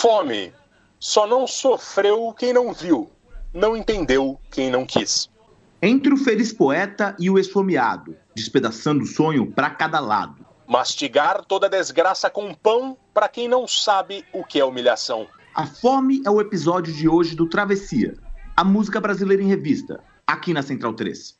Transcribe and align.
Fome. 0.00 0.52
Só 1.00 1.26
não 1.26 1.44
sofreu 1.44 2.32
quem 2.32 2.52
não 2.52 2.72
viu, 2.72 3.10
não 3.52 3.76
entendeu 3.76 4.38
quem 4.48 4.70
não 4.70 4.86
quis. 4.86 5.28
Entre 5.82 6.14
o 6.14 6.16
feliz 6.16 6.52
poeta 6.52 7.16
e 7.18 7.28
o 7.28 7.36
esfomeado, 7.36 8.16
despedaçando 8.32 9.02
o 9.02 9.06
sonho 9.06 9.50
para 9.50 9.70
cada 9.70 9.98
lado. 9.98 10.46
Mastigar 10.68 11.44
toda 11.44 11.68
desgraça 11.68 12.30
com 12.30 12.54
pão 12.54 12.96
para 13.12 13.28
quem 13.28 13.48
não 13.48 13.66
sabe 13.66 14.24
o 14.32 14.44
que 14.44 14.60
é 14.60 14.64
humilhação. 14.64 15.26
A 15.52 15.66
fome 15.66 16.22
é 16.24 16.30
o 16.30 16.40
episódio 16.40 16.92
de 16.92 17.08
hoje 17.08 17.34
do 17.34 17.48
Travessia, 17.48 18.14
a 18.56 18.62
música 18.62 19.00
brasileira 19.00 19.42
em 19.42 19.48
revista, 19.48 20.00
aqui 20.24 20.54
na 20.54 20.62
Central 20.62 20.94
3. 20.94 21.36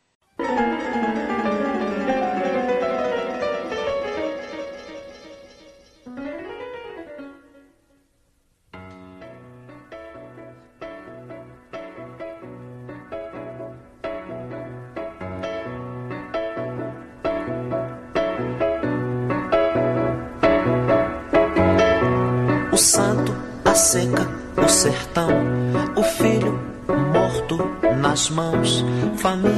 fun. 29.36 29.57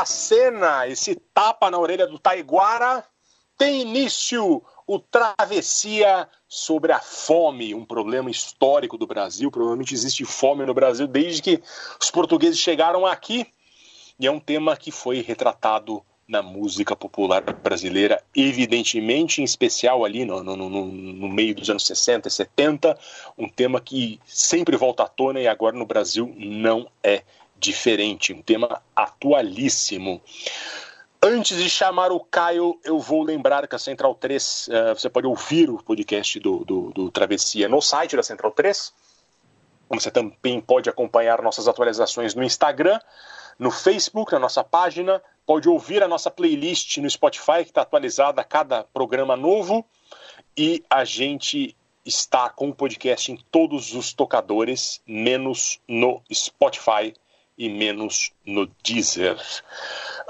Outra 0.00 0.04
cena, 0.04 0.86
esse 0.88 1.14
tapa 1.34 1.70
na 1.70 1.78
orelha 1.78 2.06
do 2.06 2.18
Taiguara, 2.18 3.04
tem 3.58 3.82
início 3.82 4.62
o 4.86 4.98
Travessia 4.98 6.26
sobre 6.48 6.92
a 6.92 7.00
fome, 7.00 7.74
um 7.74 7.84
problema 7.84 8.30
histórico 8.30 8.96
do 8.96 9.06
Brasil. 9.06 9.50
Provavelmente 9.50 9.94
existe 9.94 10.24
fome 10.24 10.64
no 10.64 10.74
Brasil 10.74 11.06
desde 11.06 11.42
que 11.42 11.62
os 12.00 12.10
portugueses 12.10 12.58
chegaram 12.58 13.06
aqui. 13.06 13.46
E 14.18 14.26
é 14.26 14.30
um 14.30 14.40
tema 14.40 14.76
que 14.76 14.90
foi 14.90 15.20
retratado 15.20 16.02
na 16.26 16.42
música 16.42 16.94
popular 16.94 17.42
brasileira, 17.42 18.22
evidentemente, 18.34 19.40
em 19.40 19.44
especial 19.44 20.04
ali 20.04 20.24
no, 20.24 20.42
no, 20.42 20.56
no, 20.56 20.86
no, 20.86 21.28
meio 21.28 21.54
dos 21.54 21.68
anos 21.68 21.84
60 21.84 22.28
e 22.28 22.30
70, 22.30 22.98
um 23.36 23.48
tema 23.48 23.80
que 23.80 24.20
sempre 24.24 24.76
volta 24.76 25.02
à 25.02 25.08
tona 25.08 25.40
e 25.40 25.48
agora 25.48 25.76
no 25.76 25.84
Brasil 25.84 26.32
não 26.36 26.88
é 27.02 27.24
diferente, 27.60 28.32
um 28.32 28.40
tema 28.40 28.82
atualíssimo. 28.96 30.20
Antes 31.22 31.58
de 31.58 31.68
chamar 31.68 32.10
o 32.10 32.20
Caio, 32.20 32.80
eu 32.82 32.98
vou 32.98 33.22
lembrar 33.22 33.68
que 33.68 33.76
a 33.76 33.78
Central 33.78 34.14
3, 34.14 34.68
uh, 34.68 34.72
eh, 34.72 34.94
você 34.94 35.10
pode 35.10 35.26
ouvir 35.26 35.68
o 35.68 35.82
podcast 35.82 36.40
do, 36.40 36.64
do, 36.64 36.90
do, 36.92 37.10
Travessia 37.10 37.68
no 37.68 37.82
site 37.82 38.16
da 38.16 38.22
Central 38.22 38.50
3. 38.52 38.90
Você 39.90 40.10
também 40.10 40.62
pode 40.62 40.88
acompanhar 40.88 41.42
nossas 41.42 41.68
atualizações 41.68 42.34
no 42.34 42.42
Instagram, 42.42 42.98
no 43.58 43.70
Facebook, 43.70 44.32
na 44.32 44.38
nossa 44.38 44.64
página. 44.64 45.22
Pode 45.44 45.68
ouvir 45.68 46.02
a 46.02 46.08
nossa 46.08 46.30
playlist 46.30 46.96
no 46.96 47.10
Spotify, 47.10 47.64
que 47.64 47.70
está 47.70 47.82
atualizada 47.82 48.40
a 48.40 48.44
cada 48.44 48.84
programa 48.84 49.36
novo. 49.36 49.84
E 50.56 50.82
a 50.88 51.04
gente 51.04 51.76
está 52.02 52.48
com 52.48 52.70
o 52.70 52.74
podcast 52.74 53.30
em 53.30 53.36
todos 53.50 53.94
os 53.94 54.14
tocadores, 54.14 55.02
menos 55.06 55.80
no 55.86 56.22
Spotify 56.32 57.12
e 57.60 57.68
menos 57.68 58.32
no 58.42 58.66
Deezer. 58.82 59.36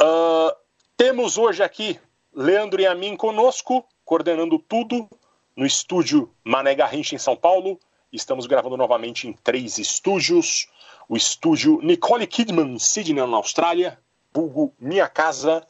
Uh, 0.01 0.53
temos 0.97 1.39
hoje 1.39 1.63
aqui 1.63 1.97
Leandro 2.35 2.81
e 2.81 2.87
a 2.89 2.93
mim 2.93 3.17
conosco, 3.17 3.87
coordenando 4.05 4.59
tudo 4.59 5.09
no 5.55 5.65
estúdio 5.65 6.35
Mané 6.43 6.75
Garrincha 6.75 7.15
em 7.15 7.19
São 7.19 7.37
Paulo. 7.37 7.79
Estamos 8.13 8.49
gravando 8.49 8.77
novamente 8.77 9.29
em 9.29 9.33
três 9.33 9.79
estúdios. 9.79 10.69
O 11.09 11.17
estúdio 11.17 11.79
Nicole 11.81 12.27
Kidman, 12.27 12.77
Sydney, 12.81 13.25
na 13.25 13.37
Austrália. 13.37 13.97
Bugo, 14.33 14.75
Minha 14.77 15.09
Casa. 15.09 15.65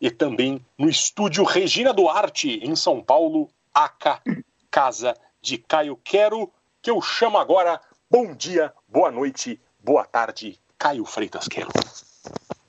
E 0.00 0.10
também 0.10 0.64
no 0.78 0.88
estúdio 0.88 1.44
Regina 1.44 1.92
Duarte, 1.92 2.60
em 2.62 2.74
São 2.74 3.02
Paulo. 3.02 3.50
Aca, 3.74 4.22
Casa 4.70 5.14
de 5.42 5.58
Caio 5.58 6.00
Quero, 6.02 6.50
que 6.80 6.90
eu 6.90 7.02
chamo 7.02 7.36
agora. 7.36 7.78
Bom 8.10 8.34
dia, 8.34 8.72
boa 8.88 9.10
noite, 9.10 9.60
boa 9.78 10.04
tarde, 10.04 10.58
Caio 10.78 11.04
Freitas 11.04 11.48
Quero. 11.48 11.68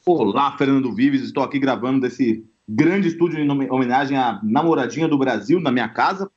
Olá, 0.05 0.57
Fernando 0.57 0.93
Vives. 0.93 1.23
Estou 1.23 1.43
aqui 1.43 1.59
gravando 1.59 2.01
desse 2.01 2.43
grande 2.67 3.07
estúdio 3.07 3.39
em 3.39 3.49
homenagem 3.69 4.17
à 4.17 4.41
namoradinha 4.43 5.07
do 5.07 5.17
Brasil, 5.17 5.57
na 5.59 5.71
minha 5.71 5.87
casa, 5.89 6.29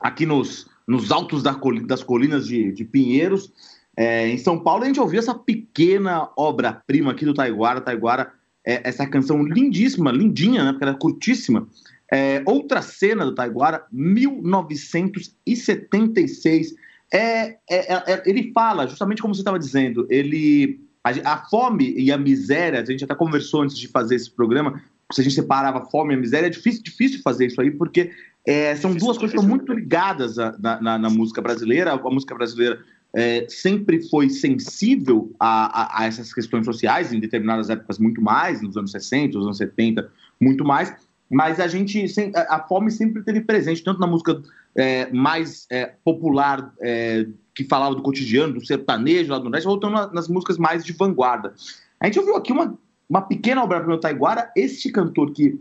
aqui 0.00 0.24
nos, 0.26 0.68
nos 0.86 1.10
altos 1.10 1.42
das 1.42 1.56
colinas 2.02 2.46
de, 2.46 2.70
de 2.72 2.84
Pinheiros, 2.84 3.50
é, 3.96 4.28
em 4.28 4.36
São 4.38 4.58
Paulo. 4.58 4.84
A 4.84 4.86
gente 4.86 5.00
ouviu 5.00 5.18
essa 5.18 5.34
pequena 5.34 6.30
obra-prima 6.36 7.10
aqui 7.12 7.24
do 7.24 7.32
Taiguara. 7.34 7.80
Taiguara, 7.80 8.32
é, 8.64 8.88
essa 8.88 9.04
canção 9.06 9.42
lindíssima, 9.42 10.12
lindinha, 10.12 10.64
né? 10.64 10.72
Porque 10.72 10.84
ela 10.84 10.94
é 10.94 10.98
curtíssima. 10.98 11.66
É, 12.10 12.42
outra 12.46 12.80
cena 12.80 13.22
do 13.24 13.34
Taiguara, 13.34 13.84
1976. 13.92 16.74
É, 17.12 17.58
é, 17.68 17.68
é, 17.68 18.22
ele 18.26 18.52
fala, 18.52 18.86
justamente 18.86 19.20
como 19.20 19.34
você 19.34 19.40
estava 19.40 19.58
dizendo, 19.58 20.06
ele 20.10 20.87
a, 21.08 21.32
a, 21.32 21.36
fome 21.48 21.94
e 21.96 22.12
a 22.12 22.18
miséria, 22.18 22.80
a 22.80 22.84
gente 22.84 23.04
até 23.04 23.14
conversou 23.14 23.62
antes 23.62 23.78
de 23.78 23.88
fazer 23.88 24.16
esse 24.16 24.30
programa, 24.30 24.82
se 25.12 25.20
a 25.20 25.24
gente 25.24 25.34
separava 25.34 25.78
a 25.78 25.84
fome 25.86 26.14
e 26.14 26.16
a 26.16 26.20
miséria, 26.20 26.46
é 26.46 26.50
difícil, 26.50 26.82
difícil 26.82 27.20
fazer 27.22 27.46
isso 27.46 27.60
aí, 27.60 27.70
porque 27.70 28.10
é, 28.46 28.74
são 28.76 28.94
duas 28.94 29.18
coisas 29.18 29.32
que 29.32 29.36
estão 29.36 29.48
muito 29.48 29.72
ligadas 29.72 30.38
a, 30.38 30.56
na, 30.58 30.98
na, 30.98 31.10
música 31.10 31.42
brasileira. 31.42 31.92
A 31.92 32.10
música 32.10 32.34
brasileira 32.34 32.78
é, 33.14 33.46
sempre 33.48 34.02
foi 34.08 34.30
sensível 34.30 35.34
a, 35.38 35.82
a, 35.82 36.02
a, 36.02 36.06
essas 36.06 36.32
questões 36.32 36.64
sociais, 36.64 37.12
em 37.12 37.20
determinadas 37.20 37.68
épocas 37.68 37.98
muito 37.98 38.22
mais, 38.22 38.62
nos 38.62 38.76
anos 38.76 38.90
60, 38.90 39.36
nos 39.36 39.46
anos 39.46 39.58
70, 39.58 40.10
muito 40.40 40.64
mais. 40.64 40.94
Mas 41.30 41.60
a 41.60 41.68
gente, 41.68 42.04
a 42.34 42.60
fome 42.60 42.90
sempre 42.90 43.22
teve 43.22 43.42
presente, 43.42 43.84
tanto 43.84 44.00
na 44.00 44.06
música 44.06 44.42
é, 44.74 45.10
mais 45.12 45.66
é, 45.70 45.92
popular 46.02 46.72
é, 46.80 47.26
que 47.54 47.64
falava 47.64 47.94
do 47.94 48.02
cotidiano, 48.02 48.54
do 48.54 48.64
sertanejo 48.64 49.30
lá 49.30 49.38
do 49.38 49.44
Nordeste, 49.44 49.66
voltando 49.66 50.12
nas 50.12 50.28
músicas 50.28 50.56
mais 50.56 50.84
de 50.84 50.92
vanguarda. 50.92 51.54
A 52.00 52.06
gente 52.06 52.18
ouviu 52.18 52.36
aqui 52.36 52.52
uma, 52.52 52.78
uma 53.08 53.22
pequena 53.22 53.62
obra 53.62 53.80
para 53.80 53.94
o 53.94 53.98
Taiguara, 53.98 54.50
este 54.56 54.90
cantor 54.90 55.32
que 55.32 55.60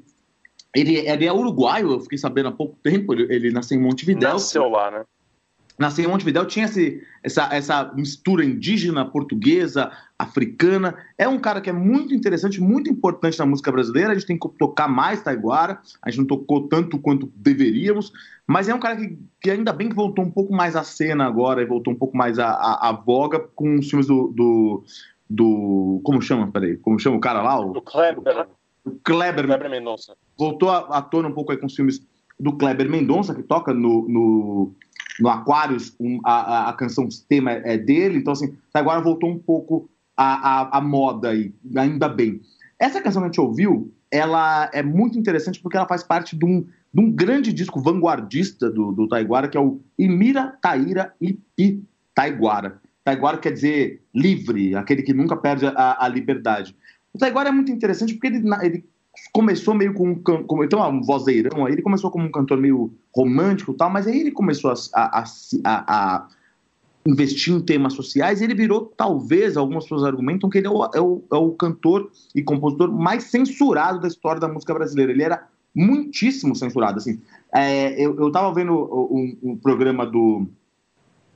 ele, 0.76 0.98
ele, 0.98 1.26
é 1.26 1.34
uruguaio, 1.34 1.92
eu 1.92 2.00
fiquei 2.02 2.18
sabendo 2.18 2.50
há 2.50 2.52
pouco 2.52 2.78
tempo, 2.84 3.14
ele, 3.14 3.34
ele 3.34 3.52
nasceu 3.52 3.78
em 3.78 3.82
Montevidéu. 3.82 4.34
Nasceu 4.34 4.70
lá, 4.70 4.92
né? 4.92 5.04
Nasceu 5.78 6.06
em 6.06 6.08
Montevidéu, 6.08 6.46
tinha 6.46 6.66
esse, 6.66 7.04
essa, 7.22 7.54
essa 7.54 7.94
mistura 7.94 8.44
indígena, 8.44 9.06
portuguesa, 9.06 9.92
africana. 10.18 10.96
É 11.18 11.28
um 11.28 11.38
cara 11.38 11.62
que 11.62 11.70
é 11.70 11.74
muito 11.74 12.16
interessante, 12.16 12.60
muito 12.60 12.90
importante 12.90 13.38
na 13.38 13.46
música 13.46 13.72
brasileira. 13.72 14.12
A 14.12 14.14
gente 14.16 14.26
tem 14.26 14.40
que 14.40 14.50
tocar 14.58 14.88
mais 14.88 15.22
Taiguara, 15.22 15.80
a 16.02 16.10
gente 16.10 16.22
não 16.22 16.26
tocou 16.26 16.68
tanto 16.68 16.98
quanto 16.98 17.32
deveríamos, 17.36 18.12
mas 18.48 18.68
é 18.68 18.74
um 18.74 18.80
cara 18.80 18.98
que, 18.98 19.20
que 19.40 19.52
ainda 19.52 19.72
bem 19.72 19.90
que 19.90 19.96
voltou 19.96 20.26
um 20.26 20.32
pouco 20.32 20.52
mais 20.52 20.76
à 20.76 20.84
cena 20.84 21.26
agora 21.26 21.62
e 21.62 21.66
voltou 21.66 21.94
um 21.94 21.98
pouco 21.98 22.18
mais 22.18 22.40
à, 22.40 22.50
à, 22.50 22.90
à 22.90 22.92
voga 22.92 23.40
com 23.40 23.76
os 23.76 23.88
filmes 23.88 24.08
do, 24.08 24.34
do, 24.36 24.84
do, 25.30 26.02
Como 26.04 26.22
chama? 26.24 26.52
Peraí, 26.52 26.78
como 26.78 26.98
chama 26.98 27.18
o 27.18 27.22
cara 27.22 27.44
lá? 27.44 27.60
O, 27.60 27.70
o 27.72 27.82
Kleber. 27.82 28.48
O 28.84 28.92
Kleber, 29.04 29.46
Kleber 29.46 29.70
Mendonça. 29.70 30.16
Voltou 30.36 30.72
à, 30.72 30.80
à 30.98 31.02
tona 31.04 31.28
um 31.28 31.34
pouco 31.34 31.52
aí 31.52 31.58
com 31.58 31.68
os 31.68 31.76
filmes 31.76 32.02
do 32.40 32.54
Kleber 32.54 32.90
Mendonça, 32.90 33.34
que 33.34 33.44
toca 33.44 33.74
no, 33.74 34.08
no, 34.08 34.76
no 35.20 35.30
Aquarius, 35.30 35.96
um, 36.00 36.20
a, 36.24 36.70
a, 36.70 36.74
canção 36.74 37.08
tema 37.28 37.52
é 37.52 37.78
dele, 37.78 38.20
então 38.20 38.34
assim, 38.34 38.56
agora 38.74 39.02
voltou 39.02 39.30
um 39.30 39.40
pouco 39.40 39.90
a, 40.16 40.62
a, 40.62 40.78
a 40.78 40.82
moda 40.82 41.30
aí, 41.30 41.54
ainda 41.76 42.08
bem. 42.08 42.42
Essa 42.80 43.02
canção 43.02 43.22
que 43.22 43.26
a 43.26 43.30
gente 43.30 43.42
ouviu, 43.42 43.92
ela 44.12 44.70
é 44.74 44.84
muito 44.84 45.18
interessante 45.18 45.60
porque 45.60 45.78
ela 45.78 45.88
faz 45.88 46.04
parte 46.04 46.36
de 46.36 46.46
um, 46.46 46.62
de 46.94 47.02
um 47.02 47.12
grande 47.12 47.52
disco 47.52 47.80
vanguardista 47.80 48.70
do, 48.70 48.92
do 48.92 49.08
Taiguara, 49.08 49.48
que 49.48 49.58
é 49.58 49.62
o 49.62 49.82
Imira 49.98 50.56
Taíra 50.62 51.14
Ipi 51.20 51.84
Taiguara. 52.14 52.80
Taiguara 53.04 53.38
quer 53.38 53.54
dizer 53.54 54.04
livre, 54.14 54.76
aquele 54.76 55.02
que 55.02 55.14
nunca 55.14 55.36
perde 55.36 55.66
a, 55.66 56.06
a 56.06 56.08
liberdade. 56.08 56.76
O 57.14 57.18
Taiguara 57.18 57.50
é 57.50 57.52
muito 57.52 57.72
interessante 57.72 58.14
porque 58.14 58.28
ele, 58.28 58.44
ele 58.62 58.86
começou 59.32 59.74
meio 59.74 59.94
com 59.94 60.10
um, 60.10 60.16
como, 60.16 60.64
então, 60.64 60.88
um 60.90 61.02
vozeirão, 61.02 61.66
aí 61.66 61.74
ele 61.74 61.82
começou 61.82 62.10
como 62.10 62.26
um 62.26 62.32
cantor 62.32 62.58
meio 62.58 62.94
romântico 63.16 63.74
tal, 63.74 63.90
mas 63.90 64.08
aí 64.08 64.20
ele 64.20 64.32
começou 64.32 64.72
a, 64.72 64.76
a, 64.94 65.24
a, 65.64 66.16
a 66.16 66.28
investir 67.08 67.54
em 67.54 67.62
temas 67.62 67.94
sociais, 67.94 68.42
ele 68.42 68.54
virou, 68.54 68.94
talvez, 68.98 69.56
algumas 69.56 69.86
pessoas 69.86 70.04
argumentam 70.04 70.50
que 70.50 70.58
ele 70.58 70.68
é 70.68 70.70
o, 70.70 70.86
é 70.94 71.00
o, 71.00 71.24
é 71.32 71.36
o 71.36 71.52
cantor 71.52 72.12
e 72.36 72.44
compositor 72.44 72.92
mais 72.92 73.24
censurado 73.26 74.02
da 74.02 74.08
história 74.08 74.42
da 74.42 74.48
música 74.48 74.74
brasileira. 74.74 75.12
Ele 75.12 75.24
era 75.24 75.48
muitíssimo 75.74 76.56
censurado. 76.56 76.98
Assim, 76.98 77.22
é, 77.54 77.94
eu, 77.94 78.20
eu 78.20 78.32
tava 78.32 78.54
vendo 78.54 78.74
um, 78.74 79.38
um 79.42 79.56
programa 79.56 80.06
do, 80.06 80.48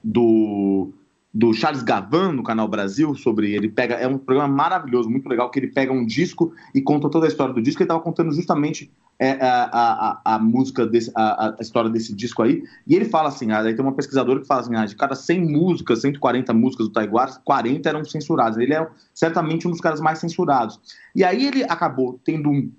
do 0.03 0.91
do 1.33 1.53
Charles 1.53 1.81
Gavan 1.81 2.33
no 2.33 2.43
canal 2.43 2.67
Brasil 2.67 3.15
sobre 3.15 3.53
ele 3.53 3.69
pega 3.69 3.95
é 3.95 4.05
um 4.05 4.17
programa 4.17 4.53
maravilhoso 4.53 5.09
muito 5.09 5.29
legal 5.29 5.49
que 5.49 5.59
ele 5.59 5.67
pega 5.67 5.91
um 5.91 6.05
disco 6.05 6.53
e 6.75 6.81
conta 6.81 7.09
toda 7.09 7.25
a 7.25 7.29
história 7.29 7.53
do 7.53 7.61
disco. 7.61 7.81
Ele 7.81 7.85
estava 7.85 8.01
contando 8.01 8.33
justamente 8.33 8.91
é, 9.17 9.37
a, 9.41 9.69
a, 9.71 10.35
a, 10.35 10.39
música 10.39 10.85
desse 10.85 11.09
a, 11.15 11.55
a, 11.57 11.61
história 11.61 11.89
desse 11.89 12.13
disco 12.13 12.43
aí. 12.43 12.63
E 12.85 12.95
ele 12.95 13.05
fala 13.05 13.29
assim 13.29 13.49
aí 13.51 13.73
tem 13.73 13.83
uma 13.83 13.93
pesquisadora 13.93 14.41
que 14.41 14.47
fala 14.47 14.61
assim 14.61 14.75
ah, 14.75 14.85
de 14.85 14.95
cada 14.95 15.15
100 15.15 15.41
músicas 15.41 16.01
140 16.01 16.53
músicas 16.53 16.87
do 16.87 16.93
Taiguara 16.93 17.31
40 17.45 17.87
eram 17.87 18.03
censuradas. 18.03 18.57
Ele 18.57 18.73
é 18.73 18.85
certamente 19.13 19.65
um 19.67 19.71
dos 19.71 19.79
caras 19.79 20.01
mais 20.01 20.19
censurados. 20.19 20.79
E 21.15 21.23
aí 21.23 21.47
ele 21.47 21.63
acabou 21.63 22.19
tendo 22.25 22.49
um 22.49 22.69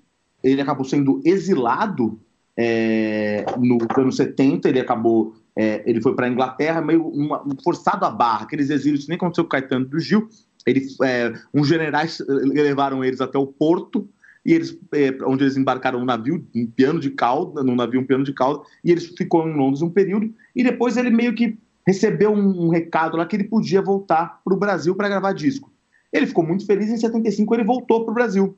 ele 0.43 0.61
acabou 0.61 0.85
sendo 0.85 1.21
exilado 1.25 2.19
é, 2.55 3.45
no 3.57 3.79
ano 3.97 4.11
70 4.11 4.69
ele 4.69 4.79
acabou 4.79 5.33
é, 5.55 5.83
ele 5.85 6.01
foi 6.01 6.15
para 6.15 6.25
a 6.25 6.29
Inglaterra 6.29 6.81
meio 6.81 7.07
uma, 7.07 7.43
forçado 7.63 8.05
a 8.05 8.09
barra, 8.09 8.43
aqueles 8.43 8.69
exílios, 8.69 9.07
nem 9.07 9.15
aconteceu 9.15 9.43
com 9.43 9.47
o 9.47 9.51
Caetano 9.51 9.85
do 9.85 9.99
Gil. 9.99 10.27
Ele, 10.65 10.81
é, 11.03 11.33
uns 11.53 11.67
generais 11.67 12.19
eh, 12.21 12.23
levaram 12.61 13.03
eles 13.03 13.21
até 13.21 13.37
o 13.37 13.45
porto, 13.45 14.07
e 14.45 14.53
eles, 14.53 14.77
é, 14.93 15.17
onde 15.25 15.43
eles 15.43 15.57
embarcaram 15.57 15.99
um 15.99 16.05
navio, 16.05 16.45
um 16.55 16.65
piano 16.65 16.99
de 16.99 17.11
cauda, 17.11 17.63
num 17.63 17.75
navio 17.75 17.99
um 17.99 18.05
piano 18.05 18.23
de 18.23 18.33
cauda, 18.33 18.63
e 18.83 18.91
eles 18.91 19.05
ficou 19.07 19.47
em 19.47 19.53
Londres 19.53 19.81
um 19.81 19.89
período, 19.89 20.33
e 20.55 20.63
depois 20.63 20.97
ele 20.97 21.09
meio 21.09 21.33
que 21.35 21.57
recebeu 21.85 22.31
um, 22.31 22.65
um 22.65 22.69
recado 22.69 23.17
lá 23.17 23.25
que 23.25 23.35
ele 23.35 23.43
podia 23.43 23.81
voltar 23.81 24.41
para 24.43 24.53
o 24.53 24.57
Brasil 24.57 24.95
para 24.95 25.09
gravar 25.09 25.33
disco. 25.33 25.71
Ele 26.11 26.27
ficou 26.27 26.45
muito 26.45 26.65
feliz, 26.65 26.89
em 26.89 26.97
75 26.97 27.53
ele 27.55 27.63
voltou 27.63 28.03
para 28.03 28.11
o 28.11 28.15
Brasil. 28.15 28.57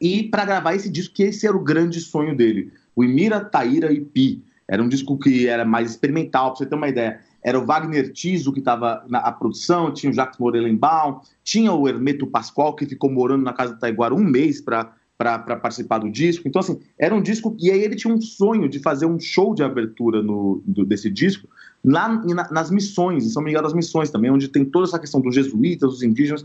E 0.00 0.24
para 0.24 0.44
gravar 0.44 0.74
esse 0.74 0.90
disco, 0.90 1.14
que 1.14 1.22
esse 1.22 1.46
era 1.46 1.56
o 1.56 1.62
grande 1.62 2.00
sonho 2.00 2.36
dele, 2.36 2.72
o 2.94 3.02
Imira, 3.02 3.40
Taíra 3.40 3.92
e 3.92 4.00
Pi. 4.00 4.44
Era 4.68 4.82
um 4.82 4.88
disco 4.88 5.18
que 5.18 5.46
era 5.46 5.64
mais 5.64 5.90
experimental, 5.90 6.50
para 6.50 6.58
você 6.58 6.66
ter 6.66 6.74
uma 6.74 6.88
ideia. 6.88 7.20
Era 7.42 7.58
o 7.58 7.64
Wagner 7.64 8.12
Tiso 8.12 8.52
que 8.52 8.58
estava 8.58 9.04
na 9.08 9.30
produção, 9.32 9.92
tinha 9.92 10.10
o 10.10 10.14
Jacques 10.14 10.38
Morelenbaum, 10.38 11.20
tinha 11.44 11.72
o 11.72 11.88
Hermeto 11.88 12.26
Pascoal, 12.26 12.74
que 12.74 12.86
ficou 12.86 13.10
morando 13.10 13.44
na 13.44 13.52
casa 13.52 13.74
do 13.74 13.80
Taiguara 13.80 14.14
um 14.14 14.24
mês 14.24 14.60
para 14.60 14.92
para 15.18 15.56
participar 15.56 15.98
do 15.98 16.10
disco. 16.10 16.46
Então, 16.46 16.60
assim, 16.60 16.78
era 16.98 17.14
um 17.14 17.22
disco. 17.22 17.56
E 17.58 17.70
aí 17.70 17.80
ele 17.80 17.96
tinha 17.96 18.12
um 18.12 18.20
sonho 18.20 18.68
de 18.68 18.78
fazer 18.78 19.06
um 19.06 19.18
show 19.18 19.54
de 19.54 19.62
abertura 19.62 20.22
no, 20.22 20.62
do, 20.66 20.84
desse 20.84 21.10
disco 21.10 21.48
lá 21.82 22.08
na, 22.08 22.50
nas 22.50 22.70
missões, 22.70 23.24
em 23.24 23.28
São 23.28 23.42
Miguel 23.42 23.62
das 23.62 23.72
Missões 23.72 24.10
também, 24.10 24.30
onde 24.30 24.48
tem 24.48 24.64
toda 24.64 24.86
essa 24.86 24.98
questão 24.98 25.20
dos 25.20 25.34
jesuítas, 25.34 25.90
dos 25.90 26.02
indígenas. 26.02 26.44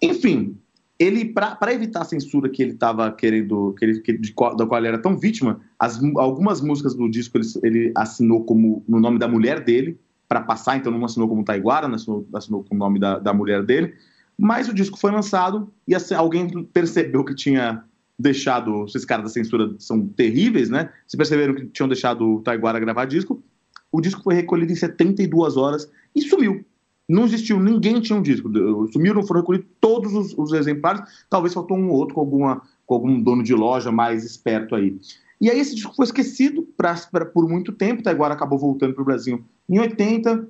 Enfim, 0.00 0.56
ele 0.98 1.26
para 1.26 1.72
evitar 1.72 2.02
a 2.02 2.04
censura 2.04 2.48
que 2.48 2.62
ele 2.62 2.72
estava 2.72 3.12
querendo, 3.12 3.74
que 3.78 3.84
ele, 3.84 4.00
que, 4.00 4.12
de, 4.16 4.32
da 4.32 4.66
qual 4.66 4.78
ele 4.78 4.88
era 4.88 4.98
tão 4.98 5.16
vítima, 5.16 5.60
as, 5.78 6.00
algumas 6.16 6.60
músicas 6.60 6.94
do 6.94 7.08
disco 7.08 7.36
ele, 7.36 7.46
ele 7.62 7.92
assinou 7.94 8.44
como 8.44 8.82
no 8.88 8.98
nome 8.98 9.18
da 9.18 9.28
mulher 9.28 9.62
dele 9.62 9.98
para 10.28 10.40
passar, 10.40 10.76
então 10.76 10.90
não 10.90 11.04
assinou 11.04 11.28
como 11.28 11.44
Taiguara, 11.44 11.86
assinou, 11.94 12.26
assinou 12.34 12.64
com 12.64 12.74
o 12.74 12.78
nome 12.78 12.98
da, 12.98 13.18
da 13.18 13.32
mulher 13.32 13.62
dele. 13.62 13.94
Mas 14.38 14.68
o 14.68 14.74
disco 14.74 14.98
foi 14.98 15.10
lançado 15.10 15.72
e 15.86 15.94
assim, 15.94 16.14
alguém 16.14 16.64
percebeu 16.64 17.24
que 17.24 17.34
tinha 17.34 17.84
deixado. 18.18 18.84
Esses 18.86 19.04
caras 19.04 19.24
da 19.24 19.30
censura 19.30 19.74
são 19.78 20.06
terríveis, 20.08 20.68
né? 20.70 20.90
Se 21.06 21.16
perceberam 21.16 21.54
que 21.54 21.66
tinham 21.66 21.88
deixado 21.88 22.36
o 22.36 22.40
Taiguara 22.40 22.80
gravar 22.80 23.04
disco. 23.04 23.42
O 23.92 24.00
disco 24.00 24.22
foi 24.22 24.34
recolhido 24.34 24.72
em 24.72 24.76
72 24.76 25.56
horas 25.56 25.90
e 26.14 26.22
sumiu 26.22 26.64
não 27.08 27.24
existiu, 27.24 27.60
ninguém 27.60 28.00
tinha 28.00 28.18
um 28.18 28.22
disco. 28.22 28.50
Sumiram, 28.92 29.24
foram 29.26 29.40
recolhidos 29.40 29.68
todos 29.80 30.12
os, 30.12 30.34
os, 30.36 30.52
exemplares. 30.52 31.02
Talvez 31.30 31.54
faltou 31.54 31.76
um 31.76 31.90
outro 31.90 32.14
com, 32.14 32.20
alguma, 32.20 32.62
com 32.84 32.94
algum 32.94 33.20
dono 33.20 33.42
de 33.42 33.54
loja 33.54 33.92
mais 33.92 34.24
esperto 34.24 34.74
aí. 34.74 34.98
E 35.40 35.50
aí 35.50 35.58
esse 35.58 35.74
disco 35.74 35.94
foi 35.94 36.06
esquecido 36.06 36.62
pra, 36.76 36.94
pra 37.10 37.24
por 37.24 37.48
muito 37.48 37.72
tempo. 37.72 38.02
Taiguara 38.02 38.34
acabou 38.34 38.58
voltando 38.58 38.94
para 38.94 39.02
o 39.02 39.04
Brasil 39.04 39.44
em 39.68 39.78
80 39.78 40.48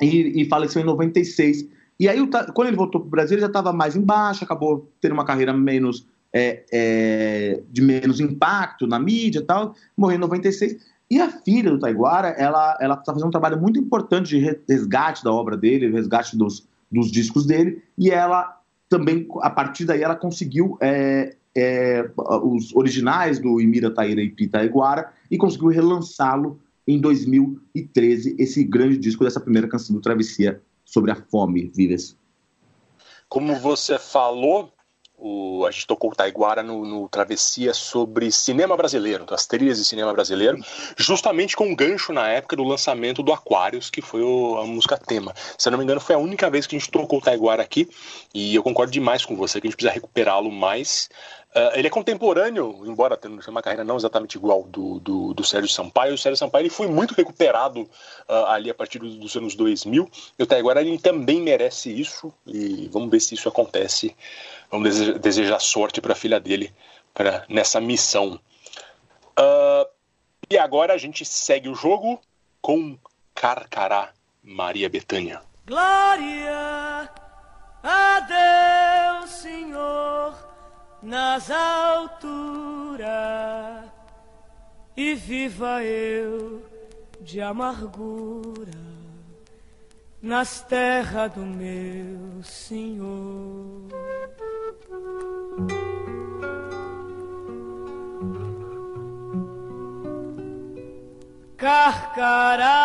e, 0.00 0.42
e, 0.42 0.48
faleceu 0.48 0.80
em 0.80 0.84
96. 0.84 1.68
E 1.98 2.08
aí, 2.08 2.18
quando 2.54 2.68
ele 2.68 2.76
voltou 2.76 3.00
para 3.00 3.08
o 3.08 3.10
Brasil, 3.10 3.34
ele 3.34 3.40
já 3.40 3.46
estava 3.46 3.72
mais 3.72 3.96
embaixo, 3.96 4.44
acabou 4.44 4.90
tendo 5.00 5.12
uma 5.12 5.24
carreira 5.24 5.52
menos 5.52 6.06
é, 6.32 6.64
é, 6.70 7.62
de 7.70 7.80
menos 7.80 8.20
impacto 8.20 8.86
na 8.86 8.98
mídia 8.98 9.40
e 9.40 9.44
tal. 9.44 9.74
Morreu 9.96 10.16
em 10.16 10.20
96. 10.20 10.76
E 11.10 11.20
a 11.20 11.30
filha 11.30 11.70
do 11.70 11.78
Taiguara, 11.78 12.28
ela 12.30 12.76
ela 12.80 12.94
está 12.94 13.12
fazendo 13.12 13.28
um 13.28 13.30
trabalho 13.30 13.60
muito 13.60 13.78
importante 13.78 14.28
de 14.28 14.60
resgate 14.68 15.22
da 15.22 15.32
obra 15.32 15.56
dele, 15.56 15.90
resgate 15.90 16.36
dos, 16.36 16.66
dos 16.90 17.10
discos 17.10 17.46
dele, 17.46 17.82
e 17.96 18.10
ela 18.10 18.60
também, 18.88 19.26
a 19.40 19.50
partir 19.50 19.84
daí, 19.84 20.02
ela 20.02 20.16
conseguiu 20.16 20.76
é, 20.80 21.36
é, 21.56 22.10
os 22.42 22.74
originais 22.74 23.38
do 23.38 23.60
Imira 23.60 23.90
Taíra 23.90 24.20
e 24.20 24.30
Pita 24.30 24.58
Taiguara 24.58 25.12
e 25.30 25.36
conseguiu 25.36 25.68
relançá-lo 25.68 26.60
em 26.86 27.00
2013, 27.00 28.36
esse 28.38 28.62
grande 28.62 28.96
disco 28.96 29.24
dessa 29.24 29.40
primeira 29.40 29.66
canção 29.66 29.94
do 29.94 30.00
Travessia 30.00 30.60
sobre 30.84 31.10
a 31.10 31.16
fome, 31.16 31.70
Vives. 31.74 32.16
Como 33.28 33.56
você 33.56 33.98
falou, 33.98 34.72
o, 35.18 35.64
a 35.66 35.70
gente 35.70 35.86
tocou 35.86 36.10
o 36.10 36.14
Taiguara 36.14 36.62
no, 36.62 36.84
no, 36.84 37.08
Travessia 37.08 37.72
sobre 37.72 38.30
cinema 38.30 38.76
brasileiro, 38.76 39.24
das 39.24 39.46
trilhas 39.46 39.78
de 39.78 39.84
cinema 39.84 40.12
brasileiro, 40.12 40.58
justamente 40.96 41.56
com 41.56 41.66
um 41.66 41.74
gancho 41.74 42.12
na 42.12 42.28
época 42.28 42.56
do 42.56 42.64
lançamento 42.64 43.22
do 43.22 43.32
Aquarius, 43.32 43.88
que 43.88 44.02
foi 44.02 44.22
o, 44.22 44.58
a 44.58 44.66
música 44.66 44.98
tema. 44.98 45.34
Se 45.56 45.68
eu 45.68 45.70
não 45.70 45.78
me 45.78 45.84
engano, 45.84 46.00
foi 46.00 46.14
a 46.14 46.18
única 46.18 46.50
vez 46.50 46.66
que 46.66 46.76
a 46.76 46.78
gente 46.78 46.90
tocou 46.90 47.18
o 47.18 47.22
Taiguara 47.22 47.62
aqui, 47.62 47.88
e 48.34 48.54
eu 48.54 48.62
concordo 48.62 48.92
demais 48.92 49.24
com 49.24 49.36
você 49.36 49.60
que 49.60 49.66
a 49.66 49.70
gente 49.70 49.76
precisa 49.76 49.94
recuperá-lo 49.94 50.50
mais. 50.50 51.08
Uh, 51.56 51.72
ele 51.74 51.86
é 51.86 51.90
contemporâneo, 51.90 52.82
embora 52.84 53.16
tendo 53.16 53.40
uma 53.48 53.62
carreira 53.62 53.82
não 53.82 53.96
exatamente 53.96 54.36
igual 54.36 54.64
do, 54.64 55.00
do, 55.00 55.32
do 55.32 55.42
Sérgio 55.42 55.70
Sampaio. 55.70 56.12
O 56.12 56.18
Sérgio 56.18 56.36
Sampaio 56.36 56.64
ele 56.64 56.70
foi 56.70 56.86
muito 56.86 57.14
recuperado 57.14 57.80
uh, 57.80 58.44
ali 58.48 58.68
a 58.68 58.74
partir 58.74 58.98
dos 58.98 59.34
anos 59.34 59.54
2000. 59.54 60.06
E 60.38 60.42
o 60.42 60.46
Taiguara 60.46 60.82
ele 60.82 60.98
também 60.98 61.40
merece 61.40 61.90
isso, 61.90 62.30
e 62.46 62.90
vamos 62.92 63.10
ver 63.10 63.20
se 63.20 63.34
isso 63.34 63.48
acontece 63.48 64.14
Vamos 64.70 65.18
desejar 65.18 65.60
sorte 65.60 66.00
para 66.00 66.12
a 66.12 66.16
filha 66.16 66.40
dele 66.40 66.72
pra, 67.14 67.44
nessa 67.48 67.80
missão. 67.80 68.40
Uh, 69.38 69.86
e 70.50 70.58
agora 70.58 70.94
a 70.94 70.98
gente 70.98 71.24
segue 71.24 71.68
o 71.68 71.74
jogo 71.74 72.20
com 72.60 72.98
Carcará 73.34 74.12
Maria 74.42 74.88
Betânia. 74.88 75.42
Glória 75.66 77.10
a 77.82 79.20
Deus, 79.20 79.30
Senhor, 79.30 80.34
nas 81.02 81.50
alturas, 81.50 83.06
e 84.96 85.14
viva 85.14 85.82
eu 85.82 86.64
de 87.20 87.40
amargura 87.40 88.70
nas 90.22 90.62
terras 90.62 91.32
do 91.32 91.40
meu 91.40 92.42
Senhor. 92.42 93.88
Carcará, 101.56 102.84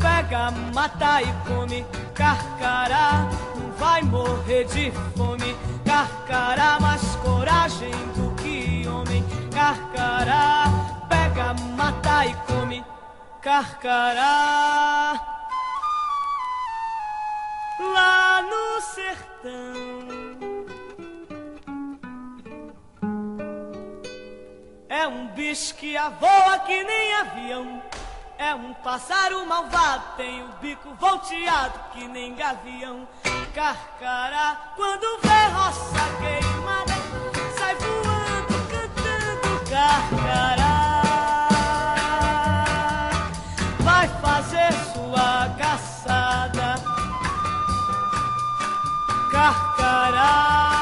pega, 0.00 0.50
mata 0.74 1.20
e 1.20 1.26
come. 1.46 1.84
Carcará, 2.14 3.28
não 3.54 3.70
vai 3.72 4.00
morrer 4.02 4.64
de 4.64 4.90
fome. 5.14 5.54
Carcará, 5.84 6.80
mais 6.80 7.02
coragem 7.16 7.92
do 8.16 8.34
que 8.36 8.88
homem. 8.88 9.22
Carcará, 9.52 10.64
pega, 11.06 11.52
mata 11.76 12.24
e 12.24 12.34
come. 12.46 12.82
Carcará, 13.42 15.20
lá 17.78 18.42
no 18.42 18.80
sertão. 18.80 20.23
É 24.94 25.08
um 25.08 25.26
bicho 25.26 25.74
que 25.74 25.96
voa 26.20 26.56
que 26.60 26.84
nem 26.84 27.14
avião. 27.14 27.82
É 28.38 28.54
um 28.54 28.72
pássaro 28.74 29.44
malvado, 29.44 30.04
tem 30.16 30.40
o 30.44 30.48
bico 30.60 30.94
volteado 30.94 31.80
que 31.92 32.06
nem 32.06 32.32
gavião. 32.36 33.08
Carcará, 33.52 34.72
quando 34.76 35.18
vê 35.20 35.46
roça 35.52 35.98
queimada, 36.20 36.94
sai 37.58 37.74
voando, 37.74 38.54
cantando 38.70 39.68
carcará. 39.68 41.08
Vai 43.80 44.06
fazer 44.22 44.72
sua 44.92 45.48
caçada, 45.58 46.76
carcará. 49.32 50.73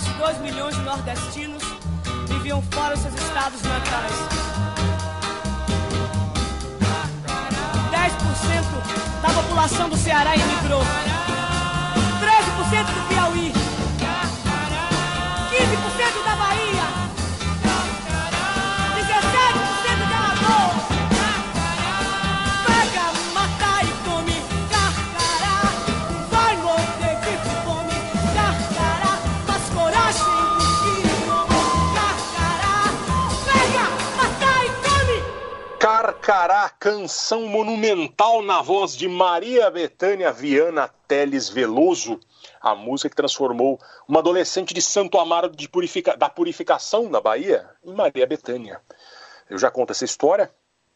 2 0.00 0.38
milhões 0.38 0.74
de 0.74 0.80
nordestinos 0.80 1.62
viviam 2.26 2.62
fora 2.70 2.94
dos 2.94 3.02
seus 3.02 3.14
estados 3.14 3.60
natais. 3.60 4.14
10% 7.90 9.20
da 9.20 9.28
população 9.34 9.90
do 9.90 9.96
Ceará 9.98 10.34
emigrou. 10.34 10.80
13% 10.80 12.86
do 12.86 13.11
Carcará, 36.32 36.70
canção 36.70 37.46
monumental 37.46 38.40
na 38.40 38.62
voz 38.62 38.96
de 38.96 39.06
Maria 39.06 39.70
Betânia 39.70 40.32
Viana 40.32 40.88
Teles 41.06 41.50
Veloso, 41.50 42.18
a 42.58 42.74
música 42.74 43.10
que 43.10 43.16
transformou 43.16 43.78
uma 44.08 44.20
adolescente 44.20 44.72
de 44.72 44.80
Santo 44.80 45.18
Amaro 45.18 45.50
de 45.54 45.68
purifica... 45.68 46.16
da 46.16 46.30
Purificação, 46.30 47.10
na 47.10 47.20
Bahia, 47.20 47.68
em 47.84 47.92
Maria 47.92 48.26
Betânia. 48.26 48.80
Eu 49.50 49.58
já 49.58 49.70
conto 49.70 49.90
essa 49.90 50.06
história, 50.06 50.50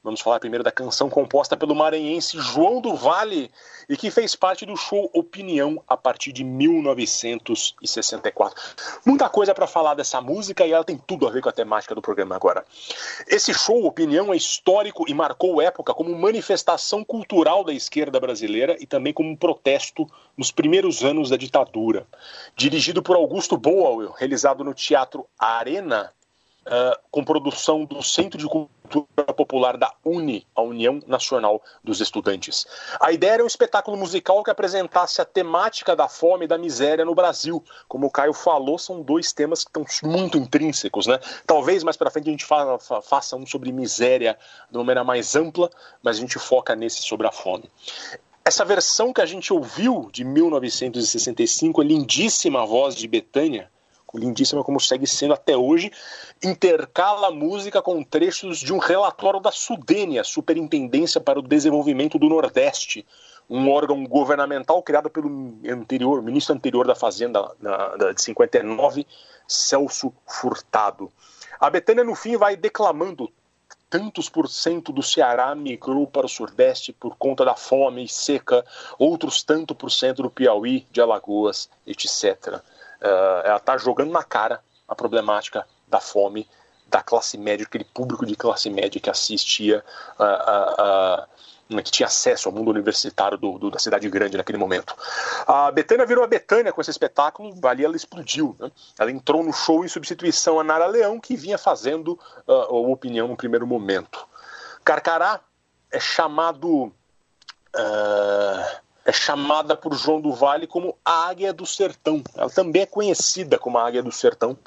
Vamos 0.07 0.21
falar 0.21 0.39
primeiro 0.39 0.63
da 0.63 0.71
canção 0.71 1.11
composta 1.11 1.57
pelo 1.57 1.75
maranhense 1.75 2.39
João 2.39 2.81
do 2.81 2.95
Vale 2.95 3.51
e 3.89 3.97
que 3.97 4.09
fez 4.09 4.37
parte 4.37 4.65
do 4.65 4.77
show 4.77 5.11
Opinião 5.13 5.83
a 5.89 5.97
partir 5.97 6.31
de 6.31 6.45
1964. 6.45 8.57
Muita 9.05 9.29
coisa 9.29 9.53
para 9.53 9.67
falar 9.67 9.95
dessa 9.95 10.21
música 10.21 10.65
e 10.65 10.71
ela 10.71 10.85
tem 10.85 10.97
tudo 10.97 11.27
a 11.27 11.31
ver 11.33 11.43
com 11.43 11.49
a 11.49 11.53
temática 11.53 11.93
do 11.93 12.01
programa 12.01 12.37
agora. 12.37 12.65
Esse 13.27 13.53
show 13.53 13.85
Opinião 13.85 14.33
é 14.33 14.37
histórico 14.37 15.07
e 15.09 15.15
marcou 15.15 15.61
época 15.61 15.93
como 15.93 16.17
manifestação 16.17 17.03
cultural 17.03 17.65
da 17.65 17.73
esquerda 17.73 18.21
brasileira 18.21 18.77
e 18.79 18.87
também 18.87 19.13
como 19.13 19.29
um 19.29 19.35
protesto 19.35 20.09
nos 20.37 20.53
primeiros 20.53 21.03
anos 21.03 21.31
da 21.31 21.37
ditadura. 21.37 22.07
Dirigido 22.55 23.03
por 23.03 23.17
Augusto 23.17 23.57
Boal, 23.57 24.13
realizado 24.13 24.63
no 24.63 24.73
Teatro 24.73 25.27
Arena 25.37 26.13
uh, 26.67 26.99
com 27.11 27.25
produção 27.25 27.85
do 27.85 28.03
Centro 28.03 28.39
de 28.39 28.47
Cultura 28.47 29.33
Popular 29.35 29.77
da 29.77 29.93
UNE, 30.05 30.47
a 30.55 30.63
União 30.63 31.01
Nacional 31.07 31.63
dos 31.83 32.01
Estudantes. 32.01 32.67
A 33.01 33.13
ideia 33.13 33.33
era 33.33 33.45
um 33.45 33.47
espetáculo 33.47 33.97
musical 33.97 34.43
que 34.43 34.51
apresentasse 34.51 35.21
a 35.21 35.25
temática 35.25 35.97
da 35.97 36.09
fome 36.09 36.45
e 36.45 36.49
da 36.49 36.59
miséria 36.59 37.05
no 37.05 37.15
Brasil. 37.15 37.63
Como 37.89 38.07
o 38.07 38.11
Caio 38.11 38.33
falou, 38.33 38.79
são 38.79 39.03
dois 39.03 39.33
temas 39.33 39.65
que 39.65 39.71
estão 39.71 39.85
muito 40.11 40.39
intrínsecos, 40.39 41.07
né? 41.07 41.19
Talvez 41.47 41.83
mais 41.83 41.97
para 41.97 42.11
frente 42.11 42.29
a 42.29 42.33
gente 42.33 42.45
fa 42.45 42.79
faça 42.79 43.37
um 43.37 43.47
sobre 43.47 43.73
miséria 43.73 44.39
de 44.71 44.77
uma 44.77 44.85
maneira 44.85 45.05
mais 45.05 45.35
ampla, 45.35 45.71
mas 46.03 46.17
a 46.17 46.21
gente 46.21 46.39
foca 46.39 46.75
nesse 46.75 47.03
sobre 47.03 47.27
a 47.27 47.33
fome. 47.33 47.71
Essa 48.45 48.65
versão 48.65 49.13
que 49.13 49.21
a 49.21 49.27
gente 49.27 49.53
ouviu 49.53 50.09
de 50.13 50.25
1965, 50.25 51.81
a 51.81 51.85
lindíssima 51.85 52.65
voz 52.65 52.95
de 52.95 53.09
Betânia, 53.09 53.69
lindíssima 54.17 54.65
como 54.65 54.81
segue 54.81 55.07
sendo 55.07 55.35
até 55.35 55.57
hoje, 55.57 55.93
intercala 56.43 57.29
a 57.29 57.31
música 57.31 57.81
com 57.83 58.03
trechos 58.03 58.59
de 58.59 58.73
um 58.73 58.79
relatório 58.79 59.41
da 59.41 59.51
Sudênia, 59.51 60.25
Superintendência 60.25 61.21
para 61.21 61.39
o 61.39 61.43
Desenvolvimento 61.43 62.19
do 62.19 62.29
Nordeste, 62.29 63.07
um 63.49 63.71
órgão 63.71 64.05
governamental 64.05 64.83
criado 64.83 65.09
pelo 65.09 65.29
anterior, 65.69 66.23
ministro 66.23 66.55
anterior 66.55 66.87
da 66.87 66.95
Fazenda 66.95 67.53
na, 67.61 68.13
de 68.13 68.21
59, 68.21 69.07
Celso 69.47 70.13
Furtado. 70.27 71.11
A 71.61 71.71
Betânia, 71.71 72.05
no 72.05 72.15
fim, 72.15 72.37
vai 72.37 72.57
declamando 72.57 73.31
tantos 73.89 74.29
por 74.29 74.49
cento 74.49 74.93
do 74.93 75.03
Ceará 75.03 75.55
migrou 75.55 76.07
para 76.07 76.27
o 76.27 76.29
Sudeste 76.29 76.93
por 76.93 77.17
conta 77.17 77.45
da 77.45 77.55
fome 77.55 78.05
e 78.05 78.09
seca, 78.09 78.65
outros 78.99 79.43
tanto 79.43 79.75
por 79.75 79.91
cento 79.91 80.23
do 80.23 80.31
Piauí, 80.31 80.87
de 80.91 81.01
Alagoas, 81.01 81.71
etc. 81.87 82.61
Uh, 83.07 83.47
ela 83.47 83.57
está 83.57 83.79
jogando 83.79 84.11
na 84.11 84.23
cara 84.23 84.61
a 84.89 84.95
problemática 84.95 85.67
da 85.87 86.01
fome 86.01 86.49
da 86.89 87.03
classe 87.03 87.37
média, 87.39 87.67
aquele 87.67 87.85
público 87.85 88.25
de 88.25 88.35
classe 88.37 88.69
média 88.71 89.01
que 89.01 89.11
assistia, 89.11 89.85
uh, 90.19 91.77
uh, 91.77 91.83
que 91.83 91.91
tinha 91.91 92.07
acesso 92.07 92.49
ao 92.49 92.55
mundo 92.55 92.71
universitário 92.71 93.37
do, 93.37 93.59
do, 93.59 93.71
da 93.71 93.79
cidade 93.79 94.09
grande 94.09 94.37
naquele 94.37 94.59
momento. 94.59 94.95
A 95.47 95.71
Betânia 95.71 96.07
virou 96.07 96.25
a 96.25 96.29
Betânia 96.29 96.73
com 96.73 96.81
esse 96.81 96.91
espetáculo, 96.91 97.53
ali 97.67 97.85
ela 97.85 97.97
explodiu. 97.97 98.57
Né? 98.59 98.71
Ela 98.99 99.11
entrou 99.11 99.43
no 99.43 99.53
show 99.53 99.85
em 99.85 99.89
substituição 99.89 100.61
a 100.61 100.65
Nara 100.65 100.87
Leão, 100.87 101.19
que 101.19 101.37
vinha 101.37 101.59
fazendo 101.59 102.19
a 102.47 102.73
opinião 102.73 103.27
no 103.27 103.37
primeiro 103.37 103.67
momento. 103.67 104.27
Carcará 104.85 105.41
é 105.91 105.99
chamado. 105.99 106.93
Uh, 107.75 108.86
é 109.07 109.13
chamada 109.13 109.77
por 109.77 109.95
João 109.95 110.21
do 110.21 110.33
Vale 110.33 110.67
como 110.67 110.99
a 111.05 111.29
Águia 111.29 111.53
do 111.53 111.65
Sertão. 111.65 112.23
Ela 112.35 112.51
também 112.51 112.83
é 112.83 112.87
conhecida 112.87 113.57
como 113.57 113.79
a 113.79 113.87
Águia 113.87 114.03
do 114.03 114.11
Sertão, 114.11 114.59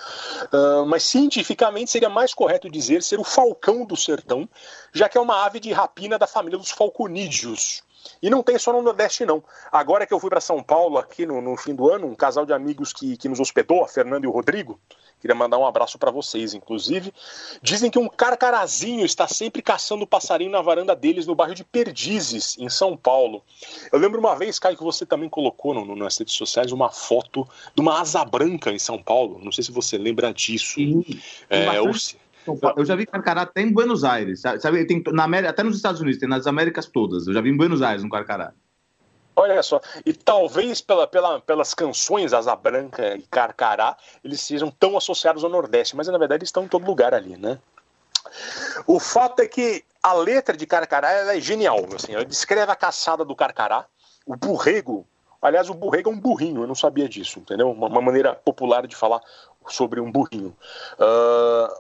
uh, 0.54 0.86
mas 0.86 1.04
cientificamente 1.04 1.92
seria 1.92 2.10
mais 2.10 2.34
correto 2.34 2.70
dizer 2.70 3.04
ser 3.04 3.20
o 3.20 3.24
Falcão 3.26 3.86
do 3.86 3.98
Sertão, 3.98 4.48
já 4.94 5.10
que 5.10 5.18
é 5.18 5.22
uma 5.22 5.46
ave 5.46 5.60
de 5.60 5.74
rapina 5.74 6.18
da 6.18 6.26
família 6.26 6.58
dos 6.58 6.72
falconídeos. 6.72 7.84
E 8.22 8.30
não 8.30 8.42
tem 8.42 8.58
só 8.58 8.72
no 8.72 8.82
Nordeste, 8.82 9.26
não. 9.26 9.44
Agora 9.70 10.06
que 10.06 10.14
eu 10.14 10.20
fui 10.22 10.30
para 10.30 10.40
São 10.40 10.64
Paulo, 10.64 10.98
aqui 10.98 11.26
no, 11.26 11.42
no, 11.42 11.58
fim 11.58 11.76
do 11.76 11.92
ano, 11.92 12.08
um 12.08 12.16
casal 12.16 12.46
de 12.46 12.54
amigos 12.54 12.94
que, 12.94 13.18
que 13.18 13.28
nos 13.28 13.42
hospedou, 13.42 13.84
a 13.84 13.90
Fernando 13.90 14.24
e 14.24 14.28
o 14.28 14.32
Rodrigo, 14.32 14.80
Queria 15.20 15.36
mandar 15.36 15.58
um 15.58 15.66
abraço 15.66 15.98
para 15.98 16.12
vocês, 16.12 16.54
inclusive. 16.54 17.14
Dizem 17.62 17.92
que 17.92 18.00
um 18.00 18.08
carcarazinho 18.08 19.06
está 19.06 19.28
sempre 19.28 19.62
caçando 19.62 20.08
passarinho 20.08 20.52
na 20.52 20.62
varanda 20.62 20.96
deles 20.96 21.28
no 21.28 21.36
bairro 21.36 21.54
de 21.54 21.64
Perdizes, 21.64 22.58
em 22.58 22.70
São 22.70 22.96
Paulo. 22.96 23.44
Eu 23.92 24.00
lembro 24.00 24.20
uma 24.20 24.36
vez, 24.36 24.58
Caio, 24.60 24.78
que 24.78 24.84
você 24.84 25.06
também 25.06 25.28
colocou 25.28 25.74
no, 25.74 25.84
no, 25.84 25.96
nas 25.96 26.18
redes 26.18 26.36
sociais 26.36 26.72
uma 26.72 26.90
foto 26.90 27.48
de 27.76 27.82
uma 27.82 28.00
asa 28.00 28.24
branca 28.24 28.72
em 28.72 28.80
São 28.80 29.02
Paulo. 29.02 29.40
Não 29.44 29.52
sei 29.52 29.64
se 29.64 29.72
você 29.72 29.98
lembra 29.98 30.34
disso. 30.34 30.76
Sim, 30.76 31.04
é, 31.50 31.68
eu 32.78 32.86
já 32.86 32.96
vi 32.96 33.06
carcará 33.06 33.42
até 33.42 33.62
em 33.62 33.72
Buenos 33.72 34.04
Aires. 34.04 34.42
Sabe, 34.42 34.86
tem 34.86 35.04
na 35.12 35.24
América, 35.26 35.50
até 35.50 35.64
nos 35.64 35.76
Estados 35.76 36.00
Unidos, 36.00 36.20
tem 36.20 36.30
nas 36.30 36.48
Américas 36.48 36.86
todas. 36.86 37.28
Eu 37.28 37.34
já 37.34 37.42
vi 37.42 37.50
em 37.50 37.58
Buenos 37.58 37.82
Aires 37.82 38.04
um 38.04 38.10
carcará. 38.10 38.54
Olha 39.40 39.64
só, 39.64 39.80
e 40.06 40.12
talvez 40.12 40.82
pela, 40.82 41.08
pela, 41.08 41.40
pelas 41.40 41.74
canções 41.74 42.34
Asa 42.34 42.54
Branca 42.58 43.16
e 43.16 43.22
Carcará, 43.22 43.96
eles 44.22 44.42
sejam 44.42 44.70
tão 44.70 44.98
associados 44.98 45.46
ao 45.46 45.50
Nordeste, 45.50 45.96
mas 45.96 46.10
na 46.10 46.18
verdade 46.18 46.42
eles 46.42 46.50
estão 46.50 46.66
em 46.66 46.68
todo 46.68 46.86
lugar 46.86 47.14
ali, 47.14 47.38
né? 47.38 47.58
O 48.86 49.00
fato 49.00 49.40
é 49.42 49.48
que 49.48 49.86
a 50.04 50.12
letra 50.12 50.58
de 50.58 50.66
Carcará 50.66 51.34
é 51.34 51.40
genial, 51.40 51.86
assim, 51.96 52.14
ela 52.14 52.26
descreve 52.26 52.70
a 52.70 52.76
caçada 52.76 53.24
do 53.24 53.34
Carcará, 53.34 53.86
o 54.26 54.36
burrego, 54.36 55.08
aliás, 55.42 55.70
o 55.70 55.74
burrego 55.74 56.10
é 56.10 56.14
um 56.14 56.20
burrinho, 56.20 56.64
eu 56.64 56.68
não 56.68 56.76
sabia 56.76 57.08
disso, 57.08 57.40
entendeu? 57.40 57.72
Uma, 57.72 57.88
uma 57.88 58.02
maneira 58.02 58.36
popular 58.36 58.86
de 58.86 58.96
falar 58.96 59.22
sobre 59.70 60.02
um 60.02 60.12
burrinho. 60.12 60.54
Uh, 61.00 61.80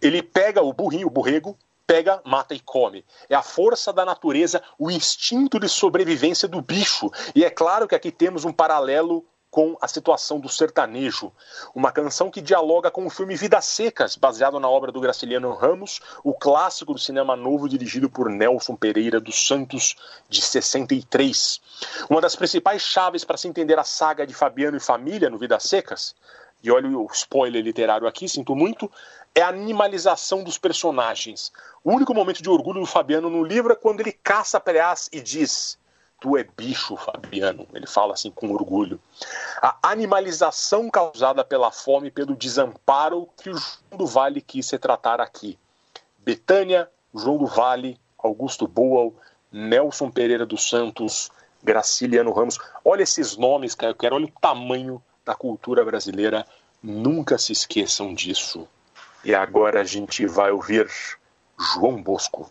ele 0.00 0.22
pega 0.22 0.62
o 0.62 0.72
burrinho, 0.72 1.08
o 1.08 1.10
burrego, 1.10 1.58
pega, 1.90 2.22
mata 2.24 2.54
e 2.54 2.60
come. 2.60 3.04
É 3.28 3.34
a 3.34 3.42
força 3.42 3.92
da 3.92 4.04
natureza, 4.04 4.62
o 4.78 4.88
instinto 4.92 5.58
de 5.58 5.68
sobrevivência 5.68 6.46
do 6.46 6.62
bicho. 6.62 7.10
E 7.34 7.44
é 7.44 7.50
claro 7.50 7.88
que 7.88 7.96
aqui 7.96 8.12
temos 8.12 8.44
um 8.44 8.52
paralelo 8.52 9.26
com 9.50 9.76
a 9.80 9.88
situação 9.88 10.38
do 10.38 10.48
sertanejo. 10.48 11.32
Uma 11.74 11.90
canção 11.90 12.30
que 12.30 12.40
dialoga 12.40 12.92
com 12.92 13.04
o 13.04 13.10
filme 13.10 13.34
Vidas 13.34 13.64
Secas, 13.64 14.14
baseado 14.14 14.60
na 14.60 14.68
obra 14.68 14.92
do 14.92 15.00
Graciliano 15.00 15.52
Ramos, 15.52 16.00
o 16.22 16.32
clássico 16.32 16.92
do 16.92 17.00
cinema 17.00 17.34
novo 17.34 17.68
dirigido 17.68 18.08
por 18.08 18.30
Nelson 18.30 18.76
Pereira 18.76 19.18
dos 19.18 19.44
Santos, 19.44 19.96
de 20.28 20.40
63. 20.40 21.60
Uma 22.08 22.20
das 22.20 22.36
principais 22.36 22.82
chaves 22.82 23.24
para 23.24 23.36
se 23.36 23.48
entender 23.48 23.80
a 23.80 23.84
saga 23.84 24.24
de 24.24 24.32
Fabiano 24.32 24.76
e 24.76 24.80
família 24.80 25.28
no 25.28 25.38
Vidas 25.38 25.64
Secas, 25.64 26.14
e 26.62 26.70
olha 26.70 26.88
o 26.88 27.06
spoiler 27.12 27.62
literário 27.62 28.06
aqui, 28.06 28.28
sinto 28.28 28.54
muito, 28.54 28.90
é 29.34 29.42
a 29.42 29.48
animalização 29.48 30.42
dos 30.42 30.58
personagens. 30.58 31.52
O 31.82 31.92
único 31.92 32.12
momento 32.12 32.42
de 32.42 32.50
orgulho 32.50 32.80
do 32.80 32.86
Fabiano 32.86 33.30
no 33.30 33.42
livro 33.44 33.72
é 33.72 33.76
quando 33.76 34.00
ele 34.00 34.12
caça 34.12 34.60
Preás 34.60 35.08
e 35.12 35.20
diz 35.20 35.78
Tu 36.20 36.36
é 36.36 36.44
bicho, 36.44 36.96
Fabiano. 36.96 37.66
Ele 37.72 37.86
fala 37.86 38.12
assim 38.12 38.30
com 38.30 38.52
orgulho. 38.52 39.00
A 39.62 39.78
animalização 39.82 40.90
causada 40.90 41.42
pela 41.42 41.72
fome 41.72 42.08
e 42.08 42.10
pelo 42.10 42.36
desamparo 42.36 43.26
que 43.42 43.48
o 43.48 43.56
João 43.56 43.98
do 43.98 44.06
Vale 44.06 44.42
quis 44.42 44.66
se 44.66 44.78
tratar 44.78 45.18
aqui. 45.18 45.58
Betânia, 46.18 46.90
João 47.14 47.38
do 47.38 47.46
Vale, 47.46 47.98
Augusto 48.18 48.68
Boal, 48.68 49.14
Nelson 49.50 50.10
Pereira 50.10 50.44
dos 50.44 50.68
Santos, 50.68 51.30
Graciliano 51.62 52.32
Ramos. 52.32 52.58
Olha 52.84 53.02
esses 53.02 53.38
nomes, 53.38 53.74
cara. 53.74 53.92
Eu 53.92 53.96
quero 53.96 54.16
olha 54.16 54.26
o 54.26 54.40
tamanho 54.40 55.02
da 55.30 55.34
cultura 55.36 55.84
brasileira. 55.84 56.44
Nunca 56.82 57.38
se 57.38 57.52
esqueçam 57.52 58.12
disso. 58.12 58.66
E 59.24 59.32
agora 59.32 59.80
a 59.80 59.84
gente 59.84 60.26
vai 60.26 60.50
ouvir 60.50 60.90
João 61.56 62.02
Bosco. 62.02 62.50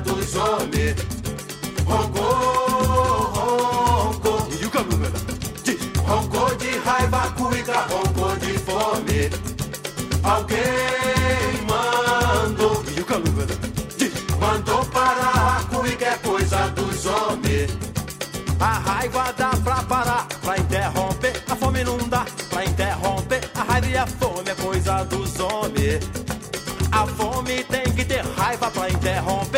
dos 0.00 0.34
homens. 0.34 0.96
Roncou, 1.86 2.24
roncou, 3.34 4.48
roncou 6.06 6.56
de 6.56 6.78
raiva, 6.78 7.30
cuíca, 7.36 7.86
roncou 7.88 8.36
de 8.36 8.58
fome. 8.58 9.30
Alguém 10.22 11.66
mandou. 11.68 12.80
Mandou 14.40 14.84
parar 14.86 15.60
que 16.00 16.04
é 16.04 16.16
coisa 16.16 16.68
dos 16.68 17.04
homens. 17.04 17.70
A 18.58 18.72
raiva 18.78 19.34
dá 19.36 19.50
pra 19.50 19.82
parar, 19.82 20.26
pra 20.40 20.56
interromper. 20.56 21.42
A 21.46 21.54
fome 21.54 21.84
não 21.84 21.98
dá 22.08 22.24
pra 22.48 22.64
interromper. 22.64 23.40
A 23.54 23.62
raiva 23.62 23.86
e 23.86 23.96
a 23.98 24.06
fome 24.06 24.50
é 24.50 24.54
coisa 24.54 25.04
dos 25.04 25.38
homens. 25.38 26.00
A 26.90 27.06
fome 27.06 27.62
tem 27.64 27.82
que 27.92 28.02
ter 28.02 28.24
raiva 28.34 28.70
pra 28.70 28.88
interromper. 28.88 29.49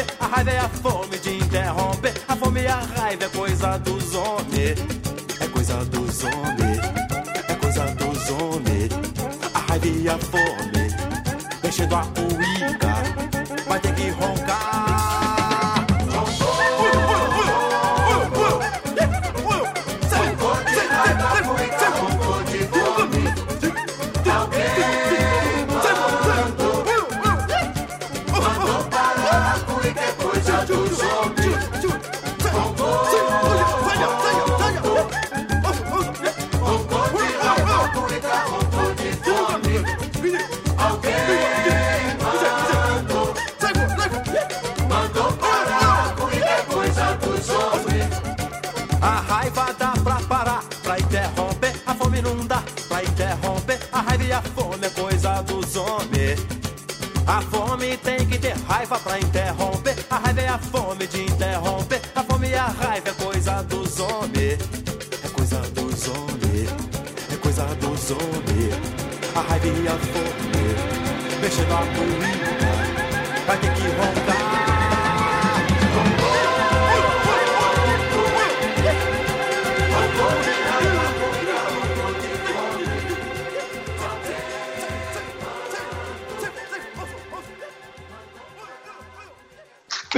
Raiva 0.42 0.50
é 0.50 0.59
a 0.59 0.68
fome 0.68 1.18
de 1.18 1.37
interromper. 1.37 2.14
A 2.26 2.35
fome 2.35 2.62
e 2.62 2.66
a 2.66 2.81
raiva 2.81 3.26
é 3.26 3.28
coisa 3.28 3.78
dos 3.78 4.12
homens. 4.12 4.76
É 5.40 5.46
coisa 5.46 5.85
dos 5.85 6.24
homens. 6.24 6.72
Raiva 58.92 58.98
pra 58.98 59.18
interromper. 59.18 59.96
A 60.11 60.18
raiva 60.18 60.40
é 60.40 60.48
a 60.48 60.59
fome 60.59 61.07
de 61.07 61.22
interromper. 61.22 62.00
A 62.14 62.22
fome 62.22 62.48
e 62.48 62.55
a 62.55 62.66
raiva 62.66 63.09
é 63.09 63.12
coisa 63.12 63.62
dos 63.62 64.00
homens. 64.00 64.59
É 65.24 65.28
coisa 65.28 65.61
dos 65.70 66.09
homens. 66.09 66.70
É 67.33 67.37
coisa 67.37 67.64
dos 67.76 68.11
homens. 68.11 68.74
A 69.35 69.40
raiva 69.40 69.66
e 69.66 69.88
a 69.88 69.92
fome. 69.92 71.40
Mexendo 71.40 71.72
a 71.72 71.78
comida. 71.78 73.46
Vai 73.46 73.59
ter 73.59 73.74
que 73.74 73.83
roncar. 73.83 74.32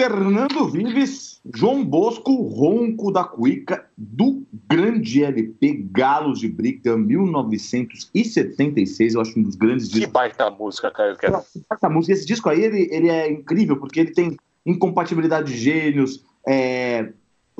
Fernando 0.04 0.68
Vives, 0.68 1.40
João 1.54 1.82
Bosco, 1.82 2.34
Ronco 2.42 3.10
da 3.10 3.24
Cuica, 3.24 3.86
do 3.96 4.44
grande 4.68 5.24
LP 5.24 5.82
Galos 5.90 6.40
de 6.40 6.48
Briga, 6.48 6.94
1976. 6.94 9.14
Eu 9.14 9.22
acho 9.22 9.38
um 9.38 9.42
dos 9.42 9.56
grandes 9.56 9.88
discos. 9.88 10.04
Que 10.04 10.12
baita 10.12 10.50
música, 10.50 10.90
cara. 10.90 11.16
Que 11.16 11.30
baita 11.70 11.88
música. 11.88 12.12
Esse 12.12 12.26
disco 12.26 12.50
aí, 12.50 12.62
ele, 12.62 12.86
ele 12.92 13.08
é 13.08 13.30
incrível, 13.30 13.78
porque 13.78 13.98
ele 13.98 14.12
tem 14.12 14.36
incompatibilidade 14.66 15.50
de 15.50 15.58
gênios, 15.58 16.22
é, 16.46 17.10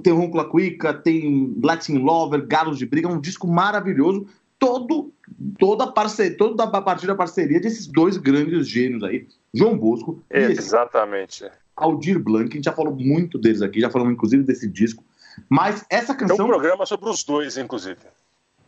tem 0.03 0.13
Ronco 0.13 0.45
Cuica, 0.45 0.93
tem 0.93 1.57
Latin 1.63 1.97
Lover, 1.97 2.47
Galos 2.47 2.77
de 2.77 2.85
Briga. 2.85 3.09
É 3.09 3.11
um 3.11 3.21
disco 3.21 3.49
maravilhoso. 3.49 4.27
Todo, 4.59 5.15
toda, 5.59 5.87
parceria, 5.87 6.37
toda 6.37 6.65
a 6.65 6.83
partir 6.83 7.07
da 7.07 7.15
parceria 7.15 7.59
desses 7.59 7.87
dois 7.87 8.19
grandes 8.19 8.69
gênios 8.69 9.03
aí, 9.03 9.27
João 9.55 9.79
Bosco. 9.79 10.23
Exatamente. 10.31 11.51
Aldir 11.77 12.19
Blanc, 12.19 12.51
a 12.51 12.55
gente 12.55 12.65
já 12.65 12.73
falou 12.73 12.95
muito 12.95 13.39
deles 13.39 13.63
aqui, 13.63 13.81
já 13.81 13.91
falamos 13.91 14.15
inclusive 14.15 14.43
desse 14.43 14.69
disco. 14.69 15.03
Mas 15.49 15.85
essa 15.91 16.15
canção. 16.15 16.37
Tem 16.37 16.45
um 16.45 16.49
programa 16.49 16.87
sobre 16.87 17.09
os 17.09 17.25
dois, 17.25 17.57
inclusive. 17.57 17.99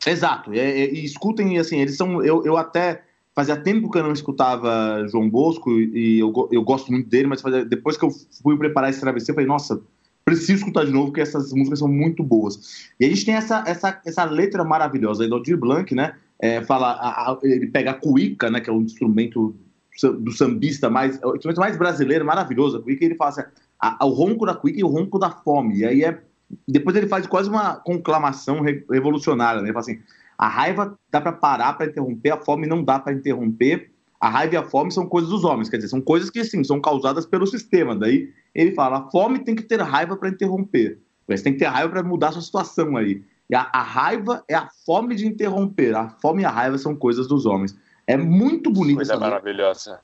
Exato. 0.05 0.53
E, 0.53 0.59
e, 0.59 0.95
e 1.01 1.05
escutem, 1.05 1.59
assim, 1.59 1.81
eles 1.81 1.97
são. 1.97 2.23
Eu, 2.23 2.45
eu 2.45 2.57
até. 2.57 3.03
Fazia 3.35 3.55
tempo 3.55 3.91
que 3.91 3.99
eu 3.99 4.03
não 4.03 4.15
escutava 4.15 5.07
João 5.09 5.29
Bosco 5.29 5.71
e 5.71 6.19
eu, 6.21 6.49
eu 6.51 6.63
gosto 6.63 6.91
muito 6.91 7.07
dele, 7.07 7.27
mas 7.27 7.43
fazia, 7.43 7.67
depois 7.67 7.99
que 7.99 8.05
eu 8.07 8.11
fui 8.43 8.57
preparar 8.57 8.89
esse 8.89 8.99
travesseiro, 8.99 9.33
eu 9.33 9.35
falei, 9.35 9.47
nossa, 9.47 9.79
preciso 10.25 10.55
escutar 10.55 10.87
de 10.87 10.91
novo, 10.91 11.09
porque 11.09 11.21
essas 11.21 11.53
músicas 11.53 11.81
são 11.81 11.89
muito 11.89 12.23
boas. 12.23 12.89
E 12.99 13.05
a 13.05 13.09
gente 13.11 13.27
tem 13.27 13.35
essa, 13.35 13.63
essa, 13.67 14.01
essa 14.07 14.25
letra 14.25 14.65
maravilhosa 14.65 15.23
aí 15.23 15.29
do 15.29 15.35
Aldir 15.35 15.59
Blanc, 15.59 15.95
né? 15.95 16.17
É, 16.39 16.63
fala, 16.63 16.93
a, 16.93 17.33
a, 17.33 17.39
ele 17.43 17.67
pega 17.67 17.91
a 17.91 17.95
cuíca, 17.95 18.51
né? 18.51 18.59
Que 18.61 18.71
é 18.71 18.73
um 18.73 18.81
instrumento 18.81 19.55
do 20.03 20.33
sambista 20.33 20.91
mais, 20.91 21.21
o 21.23 21.35
instrumento 21.35 21.61
mais 21.61 21.77
brasileiro, 21.77 22.25
maravilhoso, 22.25 22.79
a 22.79 22.83
cuíca, 22.83 23.05
ele 23.05 23.15
fala 23.15 23.31
assim, 23.31 23.43
a, 23.81 24.05
o 24.07 24.11
ronco 24.11 24.47
da 24.47 24.55
cuíca 24.55 24.81
e 24.81 24.85
o 24.85 24.89
ronco 24.89 25.19
da 25.19 25.31
fome. 25.31 25.79
E 25.79 25.85
aí 25.85 26.05
é 26.05 26.21
depois 26.67 26.97
ele 26.97 27.09
faz 27.09 27.27
quase 27.27 27.49
uma 27.49 27.77
conclamação 27.77 28.61
revolucionária, 28.61 29.61
né? 29.61 29.69
Ele 29.69 29.73
fala 29.73 29.83
assim: 29.83 30.01
a 30.39 30.49
raiva 30.49 30.99
dá 31.11 31.21
para 31.21 31.33
parar 31.33 31.73
para 31.75 31.87
interromper, 31.87 32.31
a 32.31 32.37
fome 32.37 32.67
não 32.67 32.83
dá 32.83 32.99
para 32.99 33.13
interromper. 33.13 33.91
A 34.19 34.29
raiva 34.31 34.55
e 34.55 34.57
a 34.57 34.63
fome 34.63 34.91
são 34.91 35.07
coisas 35.07 35.29
dos 35.29 35.45
homens, 35.45 35.69
quer 35.69 35.77
dizer, 35.77 35.89
são 35.89 36.01
coisas 36.01 36.31
que 36.31 36.43
sim, 36.43 36.65
são 36.65 36.81
causadas 36.81 37.27
pelo 37.27 37.47
sistema. 37.47 37.95
Daí 37.95 38.31
ele 38.55 38.73
fala: 38.73 38.99
a 38.99 39.11
fome 39.11 39.41
tem 39.41 39.55
que 39.55 39.63
ter 39.63 39.81
raiva 39.81 40.17
para 40.17 40.29
interromper. 40.29 40.99
Você 41.29 41.43
tem 41.43 41.53
que 41.53 41.59
ter 41.59 41.67
raiva 41.67 41.91
para 41.91 42.03
mudar 42.03 42.29
a 42.29 42.33
sua 42.33 42.43
situação 42.43 42.97
aí. 42.97 43.23
E 43.51 43.55
a, 43.55 43.69
a, 43.73 43.83
raiva 43.83 44.45
é 44.49 44.55
a 44.55 44.69
fome 44.85 45.15
de 45.15 45.27
interromper. 45.27 45.95
A 45.95 46.09
fome 46.09 46.43
e 46.43 46.45
a 46.45 46.51
raiva 46.51 46.79
são 46.79 46.95
coisas 46.95 47.27
dos 47.27 47.47
homens. 47.47 47.77
É 48.07 48.17
muito 48.17 48.71
bonito. 48.71 48.97
Coisa 48.97 49.19
maravilhosa 49.19 50.01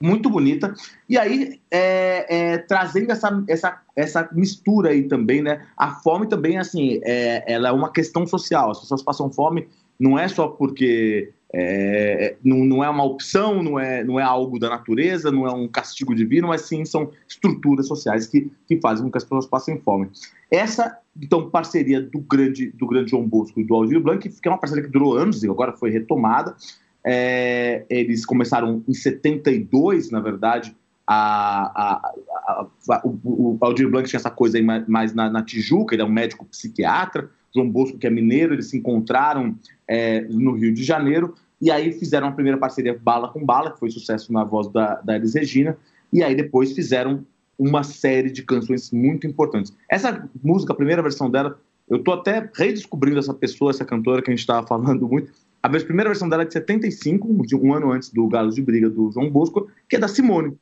muito 0.00 0.30
bonita. 0.30 0.74
E 1.08 1.18
aí, 1.18 1.60
é, 1.70 2.52
é, 2.52 2.58
trazendo 2.58 3.10
essa, 3.10 3.44
essa, 3.48 3.80
essa 3.96 4.28
mistura 4.32 4.90
aí 4.90 5.04
também, 5.04 5.42
né? 5.42 5.66
A 5.76 5.90
fome 5.90 6.28
também, 6.28 6.56
assim, 6.56 7.00
é, 7.02 7.52
ela 7.52 7.68
é 7.68 7.72
uma 7.72 7.90
questão 7.90 8.26
social. 8.26 8.70
As 8.70 8.80
pessoas 8.80 9.02
passam 9.02 9.30
fome 9.30 9.66
não 9.98 10.16
é 10.16 10.28
só 10.28 10.46
porque 10.46 11.32
é, 11.52 12.36
não, 12.44 12.58
não 12.58 12.84
é 12.84 12.88
uma 12.88 13.02
opção, 13.02 13.62
não 13.62 13.80
é, 13.80 14.04
não 14.04 14.20
é 14.20 14.22
algo 14.22 14.58
da 14.58 14.68
natureza, 14.68 15.30
não 15.30 15.46
é 15.46 15.52
um 15.52 15.66
castigo 15.66 16.14
divino, 16.14 16.48
mas 16.48 16.62
sim 16.62 16.84
são 16.84 17.10
estruturas 17.26 17.88
sociais 17.88 18.26
que, 18.26 18.50
que 18.66 18.80
fazem 18.80 19.04
com 19.04 19.10
que 19.10 19.18
as 19.18 19.24
pessoas 19.24 19.46
passem 19.46 19.80
fome. 19.80 20.08
Essa, 20.50 20.98
então, 21.20 21.50
parceria 21.50 22.00
do 22.00 22.20
grande, 22.20 22.70
do 22.70 22.86
grande 22.86 23.10
João 23.10 23.26
Bosco 23.26 23.58
e 23.58 23.64
do 23.64 23.74
Aldir 23.74 24.00
Blanc, 24.00 24.28
que 24.28 24.48
é 24.48 24.50
uma 24.50 24.58
parceria 24.58 24.84
que 24.84 24.90
durou 24.90 25.16
anos 25.16 25.42
e 25.42 25.50
agora 25.50 25.72
foi 25.72 25.90
retomada, 25.90 26.54
é, 27.04 27.84
eles 27.88 28.26
começaram 28.26 28.82
em 28.86 28.94
72, 28.94 30.10
na 30.10 30.20
verdade, 30.20 30.76
a, 31.06 31.72
a, 31.74 32.12
a, 32.90 33.06
o, 33.06 33.56
o 33.56 33.58
Aldir 33.60 33.88
Blanc 33.88 34.08
tinha 34.08 34.18
essa 34.18 34.30
coisa 34.30 34.58
aí 34.58 34.62
mais 34.62 35.14
na, 35.14 35.30
na, 35.30 35.42
Tijuca, 35.42 35.94
ele 35.94 36.02
é 36.02 36.04
um 36.04 36.10
médico 36.10 36.44
psiquiatra, 36.44 37.30
João 37.54 37.70
Bosco, 37.70 37.96
que 37.96 38.06
é 38.06 38.10
mineiro, 38.10 38.54
eles 38.54 38.68
se 38.68 38.76
encontraram 38.76 39.56
é, 39.86 40.20
no 40.28 40.52
Rio 40.52 40.72
de 40.72 40.84
Janeiro, 40.84 41.34
e 41.60 41.70
aí 41.70 41.92
fizeram 41.92 42.28
a 42.28 42.32
primeira 42.32 42.58
parceria 42.58 42.98
Bala 43.00 43.28
com 43.28 43.44
Bala, 43.44 43.72
que 43.72 43.78
foi 43.78 43.90
sucesso 43.90 44.32
na 44.32 44.44
voz 44.44 44.68
da, 44.68 44.96
da 44.96 45.16
Elis 45.16 45.34
Regina, 45.34 45.76
e 46.12 46.22
aí 46.22 46.34
depois 46.34 46.72
fizeram 46.72 47.24
uma 47.58 47.82
série 47.82 48.30
de 48.30 48.42
canções 48.42 48.92
muito 48.92 49.26
importantes. 49.26 49.74
Essa 49.90 50.28
música, 50.44 50.72
a 50.72 50.76
primeira 50.76 51.02
versão 51.02 51.30
dela, 51.30 51.58
eu 51.88 52.02
tô 52.02 52.12
até 52.12 52.48
redescobrindo 52.54 53.18
essa 53.18 53.34
pessoa, 53.34 53.70
essa 53.70 53.84
cantora 53.84 54.22
que 54.22 54.30
a 54.30 54.32
gente 54.32 54.40
estava 54.40 54.66
falando 54.66 55.08
muito, 55.08 55.32
a 55.62 55.68
primeira 55.68 56.10
versão 56.10 56.28
dela 56.28 56.42
é 56.42 56.46
de 56.46 56.52
75, 56.52 57.28
um 57.54 57.74
ano 57.74 57.92
antes 57.92 58.10
do 58.10 58.26
Galos 58.28 58.54
de 58.54 58.62
Briga 58.62 58.88
do 58.88 59.10
João 59.10 59.30
Bosco, 59.30 59.68
que 59.88 59.96
é 59.96 59.98
da 59.98 60.08
Simone, 60.08 60.56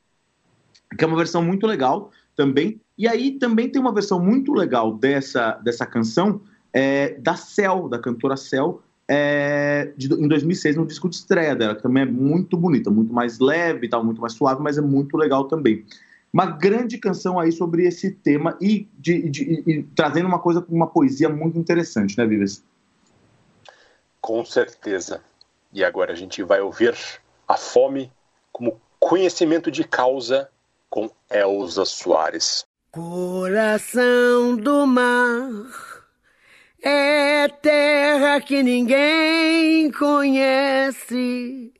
que 0.96 1.04
é 1.04 1.06
uma 1.06 1.16
versão 1.16 1.42
muito 1.42 1.66
legal 1.66 2.10
também. 2.34 2.80
E 2.96 3.06
aí 3.06 3.32
também 3.32 3.68
tem 3.68 3.80
uma 3.80 3.92
versão 3.92 4.18
muito 4.18 4.52
legal 4.52 4.94
dessa, 4.94 5.52
dessa 5.62 5.84
canção 5.84 6.40
é, 6.72 7.14
da 7.18 7.36
Cel, 7.36 7.88
da 7.88 7.98
cantora 7.98 8.36
Cel, 8.36 8.82
é, 9.08 9.92
de, 9.96 10.12
em 10.12 10.26
2006, 10.26 10.76
no 10.76 10.86
disco 10.86 11.08
de 11.08 11.16
estreia 11.16 11.54
dela, 11.54 11.74
que 11.74 11.82
também 11.82 12.02
é 12.02 12.06
muito 12.06 12.56
bonita, 12.56 12.90
muito 12.90 13.12
mais 13.12 13.38
leve, 13.38 13.88
tal, 13.88 14.04
muito 14.04 14.20
mais 14.20 14.32
suave, 14.32 14.62
mas 14.62 14.78
é 14.78 14.80
muito 14.80 15.16
legal 15.16 15.44
também. 15.44 15.84
Uma 16.32 16.46
grande 16.46 16.98
canção 16.98 17.38
aí 17.38 17.52
sobre 17.52 17.86
esse 17.86 18.10
tema 18.10 18.56
e, 18.60 18.88
de, 18.98 19.28
de, 19.30 19.62
e 19.66 19.82
trazendo 19.94 20.26
uma 20.26 20.38
coisa 20.38 20.64
uma 20.68 20.86
poesia 20.86 21.28
muito 21.28 21.58
interessante, 21.58 22.18
né, 22.18 22.26
Vives? 22.26 22.64
Com 24.26 24.44
certeza. 24.44 25.22
E 25.72 25.84
agora 25.84 26.12
a 26.12 26.16
gente 26.16 26.42
vai 26.42 26.60
ouvir 26.60 26.96
a 27.46 27.56
fome 27.56 28.10
como 28.50 28.80
conhecimento 28.98 29.70
de 29.70 29.84
causa 29.84 30.50
com 30.90 31.08
Elza 31.30 31.84
Soares. 31.84 32.64
Coração 32.90 34.56
do 34.56 34.84
mar 34.84 35.46
é 36.82 37.46
terra 37.46 38.40
que 38.40 38.64
ninguém 38.64 39.92
conhece, 39.92 41.72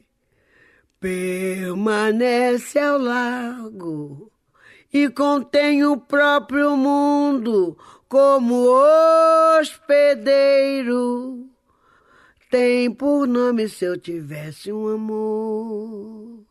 permanece 1.01 2.79
ao 2.79 2.97
largo 2.97 4.31
e 4.93 5.09
contém 5.09 5.85
o 5.85 5.97
próprio 5.97 6.77
mundo 6.77 7.77
como 8.09 8.69
hospedeiro 9.59 11.56
tem 12.51 12.91
por 12.93 13.27
nome 13.27 13.69
se 13.69 13.85
eu 13.85 13.99
tivesse 13.99 14.73
um 14.73 14.89
amor. 14.89 16.45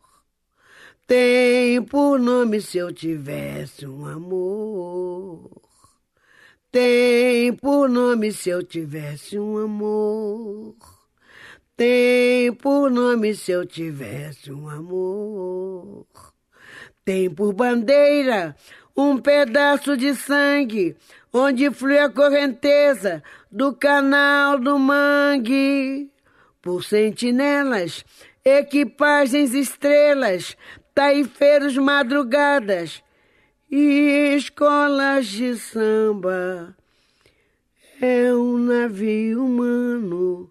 Tem 1.06 1.82
por 1.82 2.18
nome 2.18 2.60
se 2.60 2.78
eu 2.78 2.92
tivesse 2.92 3.86
um 3.86 4.04
amor. 4.04 5.50
Tem 6.70 7.52
por 7.54 7.88
nome 7.88 8.32
se 8.32 8.50
eu 8.50 8.62
tivesse 8.62 9.38
um 9.38 9.56
amor. 9.56 10.74
Tem 11.76 12.52
por 12.52 12.90
nome 12.90 13.34
se 13.34 13.52
eu 13.52 13.64
tivesse 13.64 14.52
um 14.52 14.68
amor. 14.68 16.06
Tem 17.04 17.30
por 17.30 17.54
bandeira 17.54 18.54
um 18.96 19.16
pedaço 19.18 19.96
de 19.96 20.14
sangue 20.14 20.96
onde 21.36 21.70
flui 21.70 21.98
a 21.98 22.08
correnteza 22.08 23.22
do 23.52 23.74
canal 23.74 24.58
do 24.58 24.78
mangue. 24.78 26.10
Por 26.62 26.82
sentinelas, 26.82 28.04
equipagens 28.44 29.52
estrelas, 29.52 30.56
taifeiros 30.94 31.76
madrugadas 31.76 33.02
e 33.70 34.34
escolas 34.34 35.26
de 35.26 35.56
samba. 35.56 36.74
É 38.00 38.34
um 38.34 38.56
navio 38.56 39.44
humano, 39.44 40.50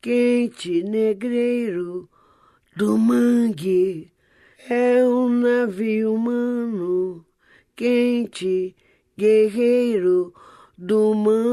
quente 0.00 0.84
negreiro 0.84 2.08
do 2.76 2.96
mangue. 2.96 4.12
É 4.70 5.04
um 5.04 5.28
navio 5.28 6.14
humano, 6.14 7.26
quente 7.74 8.76
guerreiro 9.16 10.32
do 10.76 11.14
mangue. 11.14 11.52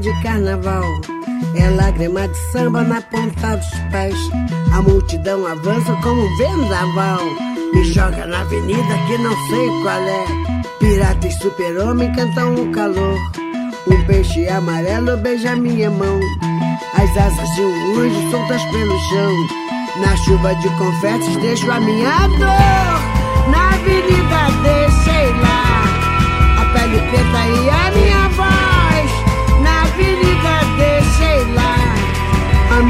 de 0.00 0.12
carnaval. 0.22 0.84
É 1.54 1.68
lágrima 1.70 2.26
de 2.26 2.36
samba 2.52 2.82
na 2.82 3.00
ponta 3.02 3.56
dos 3.56 3.68
pés. 3.90 4.14
A 4.72 4.80
multidão 4.80 5.46
avança 5.46 5.92
como 6.02 6.22
um 6.22 6.36
vendaval. 6.36 7.20
Me 7.74 7.84
joga 7.84 8.26
na 8.26 8.40
avenida 8.40 8.94
que 9.06 9.18
não 9.18 9.34
sei 9.48 9.68
qual 9.82 10.00
é. 10.00 10.24
Pirata 10.78 11.26
e 11.26 11.32
super-homem 11.32 12.10
cantam 12.12 12.54
o 12.54 12.72
calor. 12.72 13.16
Um 13.86 14.04
peixe 14.06 14.48
amarelo 14.48 15.16
beija 15.18 15.54
minha 15.56 15.90
mão. 15.90 16.18
As 16.94 17.16
asas 17.16 17.48
de 17.54 17.62
um 17.62 18.00
anjo 18.00 18.30
soltas 18.30 18.64
pelo 18.66 18.98
chão. 19.10 19.32
Na 20.00 20.16
chuva 20.16 20.54
de 20.54 20.68
confetes 20.78 21.36
deixo 21.36 21.70
a 21.70 21.80
minha 21.80 22.26
dor. 22.26 23.50
Na 23.50 23.68
avenida 23.74 24.50
deixei 24.62 25.32
lá 25.40 25.84
a 26.60 26.64
pele 26.72 26.98
preta 27.10 27.46
e 27.46 27.70
a 27.70 27.90
minha 27.90 28.19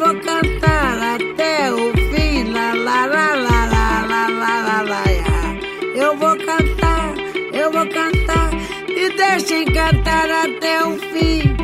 Vou 0.00 0.18
cantar 0.20 1.16
até 1.16 1.70
o 1.70 1.92
fim. 1.92 2.50
Lá, 2.52 2.72
lá, 2.72 3.04
lá, 3.04 3.34
lá, 3.34 3.66
lá, 3.66 4.00
lá, 4.00 4.28
lá, 4.28 4.62
lá, 4.62 4.82
lá. 4.82 5.04
Eu 5.94 6.16
vou 6.16 6.36
cantar, 6.38 7.14
eu 7.52 7.70
vou 7.70 7.86
cantar. 7.86 8.50
Me 8.88 9.10
deixem 9.10 9.66
cantar 9.66 10.30
até 10.30 10.82
o 10.86 10.96
fim. 10.96 11.54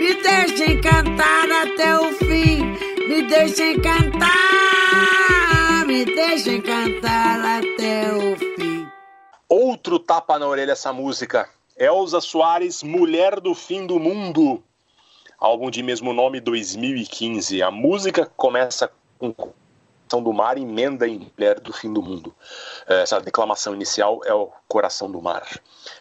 Me 0.00 0.14
deixem 0.22 0.80
cantar 0.80 1.48
até 1.62 1.96
o 1.96 2.12
fim. 2.14 2.64
Me 3.08 3.22
deixem 3.28 3.80
cantar. 3.80 4.26
Me 5.86 6.04
deixem 6.04 6.60
cantar 6.60 7.58
até 7.58 8.12
o 8.12 8.36
fim. 8.36 8.88
Outro 9.48 10.00
tapa 10.00 10.36
na 10.36 10.48
orelha 10.48 10.72
essa 10.72 10.92
música. 10.92 11.48
Elza 11.76 12.20
Soares, 12.20 12.82
Mulher 12.82 13.38
do 13.40 13.54
Fim 13.54 13.86
do 13.86 14.00
Mundo. 14.00 14.64
Álbum 15.44 15.70
de 15.70 15.82
mesmo 15.82 16.14
nome 16.14 16.40
2015. 16.40 17.62
A 17.62 17.70
música 17.70 18.24
começa 18.34 18.90
com 19.18 19.30
Coração 19.30 20.22
do 20.22 20.32
Mar 20.32 20.56
emenda 20.56 21.06
em 21.06 21.18
Mulher 21.18 21.60
do 21.60 21.70
Fim 21.70 21.92
do 21.92 22.00
Mundo. 22.00 22.34
Essa 22.86 23.20
declamação 23.20 23.74
inicial 23.74 24.22
é 24.24 24.32
o 24.32 24.50
Coração 24.66 25.12
do 25.12 25.20
Mar. 25.20 25.46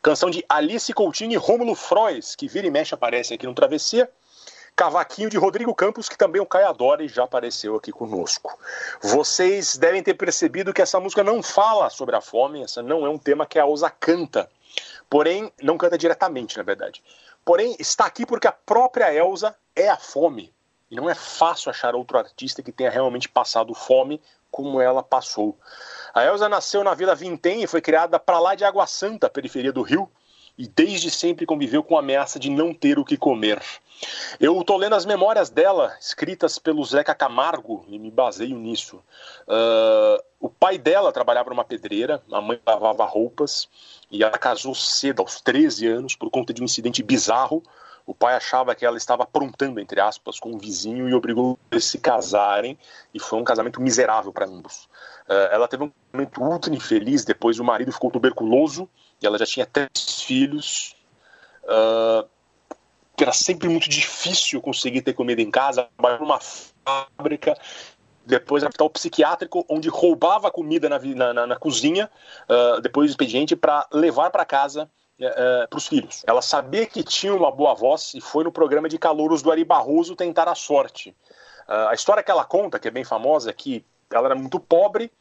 Canção 0.02 0.30
de 0.30 0.46
Alice 0.48 0.94
Coutinho 0.94 1.34
e 1.34 1.36
Rômulo 1.36 1.76
Frois, 1.76 2.38
que 2.38 2.48
vira 2.48 2.68
e 2.68 2.72
mexe 2.72 2.96
aparece 2.96 3.34
aqui 3.34 3.46
no 3.46 3.54
Travessia. 3.54 4.10
Cavaquinho 4.78 5.30
de 5.30 5.38
Rodrigo 5.38 5.76
Campos, 5.76 6.08
que 6.08 6.18
também 6.18 6.42
o 6.42 6.46
Caio 6.46 6.70
adora 6.70 7.04
e 7.04 7.10
já 7.10 7.26
apareceu 7.26 7.76
aqui 7.76 7.92
conosco. 7.92 8.58
Vocês 9.02 9.76
devem 9.76 10.02
ter 10.02 10.14
percebido 10.14 10.74
que 10.74 10.82
essa 10.82 11.02
música 11.02 11.22
não 11.22 11.44
fala 11.44 11.90
sobre 11.90 12.16
a 12.16 12.22
fome, 12.22 12.64
essa 12.64 12.82
não 12.82 13.06
é 13.06 13.10
um 13.10 13.18
tema 13.18 13.46
que 13.46 13.60
a 13.60 13.68
Elza 13.68 13.90
canta. 13.90 14.50
Porém, 15.10 15.52
não 15.62 15.78
canta 15.78 15.98
diretamente, 15.98 16.58
na 16.58 16.64
verdade. 16.64 17.04
Porém, 17.46 17.76
está 17.80 18.06
aqui 18.06 18.26
porque 18.26 18.48
a 18.48 18.52
própria 18.52 19.14
Elza 19.14 19.56
é 19.76 19.90
a 19.90 19.98
fome. 19.98 20.54
E 20.90 20.96
não 20.96 21.10
é 21.10 21.16
fácil 21.16 21.70
achar 21.70 21.96
outro 21.96 22.18
artista 22.18 22.62
que 22.62 22.72
tenha 22.72 22.90
realmente 22.90 23.28
passado 23.28 23.74
fome 23.74 24.22
como 24.52 24.80
ela 24.80 25.02
passou. 25.02 25.58
A 26.14 26.24
Elza 26.24 26.48
nasceu 26.48 26.84
na 26.84 26.94
Vila 26.94 27.16
Vintém 27.16 27.64
e 27.64 27.68
foi 27.68 27.82
criada 27.82 28.20
para 28.20 28.40
lá 28.40 28.54
de 28.54 28.64
Água 28.64 28.86
Santa, 28.86 29.30
periferia 29.30 29.74
do 29.74 29.82
Rio, 29.82 30.10
e 30.58 30.68
desde 30.68 31.10
sempre 31.10 31.46
conviveu 31.46 31.84
com 31.84 31.98
a 31.98 32.00
ameaça 32.00 32.40
de 32.40 32.50
não 32.50 32.74
ter 32.74 33.00
o 33.00 33.06
que 33.06 33.18
comer. 33.18 33.62
Eu 34.40 34.60
estou 34.60 34.78
lendo 34.78 34.96
as 34.96 35.06
memórias 35.06 35.50
dela, 35.50 35.96
escritas 36.00 36.60
pelo 36.60 36.84
Zeca 36.84 37.16
Camargo, 37.16 37.86
e 37.88 37.98
me 37.98 38.12
baseio 38.12 38.58
nisso. 38.58 38.98
Uh, 39.48 40.22
o 40.40 40.50
pai 40.50 40.78
dela 40.78 41.12
trabalhava 41.12 41.50
numa 41.50 41.64
pedreira, 41.64 42.22
a 42.32 42.42
mãe 42.42 42.60
lavava 42.66 43.06
roupas, 43.06 43.68
e 44.12 44.24
ela 44.24 44.38
casou 44.38 44.76
cedo, 44.76 45.22
aos 45.22 45.40
13 45.42 45.88
anos, 45.88 46.16
por 46.16 46.30
conta 46.30 46.54
de 46.54 46.62
um 46.62 46.66
incidente 46.66 47.02
bizarro, 47.02 47.64
O 48.06 48.14
pai 48.14 48.36
achava 48.36 48.76
que 48.76 48.86
ela 48.86 48.98
estava 48.98 49.24
aprontando, 49.24 49.80
entre 49.80 50.02
aspas, 50.02 50.40
com 50.40 50.52
um 50.52 50.58
vizinho 50.58 51.08
e 51.08 51.14
obrigou 51.14 51.58
eles 51.72 51.86
se 51.86 51.98
casarem, 51.98 52.78
e 53.14 53.20
foi 53.20 53.40
um 53.40 53.44
casamento 53.44 53.82
miserável 53.82 54.34
para 54.34 54.46
ambos. 54.46 54.90
Uh, 55.28 55.48
ela 55.52 55.68
teve 55.68 55.86
um 55.86 55.92
casamento 56.12 56.42
ultra 56.42 56.74
infeliz, 56.74 57.24
depois 57.24 57.60
o 57.60 57.64
marido 57.64 57.92
ficou 57.92 58.12
tuberculoso, 58.12 58.90
e 59.22 59.26
ela 59.26 59.38
já 59.38 59.46
tinha 59.46 59.66
três 59.66 60.22
filhos. 60.22 60.96
Uh, 61.64 62.28
era 63.18 63.32
sempre 63.32 63.70
muito 63.70 63.90
difícil 63.90 64.62
conseguir 64.62 65.02
ter 65.02 65.14
comida 65.14 65.42
em 65.42 65.50
casa, 65.50 65.88
trabalhava 65.96 66.24
numa 66.24 66.40
fábrica, 66.42 67.58
depois 68.26 68.64
hospital 68.64 68.90
psiquiátrico, 68.90 69.66
onde 69.70 69.88
roubava 69.88 70.52
comida 70.52 70.90
na, 70.90 71.00
na, 71.34 71.48
na 71.48 71.56
cozinha, 71.56 72.10
uh, 72.50 72.82
depois 72.82 73.10
do 73.10 73.12
expediente, 73.12 73.56
para 73.56 73.88
levar 73.94 74.30
para 74.30 74.44
casa 74.44 74.90
uh, 75.24 75.64
uh 75.64 75.68
para 75.68 75.78
os 75.78 75.88
filhos. 75.88 76.24
Ela 76.28 76.42
sabia 76.42 76.86
que 76.86 77.04
tinha 77.04 77.34
uma 77.34 77.52
boa 77.52 77.74
voz 77.74 78.14
e 78.14 78.22
foi 78.22 78.44
no 78.44 78.52
programa 78.52 78.90
de 78.90 78.98
calouros 78.98 79.42
do 79.42 79.52
Ari 79.52 79.64
Barroso 79.64 80.16
tentar 80.16 80.48
a 80.48 80.56
sorte. 80.56 81.16
Uh, 81.68 81.90
a 81.90 81.94
história 81.94 82.24
que 82.24 82.32
ela 82.32 82.44
conta, 82.44 82.80
que 82.80 82.88
é 82.88 82.92
bem 82.92 83.04
famosa, 83.04 83.50
é 83.50 83.54
que 83.54 83.86
ela 84.12 84.28
era 84.28 84.36
muito 84.36 84.60
pobre, 84.60 85.12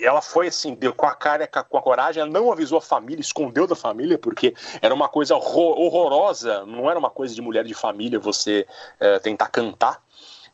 ela 0.00 0.22
foi 0.22 0.46
assim, 0.46 0.74
deu 0.74 0.94
com 0.94 1.06
a 1.06 1.14
cara, 1.14 1.46
com 1.46 1.76
a 1.76 1.82
coragem, 1.82 2.20
ela 2.20 2.30
não 2.30 2.52
avisou 2.52 2.78
a 2.78 2.82
família, 2.82 3.20
escondeu 3.20 3.66
da 3.66 3.74
família, 3.74 4.16
porque 4.16 4.54
era 4.80 4.94
uma 4.94 5.08
coisa 5.08 5.34
horrorosa, 5.34 6.64
não 6.64 6.88
era 6.88 6.98
uma 6.98 7.10
coisa 7.10 7.34
de 7.34 7.42
mulher 7.42 7.64
de 7.64 7.74
família 7.74 8.18
você 8.18 8.66
uh, 9.00 9.20
tentar 9.20 9.48
cantar. 9.48 10.00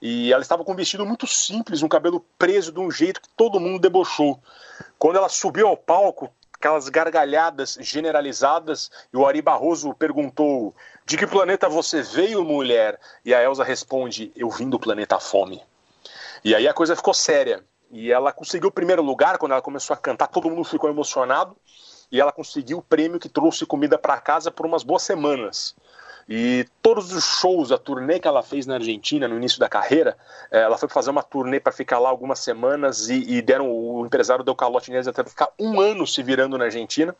E 0.01 0.33
ela 0.33 0.43
estava 0.43 0.65
com 0.65 0.73
um 0.73 0.77
vestido 0.77 1.05
muito 1.07 1.27
simples, 1.27 1.83
um 1.83 1.89
cabelo 1.89 2.25
preso 2.39 2.73
de 2.73 2.81
um 2.81 2.91
jeito 2.91 3.21
que 3.21 3.29
todo 3.37 3.61
mundo 3.61 3.79
debochou. 3.79 4.41
Quando 4.99 5.17
ela 5.17 5.29
subiu 5.29 5.69
ao 5.69 5.77
palco, 5.77 6.31
aquelas 6.65 6.89
gargalhadas 6.89 7.77
generalizadas, 7.79 8.91
e 9.13 9.17
o 9.19 9.27
Ari 9.27 9.43
Barroso 9.43 9.93
perguntou: 9.93 10.75
De 11.05 11.19
que 11.19 11.27
planeta 11.27 11.69
você 11.69 12.01
veio, 12.01 12.43
mulher? 12.43 12.99
E 13.23 13.35
a 13.35 13.43
Elsa 13.43 13.63
responde: 13.63 14.33
Eu 14.35 14.49
vim 14.49 14.71
do 14.71 14.79
planeta 14.79 15.21
Fome. 15.21 15.63
E 16.43 16.55
aí 16.55 16.67
a 16.67 16.73
coisa 16.73 16.97
ficou 16.97 17.13
séria. 17.13 17.63
E 17.91 18.11
ela 18.11 18.33
conseguiu 18.33 18.71
o 18.71 18.73
primeiro 18.73 19.03
lugar 19.03 19.37
quando 19.37 19.53
ela 19.53 19.61
começou 19.61 19.93
a 19.93 19.97
cantar, 19.97 20.27
todo 20.29 20.49
mundo 20.49 20.65
ficou 20.65 20.89
emocionado. 20.89 21.55
E 22.11 22.19
ela 22.19 22.33
conseguiu 22.33 22.79
o 22.79 22.83
prêmio 22.83 23.21
que 23.21 23.29
trouxe 23.29 23.67
comida 23.67 23.99
para 23.99 24.19
casa 24.19 24.51
por 24.51 24.65
umas 24.65 24.83
boas 24.83 25.03
semanas. 25.03 25.77
E 26.29 26.67
todos 26.81 27.13
os 27.13 27.25
shows, 27.25 27.71
a 27.71 27.79
turnê 27.79 28.19
que 28.19 28.27
ela 28.27 28.43
fez 28.43 28.67
na 28.67 28.75
Argentina 28.75 29.29
no 29.29 29.37
início 29.37 29.59
da 29.59 29.69
carreira, 29.69 30.17
eh, 30.51 30.61
ela 30.61 30.79
foi 30.79 30.89
fazer 30.89 31.11
uma 31.11 31.23
turnê 31.23 31.61
para 31.61 31.73
ficar 31.73 31.99
lá 31.99 32.09
algumas 32.09 32.39
semanas 32.39 33.09
e, 33.09 33.37
e, 33.37 33.43
deram 33.43 33.71
o 33.71 34.07
empresário 34.07 34.45
deu 34.45 34.55
calote 34.55 34.91
neles 34.91 35.07
até 35.07 35.23
ficar 35.25 35.51
um 35.59 35.81
ano 35.81 36.07
se 36.07 36.23
virando 36.23 36.57
na 36.57 36.65
Argentina. 36.65 37.15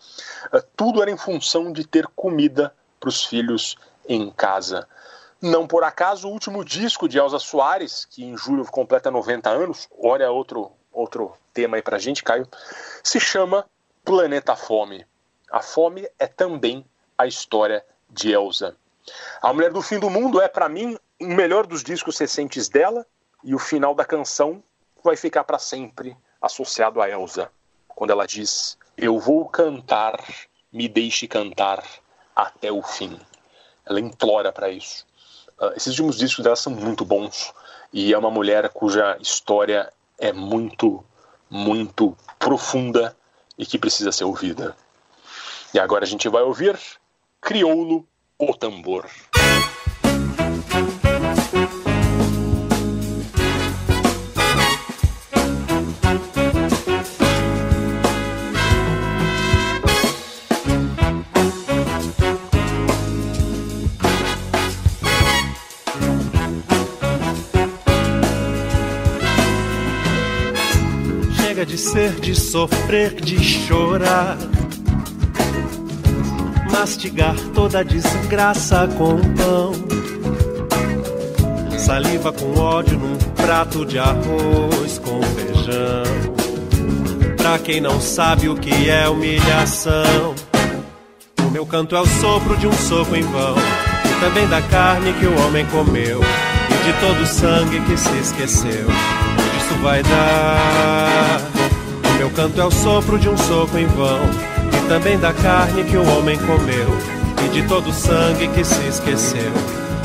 Eh, 0.53 0.65
tudo 0.75 1.03
era 1.03 1.11
em 1.11 1.17
função 1.17 1.73
de 1.73 1.87
ter 1.87 2.07
comida 2.17 2.75
para 2.99 3.09
os 3.09 3.25
filhos 3.25 3.77
em 4.09 4.31
casa. 4.31 4.89
Não 5.41 5.67
por 5.67 5.85
acaso, 5.85 6.27
o 6.27 6.33
último 6.33 6.65
disco 6.65 7.07
de 7.07 7.19
Elza 7.19 7.39
Soares, 7.39 8.07
que 8.07 8.25
em 8.25 8.37
julho 8.37 8.65
completa 8.65 9.11
90 9.11 9.51
anos, 9.51 9.89
olha 10.01 10.31
outro, 10.31 10.73
outro 10.91 11.35
tema 11.53 11.77
aí 11.77 11.83
pra 11.83 11.99
gente, 11.99 12.25
Caio, 12.25 12.49
se 13.03 13.21
chama 13.21 13.67
Planeta 14.03 14.57
Fome. 14.57 15.07
A 15.51 15.61
fome 15.61 16.09
é 16.19 16.27
também 16.27 16.85
a 17.19 17.27
história 17.27 17.85
de 18.09 18.33
Elza. 18.33 18.77
A 19.43 19.53
Mulher 19.53 19.73
do 19.73 19.83
Fim 19.83 19.99
do 19.99 20.09
Mundo 20.09 20.41
é, 20.41 20.49
para 20.49 20.69
mim, 20.69 20.99
o 21.21 21.27
melhor 21.27 21.67
dos 21.67 21.83
discos 21.83 22.19
recentes 22.19 22.69
dela, 22.69 23.07
e 23.43 23.55
o 23.55 23.59
final 23.59 23.95
da 23.95 24.05
canção 24.05 24.63
vai 25.03 25.17
ficar 25.17 25.45
para 25.45 25.59
sempre 25.59 26.17
associado 26.41 27.01
a 27.01 27.09
Elsa, 27.09 27.51
quando 27.89 28.11
ela 28.11 28.27
diz: 28.27 28.79
Eu 28.97 29.19
vou 29.19 29.47
cantar, 29.47 30.19
me 30.73 30.89
deixe 30.89 31.29
cantar 31.29 31.85
até 32.35 32.73
o 32.73 32.83
fim. 32.83 33.21
Ela 33.85 34.01
implora 34.01 34.51
para 34.51 34.71
isso. 34.71 35.07
Uh, 35.61 35.73
esses 35.77 35.89
últimos 35.89 36.17
discos 36.17 36.43
dela 36.43 36.57
são 36.57 36.73
muito 36.73 37.05
bons, 37.05 37.53
e 37.93 38.13
é 38.13 38.19
uma 38.19 38.31
mulher 38.31 38.71
cuja 38.71 39.17
história 39.21 39.93
é 40.19 40.33
muito, 40.33 41.05
muito 41.51 42.17
profunda 42.39 43.17
e 43.59 43.67
que 43.67 43.79
precisa 43.79 44.11
ser 44.11 44.25
ouvida. 44.25 44.75
E 45.73 45.79
agora 45.79 46.05
a 46.05 46.09
gente 46.09 46.29
vai 46.29 46.43
ouvir 46.43 46.79
Crioulo 47.41 48.07
o 48.39 48.53
tambor. 48.53 49.07
Chega 71.37 71.65
de 71.65 71.79
ser, 71.79 72.21
de 72.21 72.35
sofrer, 72.35 73.15
de 73.21 73.39
chorar 73.43 74.37
mastigar 76.75 77.37
toda 77.55 77.85
desgraça 77.85 78.89
com 78.99 79.17
pão. 79.35 79.73
Saliva 81.79 82.33
com 82.33 82.59
ódio 82.59 82.99
num 82.99 83.17
prato 83.37 83.87
de 83.87 83.99
arroz 83.99 84.99
com 84.99 85.23
feijão. 85.23 86.35
Pra 87.37 87.59
quem 87.59 87.81
não 87.81 88.01
sabe 88.01 88.49
o 88.49 88.57
que 88.57 88.91
é 88.91 89.09
humilhação, 89.09 90.35
o 91.47 91.51
meu 91.51 91.65
canto 91.65 91.95
é 91.95 92.01
o 92.01 92.07
sopro 92.07 92.57
de 92.57 92.67
um 92.67 92.73
soco 92.73 93.15
em 93.15 93.23
vão. 93.23 93.55
E 93.57 94.21
também 94.21 94.49
da 94.49 94.61
carne 94.63 95.13
que 95.13 95.27
o 95.27 95.47
homem 95.47 95.65
comeu. 95.67 96.21
E 96.21 96.85
de 96.85 96.93
todo 97.01 97.23
o 97.23 97.27
sangue 97.27 97.81
que 97.83 97.97
se 97.97 98.17
esqueceu. 98.19 98.89
Isso 99.59 99.75
vai 99.81 100.03
dar? 100.03 101.41
O 102.11 102.19
meu 102.19 102.31
canto 102.31 102.61
é 102.61 102.65
o 102.65 102.71
sopro 102.71 103.19
de 103.19 103.29
um 103.29 103.37
soco 103.37 103.79
em 103.79 103.87
vão 103.87 104.54
também 104.89 105.19
da 105.19 105.33
carne 105.33 105.85
que 105.85 105.97
o 105.97 106.17
homem 106.17 106.39
comeu 106.39 106.89
e 107.45 107.49
de 107.49 107.63
todo 107.67 107.91
o 107.91 107.93
sangue 107.93 108.49
que 108.49 108.65
se 108.65 108.87
esqueceu. 108.87 109.53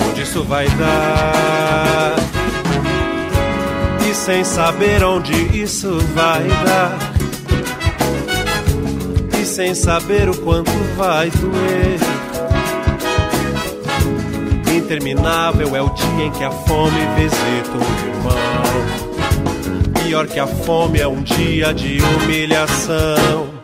Onde 0.09 0.21
isso 0.21 0.43
vai 0.43 0.67
dar? 0.69 2.15
E 4.09 4.13
sem 4.13 4.43
saber 4.43 5.03
onde 5.03 5.33
isso 5.57 5.99
vai 6.15 6.43
dar. 6.65 6.97
E 9.39 9.45
sem 9.45 9.75
saber 9.75 10.29
o 10.29 10.37
quanto 10.37 10.71
vai 10.97 11.29
doer. 11.29 11.99
Interminável 14.75 15.75
é 15.75 15.81
o 15.81 15.89
dia 15.89 16.25
em 16.25 16.31
que 16.31 16.43
a 16.43 16.51
fome 16.51 16.99
visita 17.15 17.77
o 17.77 17.83
irmão. 18.07 18.39
Pior 20.03 20.25
que 20.25 20.39
a 20.39 20.47
fome 20.47 20.99
é 20.99 21.07
um 21.07 21.21
dia 21.21 21.73
de 21.73 21.99
humilhação. 22.01 23.58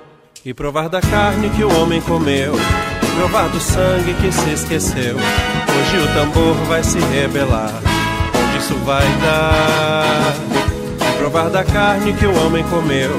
E 0.45 0.53
provar 0.53 0.89
da 0.89 1.01
carne 1.01 1.49
que 1.49 1.63
o 1.63 1.81
homem 1.81 1.99
comeu, 2.01 2.53
e 2.53 3.15
provar 3.17 3.49
do 3.49 3.59
sangue 3.59 4.13
que 4.13 4.31
se 4.31 4.51
esqueceu. 4.51 5.15
Hoje 5.15 5.97
o 5.97 6.13
tambor 6.13 6.53
vai 6.67 6.83
se 6.83 6.99
rebelar, 6.99 7.73
onde 7.73 8.57
isso 8.59 8.75
vai 8.85 9.07
dar? 9.23 10.35
E 11.01 11.17
provar 11.17 11.49
da 11.49 11.63
carne 11.63 12.13
que 12.13 12.27
o 12.27 12.45
homem 12.45 12.63
comeu, 12.65 13.09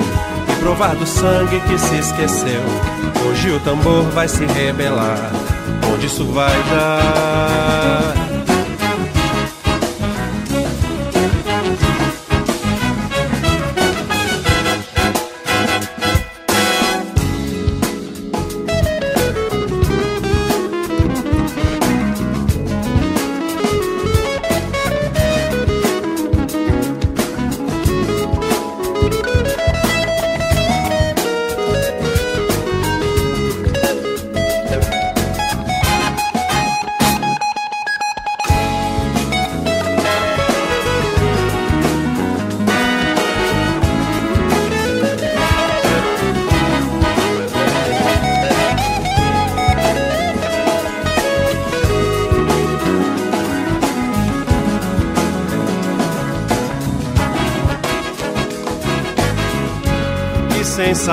e 0.49 0.61
provar 0.61 0.95
do 0.95 1.05
sangue 1.05 1.59
que 1.63 1.77
se 1.77 1.97
esqueceu. 1.97 2.63
Hoje 3.29 3.51
o 3.51 3.59
tambor 3.59 4.05
vai 4.11 4.29
se 4.29 4.47
rebelar, 4.47 5.33
onde 5.93 6.07
isso 6.07 6.25
vai 6.27 6.55
dar? 6.71 8.26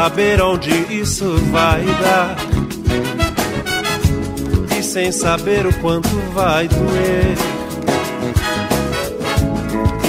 Saber 0.04 0.42
onde 0.42 0.70
isso 0.94 1.38
vai 1.50 1.82
dar. 2.02 2.36
E 4.78 4.84
sem 4.84 5.14
saber 5.14 5.66
o 5.66 5.74
quanto 5.76 6.10
vai 6.34 6.68
doer. 6.68 7.38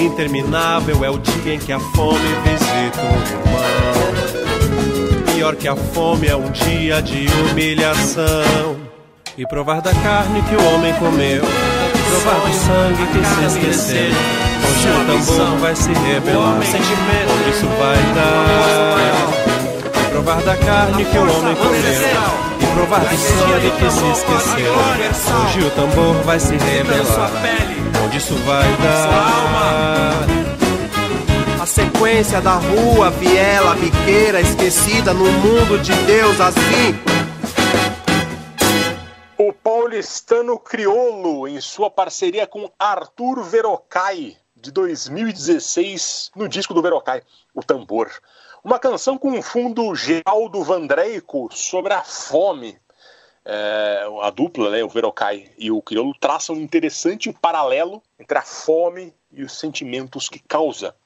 Interminável 0.01 1.05
é 1.05 1.11
o 1.11 1.17
dia 1.19 1.55
em 1.55 1.61
que 1.61 1.73
a 1.73 1.79
fome 1.79 2.19
visita 2.43 3.03
o 3.03 3.07
irmão. 3.31 3.63
Pior 5.33 5.55
que 5.55 5.69
a 5.69 5.77
fome 5.77 6.27
é 6.27 6.35
um 6.35 6.51
dia 6.51 7.01
de 7.01 7.29
humilhação. 7.53 8.77
E 9.39 9.47
provar 9.47 9.81
da 9.81 9.95
carne 9.95 10.43
que 10.43 10.57
o 10.57 10.75
homem 10.75 10.93
comeu, 10.95 11.43
provar 12.11 12.41
do 12.41 12.53
sangue 12.53 13.07
que 13.13 13.25
se 13.25 13.45
esqueceu. 13.47 14.11
Hoje 14.11 14.89
o 14.89 15.05
tambor 15.07 15.59
vai 15.59 15.77
se 15.77 15.93
rebelar, 15.93 16.57
onde 16.57 17.51
isso 17.51 17.67
vai 17.79 17.97
dar. 18.17 19.54
E 20.15 20.17
provar 20.17 20.41
da 20.43 20.57
carne 20.57 21.05
que 21.05 21.19
o 21.19 21.23
homem 21.23 21.57
comeu 21.57 22.55
provar 22.75 23.01
do 23.01 23.17
sangue 23.17 23.71
que 23.71 23.91
se 23.91 24.05
esqueceu. 24.13 24.73
Hoje 24.75 25.67
o 25.67 25.71
tambor 25.71 26.15
vai 26.23 26.39
se 26.39 26.57
revelar. 26.57 27.31
Onde 28.05 28.19
isso 28.19 28.35
vai 28.45 28.69
dar? 28.77 30.27
A 31.61 31.67
sequência 31.67 32.41
da 32.41 32.55
rua, 32.55 33.11
viela, 33.11 33.75
biqueira, 33.75 34.41
esquecida 34.41 35.13
no 35.13 35.25
mundo 35.25 35.83
de 35.83 35.93
Deus 36.05 36.41
assim. 36.41 36.95
O 39.37 39.53
paulistano 39.53 40.59
Criolo, 40.59 41.49
em 41.49 41.61
sua 41.61 41.91
parceria 41.91 42.47
com 42.47 42.71
Arthur 42.79 43.43
Verocai, 43.43 44.37
de 44.57 44.71
2016, 44.71 46.31
no 46.37 46.49
disco 46.49 46.73
do 46.73 46.83
Verocai, 46.83 47.23
O 47.53 47.63
Tambor. 47.63 48.11
Uma 48.65 48.79
canção 48.79 49.19
com 49.19 49.29
um 49.29 49.43
fundo 49.43 49.95
Geraldo 49.95 50.65
Vandreico 50.65 51.51
sobre 51.53 51.93
a 51.93 52.03
fome. 52.03 52.79
É, 53.45 54.07
a 54.23 54.31
dupla, 54.31 54.71
né, 54.71 54.83
o 54.83 54.89
Verocai 54.89 55.51
e 55.59 55.71
o 55.71 55.83
Criolo, 55.83 56.15
traçam 56.19 56.57
um 56.57 56.63
interessante 56.63 57.31
paralelo 57.31 58.03
entre 58.19 58.39
a 58.39 58.41
fome 58.41 59.15
e 59.31 59.45
os 59.45 59.53
sentimentos 59.53 60.31
que 60.31 60.39
causa. 60.39 60.97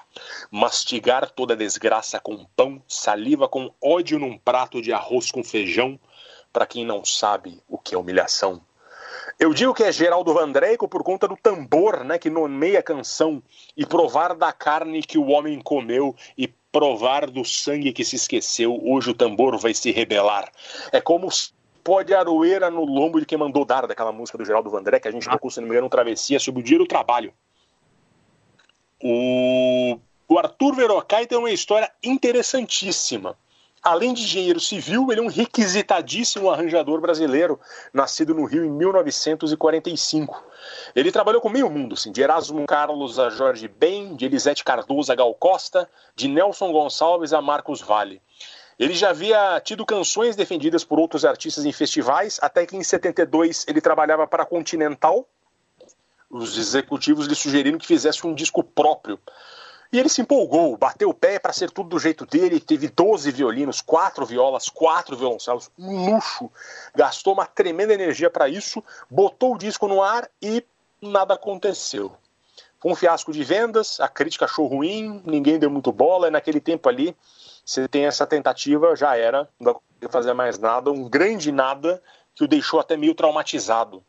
Mastigar 0.52 1.28
toda 1.32 1.54
a 1.54 1.56
desgraça 1.56 2.20
com 2.20 2.46
pão, 2.54 2.80
saliva 2.86 3.48
com 3.48 3.74
ódio 3.82 4.20
num 4.20 4.38
prato 4.38 4.80
de 4.80 4.92
arroz 4.92 5.32
com 5.32 5.42
feijão, 5.42 5.98
para 6.52 6.64
quem 6.64 6.86
não 6.86 7.04
sabe 7.04 7.60
o 7.68 7.76
que 7.76 7.92
é 7.92 7.98
humilhação. 7.98 8.62
Eu 9.36 9.52
digo 9.52 9.74
que 9.74 9.82
é 9.82 9.90
Geraldo 9.90 10.32
Vandreico 10.32 10.88
por 10.88 11.02
conta 11.02 11.26
do 11.26 11.36
tambor, 11.36 12.04
né, 12.04 12.18
que 12.18 12.30
nomeia 12.30 12.78
a 12.78 12.84
canção, 12.84 13.42
e 13.76 13.84
provar 13.84 14.36
da 14.36 14.52
carne 14.52 15.02
que 15.02 15.18
o 15.18 15.26
homem 15.26 15.60
comeu 15.60 16.14
e 16.36 16.46
provar 16.70 17.30
do 17.30 17.44
sangue 17.44 17.92
que 17.92 18.04
se 18.04 18.16
esqueceu, 18.16 18.78
hoje 18.84 19.10
o 19.10 19.14
tambor 19.14 19.56
vai 19.58 19.74
se 19.74 19.90
rebelar. 19.90 20.50
É 20.92 21.00
como 21.00 21.28
pode 21.82 22.12
aroeira 22.12 22.70
no 22.70 22.84
lombo 22.84 23.18
de 23.18 23.26
quem 23.26 23.38
mandou 23.38 23.64
dar 23.64 23.86
daquela 23.86 24.12
música 24.12 24.36
do 24.36 24.44
Geraldo 24.44 24.70
Vandré, 24.70 25.00
que 25.00 25.08
a 25.08 25.10
gente 25.10 25.28
tocou, 25.28 25.50
se 25.50 25.60
não 25.60 25.68
me 25.68 25.74
engano, 25.74 25.88
Travessia, 25.88 26.38
sobre 26.38 26.60
o 26.60 26.64
dia 26.64 26.78
do 26.78 26.86
trabalho. 26.86 27.32
O, 29.02 29.98
o 30.28 30.38
Arthur 30.38 30.74
Verocai 30.74 31.26
tem 31.26 31.38
uma 31.38 31.50
história 31.50 31.90
interessantíssima. 32.02 33.38
Além 33.88 34.12
de 34.12 34.22
engenheiro 34.24 34.60
civil, 34.60 35.10
ele 35.10 35.20
é 35.20 35.22
um 35.22 35.28
requisitadíssimo 35.28 36.50
arranjador 36.50 37.00
brasileiro, 37.00 37.58
nascido 37.90 38.34
no 38.34 38.44
Rio 38.44 38.62
em 38.62 38.70
1945. 38.70 40.44
Ele 40.94 41.10
trabalhou 41.10 41.40
com 41.40 41.48
meio 41.48 41.70
mundo, 41.70 41.94
assim, 41.94 42.12
de 42.12 42.20
Erasmo 42.20 42.66
Carlos 42.66 43.18
a 43.18 43.30
Jorge 43.30 43.66
Ben, 43.66 44.14
de 44.14 44.26
Elisete 44.26 44.62
Cardoso 44.62 45.10
a 45.10 45.14
Gal 45.14 45.32
Costa, 45.32 45.88
de 46.14 46.28
Nelson 46.28 46.70
Gonçalves 46.70 47.32
a 47.32 47.40
Marcos 47.40 47.80
Vale. 47.80 48.20
Ele 48.78 48.92
já 48.92 49.08
havia 49.08 49.58
tido 49.64 49.86
canções 49.86 50.36
defendidas 50.36 50.84
por 50.84 50.98
outros 50.98 51.24
artistas 51.24 51.64
em 51.64 51.72
festivais, 51.72 52.38
até 52.42 52.66
que 52.66 52.76
em 52.76 52.82
72 52.82 53.64
ele 53.66 53.80
trabalhava 53.80 54.26
para 54.26 54.42
a 54.42 54.46
Continental. 54.46 55.26
Os 56.28 56.58
executivos 56.58 57.26
lhe 57.26 57.34
sugeriram 57.34 57.78
que 57.78 57.86
fizesse 57.86 58.26
um 58.26 58.34
disco 58.34 58.62
próprio. 58.62 59.18
E 59.90 59.98
ele 59.98 60.08
se 60.08 60.20
empolgou, 60.20 60.76
bateu 60.76 61.08
o 61.08 61.14
pé 61.14 61.38
para 61.38 61.52
ser 61.52 61.70
tudo 61.70 61.88
do 61.88 61.98
jeito 61.98 62.26
dele. 62.26 62.60
Teve 62.60 62.88
12 62.88 63.30
violinos, 63.30 63.80
4 63.80 64.26
violas, 64.26 64.68
4 64.68 65.16
violoncelos, 65.16 65.70
um 65.78 66.10
luxo. 66.10 66.50
Gastou 66.94 67.32
uma 67.32 67.46
tremenda 67.46 67.94
energia 67.94 68.28
para 68.28 68.48
isso, 68.48 68.84
botou 69.10 69.54
o 69.54 69.58
disco 69.58 69.88
no 69.88 70.02
ar 70.02 70.28
e 70.42 70.62
nada 71.00 71.34
aconteceu. 71.34 72.12
Foi 72.80 72.92
um 72.92 72.94
fiasco 72.94 73.32
de 73.32 73.42
vendas, 73.42 73.98
a 73.98 74.08
crítica 74.08 74.44
achou 74.44 74.66
ruim, 74.66 75.22
ninguém 75.24 75.58
deu 75.58 75.70
muito 75.70 75.90
bola. 75.90 76.28
E 76.28 76.30
naquele 76.30 76.60
tempo 76.60 76.88
ali, 76.88 77.16
você 77.64 77.88
tem 77.88 78.04
essa 78.04 78.26
tentativa, 78.26 78.94
já 78.94 79.16
era, 79.16 79.48
não 79.58 79.72
dá 80.00 80.08
fazer 80.10 80.32
mais 80.32 80.58
nada, 80.58 80.92
um 80.92 81.08
grande 81.08 81.50
nada 81.50 82.02
que 82.34 82.44
o 82.44 82.48
deixou 82.48 82.78
até 82.78 82.96
meio 82.96 83.14
traumatizado. 83.14 84.02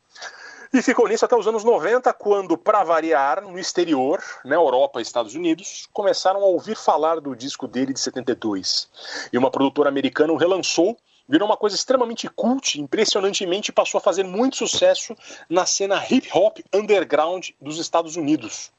E 0.71 0.83
ficou 0.83 1.07
nisso 1.07 1.25
até 1.25 1.35
os 1.35 1.47
anos 1.47 1.63
90, 1.63 2.13
quando, 2.13 2.55
para 2.55 2.83
variar, 2.83 3.41
no 3.41 3.57
exterior, 3.57 4.23
na 4.45 4.53
Europa 4.53 4.99
e 4.99 5.01
Estados 5.01 5.33
Unidos, 5.33 5.89
começaram 5.91 6.41
a 6.41 6.45
ouvir 6.45 6.75
falar 6.75 7.19
do 7.19 7.35
disco 7.35 7.67
dele 7.67 7.91
de 7.91 7.99
72. 7.99 8.87
E 9.33 9.37
uma 9.39 9.49
produtora 9.49 9.89
americana 9.89 10.31
o 10.31 10.37
relançou, 10.37 10.95
virou 11.27 11.47
uma 11.47 11.57
coisa 11.57 11.75
extremamente 11.75 12.29
cult, 12.29 12.79
impressionantemente 12.79 13.71
passou 13.71 13.97
a 13.97 14.01
fazer 14.01 14.23
muito 14.23 14.57
sucesso 14.57 15.15
na 15.49 15.65
cena 15.65 16.05
hip 16.07 16.29
hop 16.31 16.59
underground 16.71 17.49
dos 17.59 17.79
Estados 17.79 18.15
Unidos. 18.15 18.71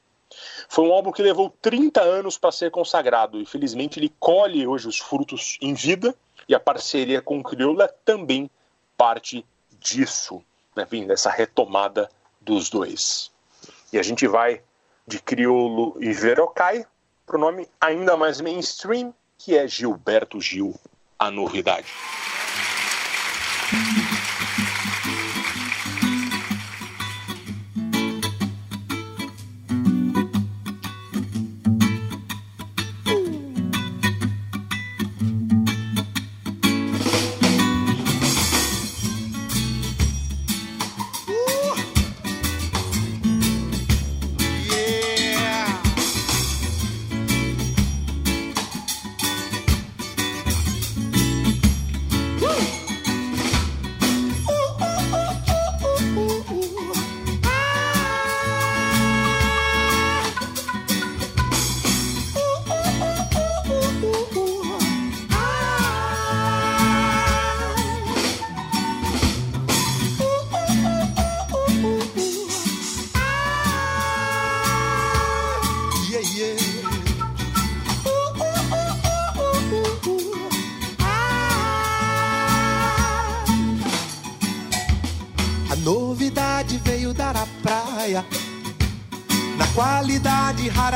Foi 0.69 0.87
um 0.87 0.93
álbum 0.93 1.11
que 1.11 1.21
levou 1.21 1.53
30 1.61 2.01
anos 2.01 2.37
para 2.37 2.53
ser 2.53 2.71
consagrado 2.71 3.37
e 3.37 3.45
felizmente 3.45 3.99
ele 3.99 4.13
colhe 4.17 4.65
hoje 4.65 4.87
os 4.87 4.97
frutos 4.97 5.57
em 5.61 5.73
vida 5.73 6.15
e 6.47 6.55
a 6.55 6.59
parceria 6.59 7.21
com 7.21 7.37
o 7.37 7.43
Crioula 7.43 7.83
é 7.83 7.93
também 8.05 8.49
parte 8.95 9.45
disso 9.77 10.41
enfim, 10.77 11.05
dessa 11.05 11.29
retomada 11.29 12.09
dos 12.39 12.69
dois. 12.69 13.31
E 13.91 13.99
a 13.99 14.03
gente 14.03 14.27
vai 14.27 14.61
de 15.05 15.19
Criolo 15.19 15.95
e 15.99 16.13
Verocai 16.13 16.85
para 17.25 17.37
o 17.37 17.39
nome 17.39 17.67
ainda 17.79 18.17
mais 18.17 18.41
mainstream, 18.41 19.13
que 19.37 19.57
é 19.57 19.67
Gilberto 19.67 20.39
Gil, 20.39 20.75
a 21.17 21.31
novidade. 21.31 21.87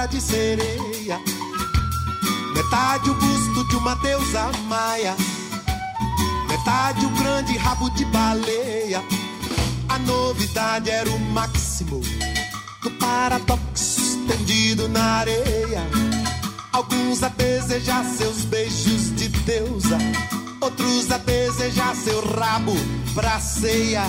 De 0.08 0.22
sereia, 0.22 1.20
metade 2.54 3.10
o 3.10 3.14
busto 3.16 3.68
de 3.68 3.76
uma 3.76 3.96
deusa 3.96 4.52
maia, 4.68 5.16
metade 6.48 7.06
o 7.06 7.10
grande 7.10 7.58
rabo 7.58 7.90
de 7.92 8.06
baleia. 8.06 9.04
A 9.90 10.00
novidade 10.00 10.90
era 10.90 11.10
o 11.10 11.20
máximo 11.32 12.02
do 12.84 12.92
paradoxo 12.92 14.02
estendido 14.02 14.88
na 14.90 15.04
areia. 15.20 15.82
Alguns 16.72 17.24
a 17.24 17.30
desejar 17.30 18.06
seus 18.06 18.46
beijos 18.46 19.16
de 19.16 19.28
deusa, 19.30 19.98
outros 20.62 21.12
a 21.12 21.18
desejar 21.18 21.96
seu 21.96 22.22
rabo 22.38 22.74
pra 23.14 23.40
ceia. 23.40 24.04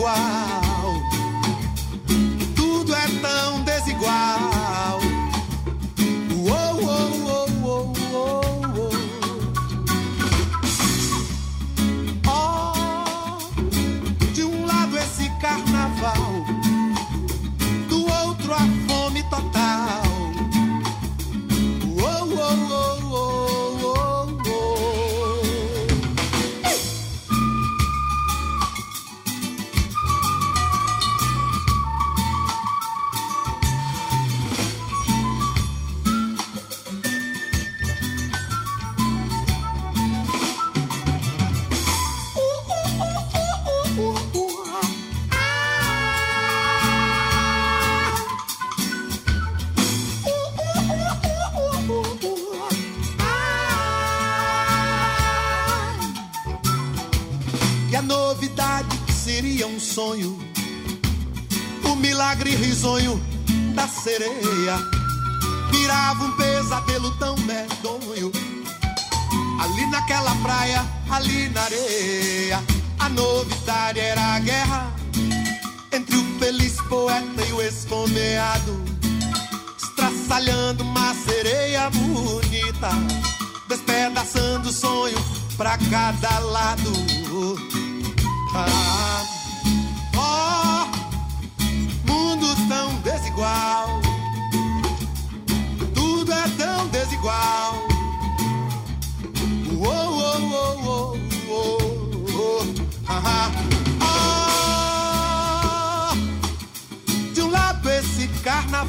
Desigual. 0.00 1.02
Tudo 2.56 2.94
é 2.94 3.06
tão 3.20 3.62
desigual. 3.64 4.29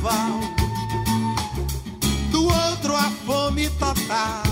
Carnaval, 0.02 0.39
do 2.32 2.45
outro 2.45 2.95
a 2.95 3.12
fome 3.26 3.70
total. 3.78 4.51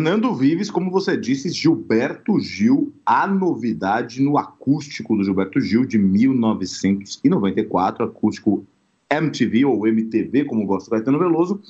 Fernando 0.00 0.34
Vives, 0.34 0.70
como 0.70 0.90
você 0.90 1.14
disse, 1.14 1.50
Gilberto 1.50 2.40
Gil, 2.40 2.90
a 3.04 3.26
novidade 3.26 4.22
no 4.22 4.38
acústico 4.38 5.14
do 5.14 5.22
Gilberto 5.22 5.60
Gil 5.60 5.84
de 5.84 5.98
1994, 5.98 8.06
acústico 8.06 8.64
MTV 9.10 9.66
ou 9.66 9.86
MTV, 9.86 10.46
como 10.46 10.64
gosta 10.64 10.88
o 10.88 10.92
Caetano 10.92 11.18
Veloso. 11.18 11.60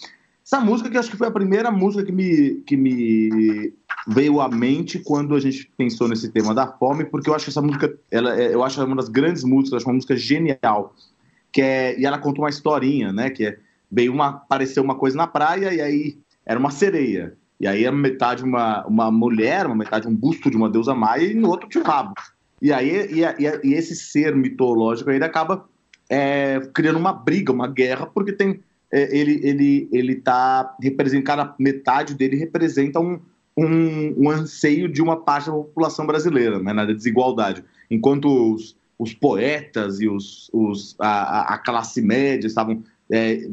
Essa 0.47 0.61
música 0.61 0.89
que 0.89 0.97
acho 0.97 1.11
que 1.11 1.17
foi 1.17 1.27
a 1.27 1.33
primeira 1.33 1.73
música 1.73 2.05
que 2.05 2.13
me, 2.13 2.63
que 2.65 2.77
me 2.77 3.73
veio 4.07 4.41
à 4.41 4.49
mente 4.49 5.01
quando 5.01 5.35
a 5.35 5.41
gente 5.41 5.69
pensou 5.77 6.07
nesse 6.07 6.31
tema 6.31 6.55
da 6.55 6.69
fome, 6.69 7.05
porque 7.05 7.29
eu 7.29 7.35
acho 7.35 7.47
que 7.47 7.51
essa 7.51 7.61
música, 7.61 7.93
ela, 8.13 8.41
é- 8.41 8.55
eu 8.55 8.63
acho 8.63 8.81
uma 8.85 8.95
das 8.95 9.09
grandes 9.09 9.43
músicas, 9.43 9.73
eu 9.73 9.79
acho 9.79 9.87
uma 9.89 9.95
música 9.95 10.17
genial, 10.17 10.95
que 11.51 11.61
é, 11.61 11.99
e 11.99 12.07
ela 12.07 12.17
conta 12.17 12.41
uma 12.41 12.49
historinha, 12.49 13.13
né, 13.13 13.29
que 13.29 13.45
é, 13.45 13.59
veio 13.91 14.13
uma, 14.13 14.29
apareceu 14.29 14.85
uma 14.85 14.95
coisa 14.95 15.17
na 15.17 15.27
praia 15.27 15.75
e 15.75 15.81
aí 15.81 16.17
era 16.47 16.61
uma 16.61 16.71
sereia, 16.71 17.37
e 17.61 17.67
aí 17.67 17.87
a 17.87 17.93
metade 17.93 18.43
uma, 18.43 18.85
uma 18.87 19.11
mulher, 19.11 19.67
uma 19.67 19.77
metade 19.77 20.09
um 20.09 20.15
busto 20.15 20.51
de 20.51 20.57
uma 20.57 20.71
deusa 20.71 20.95
maia 20.95 21.25
e 21.25 21.35
no 21.35 21.49
outro 21.49 21.69
tinha 21.69 21.85
um 21.85 21.87
rabo. 21.87 22.15
E 22.63 22.73
aí 22.73 22.91
e, 23.11 23.21
e 23.23 23.61
e 23.71 23.75
esse 23.75 23.95
ser 23.95 24.35
mitológico 24.35 25.11
ele 25.11 25.25
acaba 25.25 25.69
é, 26.09 26.61
criando 26.75 26.99
uma 26.99 27.13
briga, 27.13 27.53
uma 27.53 27.69
guerra, 27.69 28.07
porque 28.07 28.33
tem 28.33 28.61
é, 28.93 29.17
ele 29.17 29.41
ele 29.45 29.89
ele 29.93 30.15
tá 30.17 30.75
representando 30.83 31.55
metade 31.59 32.15
dele 32.15 32.37
representa 32.37 32.99
um, 32.99 33.21
um, 33.57 34.15
um 34.25 34.31
anseio 34.31 34.89
de 34.89 35.03
uma 35.03 35.17
parte 35.17 35.47
da 35.47 35.53
população 35.53 36.07
brasileira, 36.07 36.59
né, 36.59 36.73
na 36.73 36.85
desigualdade. 36.87 37.63
Enquanto 37.91 38.55
os, 38.55 38.77
os 38.99 39.13
poetas 39.15 40.01
e 40.01 40.09
os, 40.09 40.51
os 40.53 40.97
a, 40.99 41.09
a- 41.09 41.55
a 41.55 41.59
classe 41.59 42.01
média 42.01 42.47
estavam 42.47 42.83
é, 43.13 43.49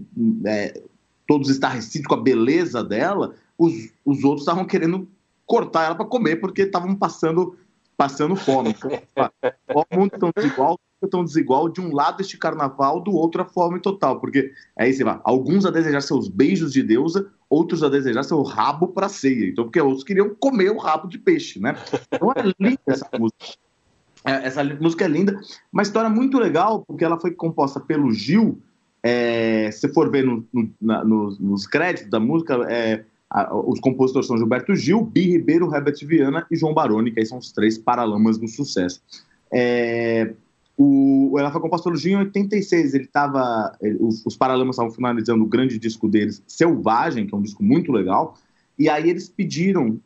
é, 0.45 0.81
todos 1.27 1.49
estarrecidos 1.49 2.07
com 2.07 2.15
a 2.15 2.21
beleza 2.21 2.83
dela, 2.83 3.33
os, 3.57 3.73
os 4.05 4.23
outros 4.23 4.41
estavam 4.41 4.65
querendo 4.65 5.07
cortar 5.45 5.85
ela 5.85 5.95
para 5.95 6.05
comer 6.05 6.37
porque 6.37 6.63
estavam 6.63 6.95
passando 6.95 7.55
passando 7.95 8.35
fome. 8.35 8.75
O 9.73 9.83
mundo 9.97 10.11
tão 10.19 10.31
desigual, 10.35 10.79
tão 11.09 11.23
desigual 11.25 11.67
de 11.67 11.81
um 11.81 11.91
lado 11.95 12.21
este 12.21 12.37
carnaval, 12.37 13.01
do 13.01 13.11
outro 13.11 13.41
a 13.41 13.45
fome 13.45 13.79
total, 13.79 14.19
porque 14.19 14.51
aí 14.77 14.93
você 14.93 15.03
vai, 15.03 15.19
alguns 15.23 15.65
a 15.65 15.71
desejar 15.71 16.01
seus 16.01 16.27
beijos 16.27 16.71
de 16.71 16.83
deusa, 16.83 17.27
outros 17.49 17.81
a 17.81 17.89
desejar 17.89 18.21
seu 18.21 18.43
rabo 18.43 18.89
para 18.89 19.09
ceia. 19.09 19.49
Então, 19.49 19.63
porque 19.63 19.81
outros 19.81 20.03
queriam 20.03 20.29
comer 20.35 20.69
o 20.69 20.77
rabo 20.77 21.07
de 21.07 21.17
peixe, 21.17 21.59
né? 21.59 21.75
Então 22.11 22.31
é 22.35 22.53
linda 22.59 22.79
essa 22.87 23.09
música. 23.17 23.45
É, 24.23 24.45
Essa 24.45 24.63
música 24.63 25.05
é 25.05 25.07
linda, 25.07 25.39
uma 25.71 25.81
história 25.81 26.09
muito 26.09 26.37
legal, 26.37 26.83
porque 26.85 27.03
ela 27.03 27.19
foi 27.19 27.31
composta 27.31 27.79
pelo 27.79 28.11
Gil. 28.11 28.59
É, 29.01 29.71
se 29.71 29.87
for 29.93 30.11
ver 30.11 30.23
no- 30.25 30.45
no- 30.53 30.69
na- 30.81 31.03
nos, 31.03 31.39
nos 31.39 31.65
créditos 31.65 32.09
da 32.11 32.19
música, 32.19 32.55
é, 32.69 33.05
a- 33.29 33.55
os 33.55 33.79
compositores 33.79 34.27
são 34.27 34.37
Gilberto 34.37 34.75
Gil, 34.75 35.01
Bi 35.03 35.31
Ribeiro, 35.31 35.73
Herbert 35.73 35.97
Viana 36.05 36.45
e 36.49 36.55
João 36.55 36.73
Baroni, 36.73 37.11
que 37.11 37.19
aí 37.19 37.25
são 37.25 37.37
os 37.37 37.51
três 37.51 37.77
paralamas 37.77 38.37
do 38.37 38.47
sucesso. 38.47 39.01
É, 39.51 40.33
o, 40.77 41.35
ela 41.39 41.51
foi 41.51 41.59
composta 41.61 41.85
pelo 41.89 41.97
Gil 41.97 42.13
em 42.19 42.23
86. 42.25 42.93
Ele 42.93 43.07
tava, 43.07 43.75
ele- 43.81 43.97
os, 43.99 44.23
os 44.25 44.37
Paralamas 44.37 44.75
estavam 44.75 44.91
finalizando 44.91 45.43
o 45.43 45.47
grande 45.47 45.79
disco 45.79 46.07
deles, 46.07 46.43
Selvagem, 46.47 47.25
que 47.25 47.33
é 47.33 47.37
um 47.37 47.41
disco 47.41 47.63
muito 47.63 47.91
legal. 47.91 48.37
E 48.77 48.87
aí 48.89 49.09
eles 49.09 49.27
pediram 49.27 49.99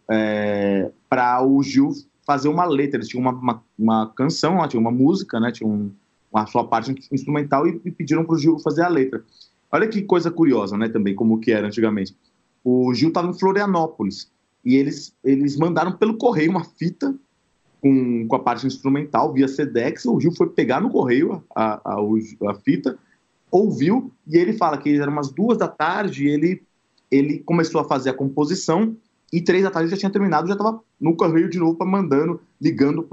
para 1.09 1.43
o 1.45 1.61
Gil 1.61 1.91
fazer 2.25 2.47
uma 2.47 2.65
letra. 2.65 2.97
Eles 2.97 3.07
tinham 3.09 3.21
uma, 3.21 3.33
uma, 3.33 3.63
uma 3.77 4.07
canção, 4.13 4.57
lá, 4.57 4.67
tinha 4.67 4.79
uma 4.79 4.91
música, 4.91 5.39
né? 5.39 5.51
Tinha 5.51 5.67
um, 5.69 5.91
uma 6.31 6.45
sua 6.47 6.65
parte 6.65 6.93
instrumental 7.11 7.67
e, 7.67 7.81
e 7.83 7.91
pediram 7.91 8.23
para 8.23 8.35
o 8.35 8.37
Gil 8.37 8.57
fazer 8.59 8.83
a 8.83 8.87
letra. 8.87 9.21
Olha 9.71 9.87
que 9.87 10.01
coisa 10.01 10.31
curiosa, 10.31 10.77
né? 10.77 10.87
Também 10.87 11.13
como 11.15 11.39
que 11.39 11.51
era 11.51 11.67
antigamente. 11.67 12.15
O 12.63 12.93
Gil 12.93 13.09
estava 13.09 13.29
em 13.29 13.37
Florianópolis 13.37 14.31
e 14.63 14.75
eles 14.75 15.15
eles 15.23 15.57
mandaram 15.57 15.93
pelo 15.93 16.17
correio 16.17 16.51
uma 16.51 16.63
fita 16.63 17.15
com, 17.81 18.27
com 18.27 18.35
a 18.35 18.39
parte 18.39 18.67
instrumental 18.67 19.33
via 19.33 19.47
Sedex. 19.47 20.05
O 20.05 20.19
Gil 20.19 20.31
foi 20.31 20.49
pegar 20.49 20.79
no 20.79 20.89
correio 20.89 21.43
a, 21.55 21.81
a, 21.83 21.95
a, 22.49 22.53
fita, 22.55 22.97
ouviu 23.49 24.11
e 24.27 24.37
ele 24.37 24.53
fala 24.53 24.77
que 24.77 24.95
eram 24.95 25.11
umas 25.11 25.31
duas 25.31 25.57
da 25.57 25.67
tarde. 25.67 26.25
E 26.25 26.29
ele 26.29 26.63
ele 27.09 27.39
começou 27.39 27.81
a 27.81 27.83
fazer 27.83 28.09
a 28.11 28.13
composição 28.13 28.95
e 29.33 29.41
três 29.41 29.63
da 29.63 29.71
tarde 29.71 29.89
já 29.89 29.97
tinha 29.97 30.11
terminado, 30.11 30.47
já 30.47 30.53
estava 30.53 30.81
no 30.99 31.15
correio 31.15 31.49
de 31.49 31.57
novo, 31.57 31.77
mandando, 31.85 32.41
ligando 32.59 33.03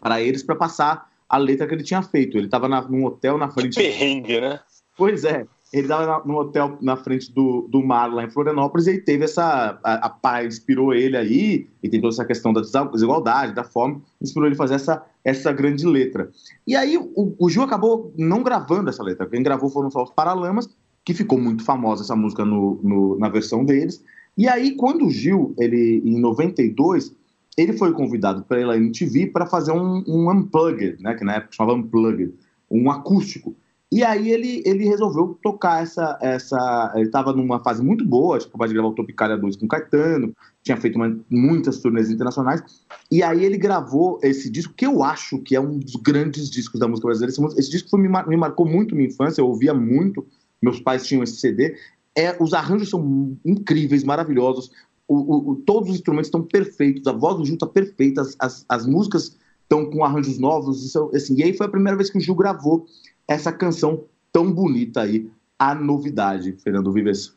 para 0.00 0.20
eles 0.20 0.42
para 0.42 0.54
passar 0.54 1.10
a 1.28 1.38
letra 1.38 1.66
que 1.66 1.74
ele 1.74 1.82
tinha 1.82 2.02
feito. 2.02 2.36
Ele 2.36 2.46
estava 2.46 2.68
num 2.68 3.04
hotel 3.04 3.38
na 3.38 3.50
frente. 3.50 3.74
Perrengue, 3.74 4.40
né? 4.40 4.60
Pois 4.96 5.24
é. 5.24 5.46
Ele 5.74 5.86
estava 5.86 6.22
no 6.24 6.36
hotel 6.36 6.78
na 6.80 6.96
frente 6.96 7.32
do, 7.32 7.66
do 7.68 7.82
mar, 7.82 8.06
lá 8.06 8.22
em 8.22 8.30
Florianópolis, 8.30 8.86
e 8.86 8.90
ele 8.90 9.00
teve 9.00 9.24
essa. 9.24 9.76
A, 9.82 10.06
a 10.06 10.08
pai 10.08 10.46
inspirou 10.46 10.94
ele 10.94 11.16
aí, 11.16 11.66
e 11.82 11.88
tem 11.88 12.00
toda 12.00 12.14
essa 12.14 12.24
questão 12.24 12.52
da 12.52 12.60
desigualdade, 12.60 13.54
da 13.54 13.64
fome, 13.64 14.00
inspirou 14.22 14.46
ele 14.46 14.54
a 14.54 14.58
fazer 14.58 14.76
essa, 14.76 15.04
essa 15.24 15.52
grande 15.52 15.84
letra. 15.84 16.30
E 16.64 16.76
aí 16.76 16.96
o, 16.96 17.34
o 17.36 17.50
Gil 17.50 17.62
acabou 17.64 18.14
não 18.16 18.44
gravando 18.44 18.88
essa 18.88 19.02
letra. 19.02 19.26
Quem 19.26 19.42
gravou 19.42 19.68
foram 19.68 19.90
só 19.90 20.04
os 20.04 20.10
Paralamas, 20.10 20.68
que 21.04 21.12
ficou 21.12 21.40
muito 21.40 21.64
famosa 21.64 22.04
essa 22.04 22.14
música 22.14 22.44
no, 22.44 22.80
no, 22.80 23.18
na 23.18 23.28
versão 23.28 23.64
deles. 23.64 24.02
E 24.38 24.48
aí, 24.48 24.76
quando 24.76 25.06
o 25.06 25.10
Gil, 25.10 25.54
ele, 25.58 26.00
em 26.04 26.20
92, 26.20 27.12
ele 27.56 27.72
foi 27.72 27.92
convidado 27.92 28.44
pela 28.44 28.76
MTV 28.76 29.26
para 29.26 29.44
fazer 29.44 29.72
um, 29.72 30.04
um 30.06 30.30
unplugged, 30.30 31.02
né, 31.02 31.14
que 31.14 31.24
na 31.24 31.34
época 31.34 31.52
chamava 31.52 31.76
unplugged, 31.76 32.32
um 32.70 32.90
acústico. 32.90 33.56
E 33.94 34.02
aí 34.02 34.32
ele, 34.32 34.60
ele 34.66 34.88
resolveu 34.88 35.38
tocar 35.40 35.80
essa. 35.80 36.18
essa 36.20 36.92
ele 36.96 37.04
estava 37.04 37.32
numa 37.32 37.62
fase 37.62 37.80
muito 37.80 38.04
boa, 38.04 38.36
acho 38.36 38.46
que 38.46 38.50
acabou 38.50 38.66
de 38.66 38.74
gravar 38.74 38.88
o 38.88 38.92
Topicália 38.92 39.36
2 39.36 39.54
com 39.54 39.68
Caetano, 39.68 40.34
tinha 40.64 40.76
feito 40.76 40.96
uma, 40.96 41.16
muitas 41.30 41.78
turnês 41.78 42.10
internacionais. 42.10 42.60
E 43.08 43.22
aí 43.22 43.44
ele 43.44 43.56
gravou 43.56 44.18
esse 44.20 44.50
disco, 44.50 44.74
que 44.74 44.84
eu 44.84 45.04
acho 45.04 45.38
que 45.38 45.54
é 45.54 45.60
um 45.60 45.78
dos 45.78 45.94
grandes 45.94 46.50
discos 46.50 46.80
da 46.80 46.88
música 46.88 47.06
brasileira. 47.06 47.32
Esse, 47.32 47.60
esse 47.60 47.70
disco 47.70 47.88
foi, 47.88 48.00
me, 48.00 48.08
me 48.08 48.36
marcou 48.36 48.66
muito 48.66 48.96
minha 48.96 49.06
infância, 49.06 49.40
eu 49.40 49.46
ouvia 49.46 49.72
muito, 49.72 50.26
meus 50.60 50.80
pais 50.80 51.06
tinham 51.06 51.22
esse 51.22 51.36
CD. 51.36 51.76
É, 52.18 52.36
os 52.42 52.52
arranjos 52.52 52.90
são 52.90 53.38
incríveis, 53.44 54.02
maravilhosos. 54.02 54.72
O, 55.06 55.52
o, 55.52 55.56
todos 55.64 55.90
os 55.90 55.94
instrumentos 55.94 56.26
estão 56.26 56.42
perfeitos, 56.42 57.06
a 57.06 57.12
voz 57.12 57.36
do 57.36 57.44
Gil 57.44 57.54
está 57.54 57.66
perfeita, 57.68 58.22
as, 58.22 58.34
as, 58.40 58.66
as 58.68 58.86
músicas 58.88 59.36
estão 59.62 59.88
com 59.88 60.04
arranjos 60.04 60.36
novos. 60.36 60.84
Isso, 60.84 61.12
assim, 61.14 61.36
e 61.36 61.44
aí 61.44 61.56
foi 61.56 61.66
a 61.66 61.70
primeira 61.70 61.96
vez 61.96 62.10
que 62.10 62.18
o 62.18 62.20
Gil 62.20 62.34
gravou 62.34 62.86
essa 63.26 63.52
canção 63.52 64.04
tão 64.32 64.52
bonita 64.52 65.02
aí, 65.02 65.30
a 65.58 65.74
novidade, 65.74 66.52
Fernando 66.62 66.92
Vives. 66.92 67.34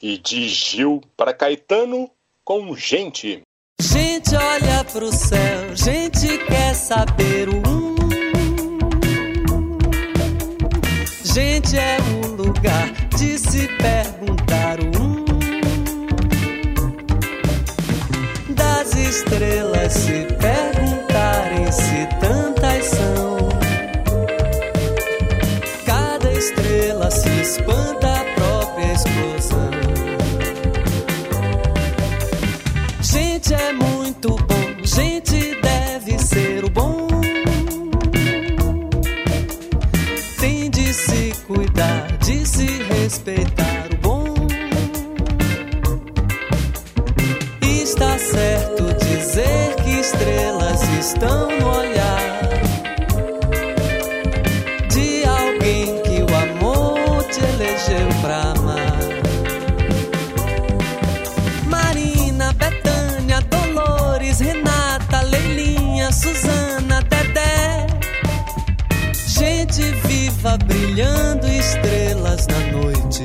E 0.00 0.18
de 0.18 0.48
Gil 0.48 1.00
para 1.16 1.32
Caetano 1.34 2.10
com 2.44 2.74
gente. 2.76 3.42
Gente 3.80 4.34
olha 4.34 4.84
pro 4.84 5.12
céu, 5.12 5.74
gente 5.74 6.38
quer 6.46 6.74
saber 6.74 7.48
o 7.48 7.56
um. 7.56 7.96
Gente 11.24 11.76
é 11.76 11.98
o 12.00 12.28
lugar 12.34 12.92
de 13.16 13.38
se 13.38 13.68
perguntar 13.76 14.78
o 14.80 14.84
um. 15.02 15.26
Das 18.54 18.94
estrelas 18.94 19.92
se 19.92 20.26
perguntarem 20.38 21.70
se 21.72 22.06
tantas 22.20 22.84
são. 22.86 23.55
Estrela 26.46 27.10
se 27.10 27.28
espanta 27.40 28.20
a 28.20 28.24
própria 28.34 28.92
explosão. 28.92 29.70
Gente 33.00 33.54
é 33.54 33.72
muito 33.72 34.36
bom, 34.36 34.84
gente 34.84 35.56
deve 35.60 36.18
ser 36.20 36.64
o 36.64 36.70
bom. 36.70 37.08
Tem 40.38 40.70
de 40.70 40.94
se 40.94 41.32
cuidar, 41.46 42.16
de 42.18 42.46
se 42.46 42.66
respeitar 42.66 43.88
o 43.92 43.96
bom. 43.96 44.34
Está 47.62 48.18
certo 48.18 48.94
dizer 49.04 49.74
que 49.82 49.90
estrelas 50.00 50.82
estão 51.00 51.48
no 51.58 51.78
olhar. 51.78 52.25
Brilhando 70.58 71.48
estrelas 71.48 72.46
na 72.46 72.60
noite. 72.78 73.24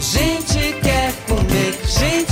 Gente 0.00 0.72
quer 0.82 1.12
comer, 1.28 1.78
gente 1.86 2.29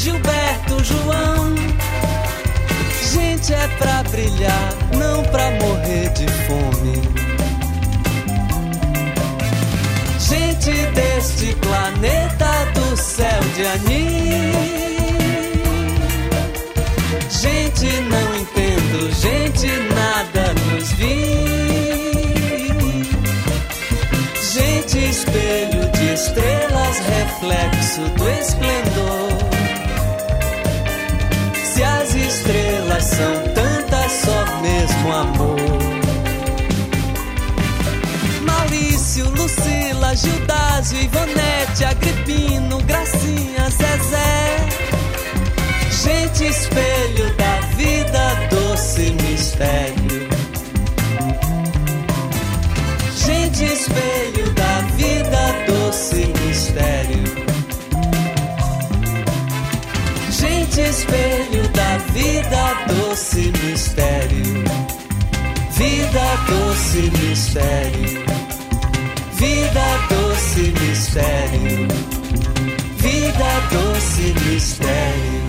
Gilberto, 0.00 0.82
João. 0.82 1.54
Gente 3.12 3.52
é 3.52 3.68
pra 3.76 4.02
brilhar, 4.04 4.74
não 4.96 5.22
pra 5.24 5.50
morrer 5.60 6.08
de 6.14 6.26
fome. 6.46 7.02
Gente 10.18 10.70
deste 10.94 11.54
planeta 11.56 12.64
do 12.72 12.96
céu 12.96 13.42
de 13.54 13.66
anil. 13.66 14.80
Gente 17.28 17.86
não 18.08 18.36
entendo, 18.36 19.12
gente 19.20 19.66
nada 19.94 20.54
nos 20.54 20.92
vi. 20.92 21.50
Gente 24.54 25.10
espelho 25.10 25.90
de 25.92 26.14
estrelas, 26.14 26.98
reflexo 27.00 28.00
do 28.16 28.30
esplendor. 28.30 29.59
Se 31.80 31.84
as 31.84 32.14
estrelas 32.14 33.04
são 33.04 33.54
tantas, 33.54 34.12
só 34.12 34.60
mesmo 34.60 35.12
amor. 35.14 35.56
Maurício, 38.42 39.24
Lucila, 39.30 40.14
Gildásio, 40.14 41.00
Ivonete, 41.00 41.84
Agripino, 41.86 42.82
Gracinha, 42.82 43.70
Zezé. 43.70 44.58
Gente 46.02 46.50
espelho 46.50 47.34
da 47.38 47.60
vida, 47.74 48.34
doce 48.50 49.16
mistério. 49.22 50.28
Gente 53.16 53.64
espelho 53.64 54.52
da 54.52 54.80
vida, 54.98 55.64
doce 55.66 56.26
mistério. 56.44 57.40
Gente 60.30 60.80
espelho 60.82 61.49
da 61.68 61.98
vida, 62.12 62.74
doce 62.86 63.52
mistério. 63.64 64.64
Vida, 65.72 66.36
doce 66.48 67.10
mistério. 67.18 68.24
Vida, 69.32 69.86
doce 70.08 70.72
mistério. 70.80 71.88
Vida, 72.96 73.50
doce 73.70 74.34
mistério. 74.48 75.40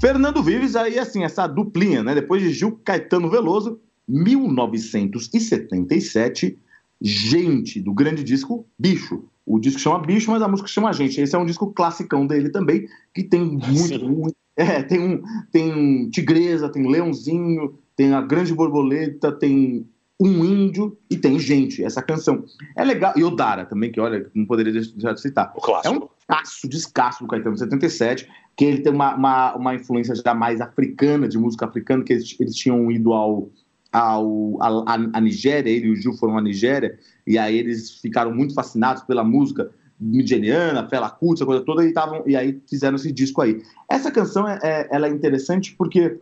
Fernando 0.00 0.42
Vives, 0.42 0.74
aí 0.76 0.98
assim, 0.98 1.24
essa 1.24 1.46
duplinha, 1.46 2.02
né? 2.02 2.14
Depois 2.14 2.42
de 2.42 2.52
Gil 2.52 2.80
Caetano 2.84 3.30
Veloso, 3.30 3.80
1977, 4.08 6.58
Gente, 7.02 7.80
do 7.80 7.94
grande 7.94 8.22
disco 8.22 8.66
Bicho. 8.78 9.24
O 9.50 9.58
disco 9.58 9.80
chama 9.80 9.98
Bicho, 9.98 10.30
mas 10.30 10.42
a 10.42 10.48
música 10.48 10.68
chama 10.68 10.92
Gente. 10.92 11.20
Esse 11.20 11.34
é 11.34 11.38
um 11.38 11.44
disco 11.44 11.72
classicão 11.72 12.26
dele 12.26 12.50
também, 12.50 12.86
que 13.12 13.24
tem 13.24 13.44
muito, 13.44 14.08
muito 14.08 14.36
é, 14.56 14.82
tem 14.82 15.00
um, 15.00 15.22
tem 15.50 15.72
um 15.72 16.10
Tigresa, 16.10 16.68
tem 16.68 16.86
Leãozinho, 16.86 17.78
tem 17.96 18.12
a 18.12 18.20
Grande 18.20 18.54
Borboleta, 18.54 19.32
tem 19.32 19.86
um 20.20 20.44
índio 20.44 20.96
e 21.08 21.16
tem 21.16 21.38
gente. 21.38 21.82
Essa 21.82 22.02
canção 22.02 22.44
é 22.76 22.84
legal. 22.84 23.14
E 23.16 23.24
Odara 23.24 23.64
também, 23.64 23.90
que 23.90 23.98
olha, 23.98 24.30
não 24.34 24.44
poderia 24.44 24.72
deixar 24.72 25.14
de 25.14 25.20
citar. 25.20 25.52
O 25.56 25.60
clássico. 25.60 25.94
É 25.94 25.98
um 25.98 26.08
caço, 26.28 26.68
descasso 26.68 27.24
do 27.24 27.28
Caetano 27.28 27.56
77, 27.56 28.28
que 28.54 28.64
ele 28.66 28.82
tem 28.82 28.92
uma, 28.92 29.14
uma, 29.16 29.56
uma 29.56 29.74
influência 29.74 30.14
já 30.14 30.34
mais 30.34 30.60
africana, 30.60 31.26
de 31.26 31.38
música 31.38 31.64
africana, 31.64 32.04
que 32.04 32.12
eles, 32.12 32.36
eles 32.38 32.54
tinham 32.54 32.90
ido 32.90 33.14
ao, 33.14 33.50
ao, 33.90 34.62
a, 34.62 34.94
a 35.14 35.20
Nigéria, 35.20 35.70
ele 35.70 35.86
e 35.86 35.90
o 35.90 35.96
Gil 35.96 36.12
foram 36.12 36.36
à 36.36 36.42
Nigéria, 36.42 36.98
e 37.30 37.38
aí 37.38 37.56
eles 37.56 37.92
ficaram 37.92 38.34
muito 38.34 38.54
fascinados 38.54 39.04
pela 39.04 39.22
música 39.22 39.70
midianiana, 40.00 40.82
Kuti, 40.82 41.34
essa 41.34 41.46
coisa 41.46 41.64
toda, 41.64 41.86
e, 41.86 41.92
tavam, 41.92 42.24
e 42.26 42.34
aí 42.34 42.60
fizeram 42.68 42.96
esse 42.96 43.12
disco 43.12 43.40
aí. 43.40 43.62
Essa 43.88 44.10
canção 44.10 44.48
é, 44.48 44.58
é 44.62 44.88
ela 44.90 45.06
é 45.06 45.10
interessante 45.10 45.72
porque 45.76 46.18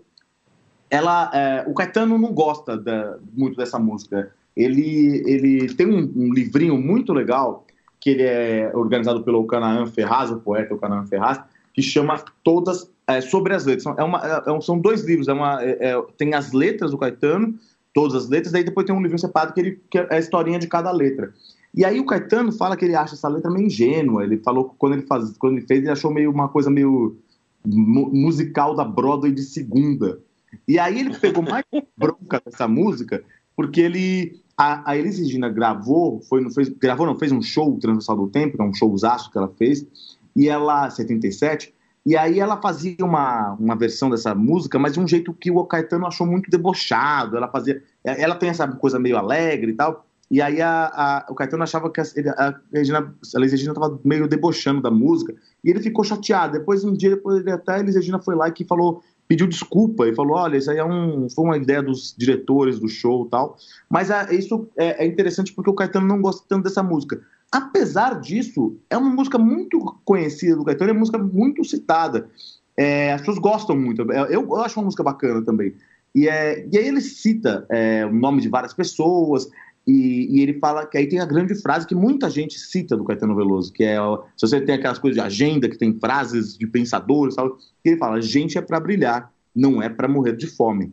ela, 0.91 1.31
é, 1.33 1.65
o 1.67 1.73
Caetano 1.73 2.19
não 2.19 2.31
gosta 2.35 2.77
da, 2.77 3.17
muito 3.33 3.57
dessa 3.57 3.79
música. 3.79 4.31
Ele, 4.55 5.23
ele 5.25 5.73
tem 5.75 5.87
um, 5.87 6.13
um, 6.15 6.35
livrinho 6.35 6.77
muito 6.77 7.15
legal 7.15 7.65
que 7.99 8.11
ele 8.11 8.25
é 8.25 8.71
organizado 8.75 9.23
pelo 9.23 9.47
Canaã 9.47 9.87
Ferraz, 9.87 10.31
o 10.31 10.41
poeta 10.41 10.75
o 10.75 10.79
Canaã 10.79 11.07
Ferraz, 11.07 11.41
que 11.73 11.81
chama 11.81 12.23
Todas 12.45 12.91
é, 13.07 13.23
sobre 13.23 13.55
as 13.55 13.65
letras. 13.65 13.97
É 13.97 14.05
uma, 14.05 14.21
é, 14.47 14.61
são 14.61 14.79
dois 14.79 15.05
livros. 15.05 15.27
É 15.27 15.33
uma, 15.33 15.63
é, 15.65 15.93
é, 15.93 16.03
tem 16.19 16.35
as 16.35 16.53
letras 16.53 16.91
do 16.91 16.99
Caetano, 16.99 17.55
todas 17.95 18.25
as 18.25 18.29
letras, 18.29 18.53
daí 18.53 18.65
depois 18.65 18.87
tem 18.87 18.95
um 18.95 19.03
livro 19.03 19.19
separado 19.19 19.53
que, 19.53 19.61
ele, 19.61 19.81
que 19.91 19.99
é 19.99 20.09
a 20.11 20.19
historinha 20.19 20.59
de 20.59 20.67
cada 20.67 20.91
letra. 20.91 21.33
E 21.75 21.85
aí 21.85 22.01
o 22.01 22.07
Caetano 22.07 22.53
fala 22.53 22.77
que 22.77 22.85
ele 22.85 22.95
acha 22.95 23.15
essa 23.15 23.29
letra 23.29 23.51
meio 23.51 23.67
ingênua. 23.67 24.25
Ele 24.25 24.39
falou 24.39 24.71
que 24.71 24.77
quando 24.79 24.95
ele, 24.95 25.03
faz, 25.03 25.37
quando 25.39 25.57
ele 25.57 25.67
fez, 25.67 25.81
ele 25.81 25.91
achou 25.91 26.13
meio 26.13 26.31
uma 26.31 26.49
coisa 26.49 26.71
meio 26.71 27.17
musical 27.65 28.75
da 28.75 28.85
Broadway 28.85 29.33
de 29.33 29.43
segunda. 29.43 30.19
E 30.67 30.79
aí 30.79 31.01
ele 31.01 31.17
pegou 31.19 31.43
mais 31.43 31.65
bronca 31.97 32.41
dessa 32.45 32.67
música, 32.67 33.23
porque 33.55 33.81
ele. 33.81 34.41
A, 34.57 34.91
a 34.91 34.97
Elis 34.97 35.19
Regina 35.21 35.49
gravou, 35.49 36.21
foi, 36.23 36.41
não 36.41 36.51
fez, 36.51 36.69
gravou, 36.69 37.07
não, 37.07 37.17
fez 37.17 37.31
um 37.31 37.41
show 37.41 37.79
Transversal 37.79 38.17
do 38.17 38.29
Tempo, 38.29 38.57
que 38.57 38.63
é 38.63 38.67
um 38.67 38.75
showzaço 38.75 39.31
que 39.31 39.39
ela 39.39 39.47
fez, 39.57 39.87
e 40.35 40.49
ela, 40.49 40.91
77, 40.91 41.73
e 42.09 42.17
aí 42.17 42.41
ela 42.41 42.57
fazia 42.57 43.05
uma, 43.05 43.53
uma 43.61 43.77
versão 43.77 44.09
dessa 44.09 44.35
música, 44.35 44.79
mas 44.79 44.95
de 44.95 45.01
um 45.01 45.07
jeito 45.07 45.35
que 45.35 45.51
o 45.51 45.63
Caetano 45.67 46.07
achou 46.07 46.27
muito 46.27 46.51
debochado. 46.51 47.37
Ela 47.37 47.49
fazia. 47.49 47.83
Ela 48.03 48.35
tem 48.35 48.49
essa 48.49 48.67
coisa 48.67 48.99
meio 48.99 49.19
alegre 49.19 49.73
e 49.73 49.75
tal. 49.75 50.07
E 50.31 50.41
aí 50.41 50.63
a, 50.63 50.87
a, 50.87 51.27
o 51.29 51.35
Caetano 51.35 51.63
achava 51.63 51.91
que 51.91 52.01
a, 52.01 52.05
a 52.39 52.55
Regina, 52.73 53.01
a 53.01 53.39
Elis 53.39 53.53
Regina 53.53 53.73
estava 53.73 54.01
meio 54.03 54.27
debochando 54.27 54.81
da 54.81 54.91
música, 54.91 55.35
e 55.63 55.69
ele 55.69 55.81
ficou 55.81 56.03
chateado. 56.03 56.55
Depois, 56.59 56.83
um 56.83 56.95
dia 56.95 57.11
depois, 57.11 57.41
ele, 57.41 57.51
até 57.51 57.75
a 57.75 57.81
Elis 57.81 57.95
Regina 57.95 58.19
foi 58.19 58.35
lá 58.35 58.49
e 58.49 58.53
que 58.53 58.65
falou 58.65 59.03
pediu 59.29 59.47
desculpa 59.47 60.09
e 60.09 60.15
falou: 60.15 60.39
olha, 60.39 60.57
isso 60.57 60.71
aí 60.71 60.79
é 60.79 60.85
um, 60.85 61.29
foi 61.29 61.45
uma 61.45 61.57
ideia 61.57 61.83
dos 61.83 62.15
diretores 62.17 62.81
do 62.81 62.89
show 62.89 63.27
e 63.27 63.31
tal. 63.31 63.59
Mas 63.89 64.11
é, 64.11 64.35
isso 64.35 64.67
é, 64.77 65.05
é, 65.05 65.07
interessante 65.07 65.53
porque 65.53 65.71
o 65.71 65.75
Caetano 65.75 66.07
não 66.07 66.21
gosta 66.21 66.45
tanto 66.49 66.65
dessa 66.65 66.83
música. 66.83 67.21
Apesar 67.53 68.21
disso, 68.21 68.77
é 68.91 68.97
uma 68.97 69.11
música 69.11 69.39
muito 69.39 69.79
conhecida 70.05 70.57
do 70.57 70.65
Caetano, 70.65 70.91
é 70.91 70.93
uma 70.93 71.01
música 71.01 71.19
muito 71.19 71.63
citada. 71.65 72.29
É, 72.77 73.13
as 73.13 73.21
pessoas 73.21 73.39
gostam 73.39 73.77
muito. 73.77 74.03
Eu, 74.11 74.27
eu, 74.27 74.57
acho 74.57 74.81
uma 74.81 74.87
música 74.87 75.03
bacana 75.03 75.45
também. 75.45 75.75
E, 76.15 76.27
é, 76.27 76.67
e 76.73 76.79
aí 76.79 76.89
ele 76.89 77.01
cita 77.01 77.67
é, 77.71 78.07
o 78.07 78.13
nome 78.13 78.41
de 78.41 78.49
várias 78.49 78.73
pessoas, 78.73 79.49
e, 79.89 80.37
e, 80.37 80.43
ele 80.43 80.59
fala 80.59 80.85
que 80.85 80.99
aí 80.99 81.09
tem 81.09 81.19
a 81.19 81.25
grande 81.25 81.55
frase 81.55 81.87
que 81.87 81.95
muita 81.95 82.29
gente 82.29 82.59
cita 82.59 82.95
do 82.95 83.05
Caetano 83.05 83.35
Veloso, 83.35 83.73
que 83.73 83.83
é 83.83 83.97
se 84.37 84.47
você 84.47 84.61
tem 84.61 84.75
aquelas 84.75 84.99
coisas 84.99 85.17
de 85.17 85.27
agenda, 85.27 85.67
que 85.67 85.79
tem 85.79 85.99
frases 85.99 86.59
de 86.59 86.67
pensadores, 86.67 87.35
sabe? 87.35 87.55
ele 87.83 87.97
fala: 87.97 88.21
gente 88.21 88.59
é 88.59 88.61
para 88.61 88.79
brilhar, 88.79 89.33
não 89.57 89.83
é 89.83 89.89
para 89.89 90.07
morrer 90.07 90.37
de 90.37 90.47
fome. 90.47 90.93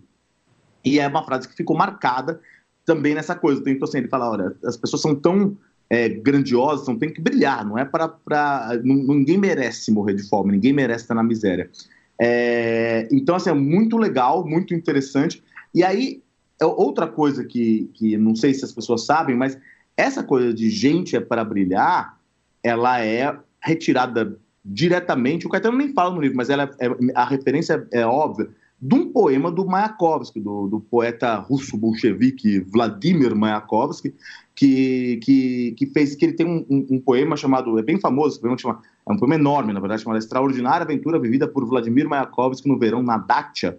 E 0.85 0.97
é 0.97 1.05
uma 1.09 1.25
frase 1.25 1.45
que 1.45 1.53
ficou 1.53 1.75
marcada 1.75 2.39
também 2.85 3.13
nessa 3.13 3.35
coisa. 3.35 3.61
Então, 3.67 3.85
assim, 3.85 3.97
ele 3.97 4.07
fala: 4.07 4.31
olha, 4.31 4.55
as 4.63 4.77
pessoas 4.77 5.01
são 5.01 5.13
tão 5.13 5.57
é, 5.89 6.07
grandiosas, 6.07 6.83
então 6.83 6.97
tem 6.97 7.11
que 7.11 7.19
brilhar, 7.19 7.65
não 7.65 7.77
é 7.77 7.83
para. 7.83 8.79
Ninguém 8.81 9.37
merece 9.37 9.91
morrer 9.91 10.13
de 10.13 10.23
fome, 10.23 10.53
ninguém 10.53 10.71
merece 10.71 11.03
estar 11.03 11.15
na 11.15 11.23
miséria. 11.23 11.69
É, 12.17 13.09
então, 13.11 13.35
assim, 13.35 13.49
é 13.49 13.53
muito 13.53 13.97
legal, 13.97 14.47
muito 14.47 14.73
interessante. 14.73 15.43
E 15.73 15.83
aí, 15.83 16.23
outra 16.63 17.07
coisa 17.07 17.43
que, 17.43 17.89
que 17.93 18.17
não 18.17 18.35
sei 18.35 18.53
se 18.53 18.63
as 18.63 18.71
pessoas 18.71 19.05
sabem, 19.05 19.35
mas 19.35 19.57
essa 19.97 20.23
coisa 20.23 20.53
de 20.53 20.69
gente 20.69 21.15
é 21.15 21.19
para 21.19 21.43
brilhar, 21.43 22.17
ela 22.63 23.03
é 23.03 23.37
retirada 23.61 24.37
diretamente. 24.63 25.45
O 25.45 25.49
Caetano 25.49 25.77
nem 25.77 25.93
fala 25.93 26.13
no 26.13 26.21
livro, 26.21 26.37
mas 26.37 26.49
ela 26.49 26.69
é, 26.79 26.89
a 27.13 27.25
referência 27.25 27.87
é 27.91 28.05
óbvia 28.05 28.49
de 28.81 28.93
um 28.93 29.11
poema 29.11 29.49
do 29.49 29.65
Mayakovsky, 29.65 30.39
do, 30.39 30.67
do 30.67 30.79
poeta 30.79 31.35
russo 31.37 31.77
bolchevique 31.77 32.59
Vladimir 32.59 33.35
Mayakovsky, 33.35 34.13
que, 34.53 35.17
que, 35.23 35.75
que 35.77 35.85
fez 35.87 36.15
que 36.15 36.25
ele 36.25 36.33
tem 36.33 36.45
um, 36.45 36.65
um, 36.69 36.87
um 36.91 36.99
poema 36.99 37.37
chamado 37.37 37.77
é 37.79 37.83
bem 37.83 37.99
famoso, 37.99 38.39
poema 38.39 38.57
chama, 38.57 38.81
é 39.07 39.11
um 39.13 39.17
poema 39.17 39.35
enorme 39.35 39.71
na 39.71 39.79
verdade, 39.79 40.01
chamado 40.01 40.19
Extraordinária 40.19 40.83
Aventura 40.83 41.19
Vivida 41.19 41.47
por 41.47 41.65
Vladimir 41.65 42.07
Mayakovsky 42.07 42.67
no 42.67 42.77
Verão 42.77 43.01
na 43.01 43.17
Dacia, 43.17 43.77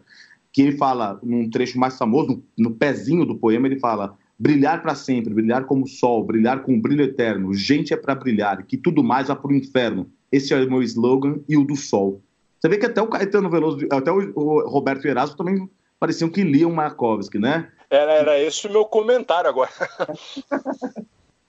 que 0.56 0.62
ele 0.62 0.78
fala, 0.78 1.20
num 1.22 1.50
trecho 1.50 1.78
mais 1.78 1.98
famoso, 1.98 2.42
no, 2.56 2.70
pezinho 2.70 3.26
do 3.26 3.36
poema, 3.36 3.66
ele 3.66 3.78
fala: 3.78 4.16
brilhar 4.38 4.80
para 4.80 4.94
sempre, 4.94 5.34
brilhar 5.34 5.66
como 5.66 5.84
o 5.84 5.86
sol, 5.86 6.24
brilhar 6.24 6.62
com 6.62 6.72
um 6.72 6.80
brilho 6.80 7.04
eterno, 7.04 7.52
gente 7.52 7.92
é 7.92 7.96
para 7.96 8.14
brilhar, 8.14 8.64
que 8.64 8.78
tudo 8.78 9.04
mais 9.04 9.28
vá 9.28 9.36
para 9.36 9.50
o 9.50 9.54
inferno. 9.54 10.10
Esse 10.32 10.54
é 10.54 10.56
o 10.56 10.70
meu 10.70 10.82
slogan 10.82 11.40
e 11.46 11.58
o 11.58 11.64
do 11.64 11.76
sol. 11.76 12.22
Você 12.58 12.70
vê 12.70 12.78
que 12.78 12.86
até 12.86 13.02
o 13.02 13.06
Caetano 13.06 13.50
Veloso, 13.50 13.86
até 13.92 14.10
o, 14.10 14.66
Roberto 14.66 15.04
Erasmo 15.04 15.36
também 15.36 15.68
pareciam 16.00 16.30
que 16.30 16.42
liam 16.42 16.72
Mayakovsky, 16.72 17.38
né? 17.38 17.70
Era, 17.90 18.12
era 18.14 18.40
esse 18.40 18.66
o 18.66 18.72
meu 18.72 18.86
comentário 18.86 19.50
agora. 19.50 19.70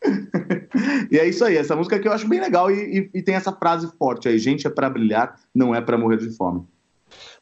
e 1.10 1.18
é 1.18 1.26
isso 1.26 1.46
aí, 1.46 1.56
essa 1.56 1.78
música 1.78 1.98
que 1.98 2.10
eu 2.10 2.12
acho 2.12 2.28
bem 2.28 2.42
legal 2.42 2.70
e, 2.70 3.10
e, 3.14 3.20
e 3.20 3.24
tem 3.24 3.36
essa 3.36 3.54
frase 3.54 3.90
forte 3.98 4.28
aí: 4.28 4.38
gente 4.38 4.68
é 4.68 4.70
para 4.70 4.90
brilhar, 4.90 5.40
não 5.56 5.74
é 5.74 5.80
para 5.80 5.98
morrer 5.98 6.18
de 6.18 6.30
fome. 6.36 6.68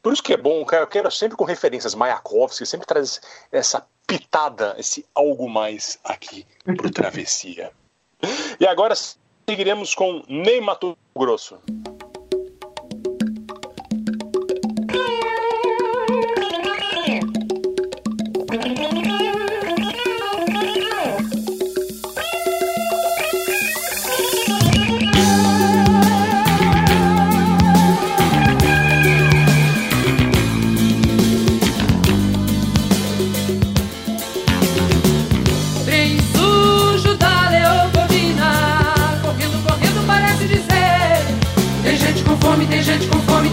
Por 0.06 0.12
isso 0.12 0.22
que 0.22 0.34
é 0.34 0.36
bom, 0.36 0.64
eu 0.70 0.86
quero 0.86 1.10
sempre 1.10 1.36
com 1.36 1.42
referências 1.42 1.92
Mayakovsky, 1.92 2.64
sempre 2.64 2.86
traz 2.86 3.20
essa 3.50 3.84
pitada, 4.06 4.76
esse 4.78 5.04
algo 5.12 5.50
mais 5.50 5.98
aqui 6.04 6.46
pro 6.62 6.88
Travessia. 6.94 7.72
e 8.60 8.64
agora 8.68 8.94
seguiremos 8.94 9.96
com 9.96 10.22
Ney 10.28 10.60
Mato 10.60 10.96
Grosso. 11.12 11.58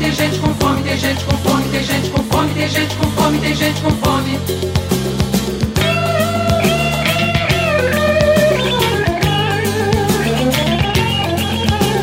tem 0.04 0.12
gente 0.12 0.40
com 0.40 0.54
fome, 0.56 0.84
tem 0.84 0.98
gente 0.98 1.24
com 1.24 1.38
fome, 1.38 1.70
tem 1.70 1.84
gente 1.84 2.10
com 2.10 2.24
fome, 2.24 2.54
tem 2.54 2.68
gente 2.68 2.96
com 2.96 3.12
fome, 3.12 3.38
tem 3.40 3.56
gente 3.56 3.82
com 3.82 3.92
fome. 3.92 4.40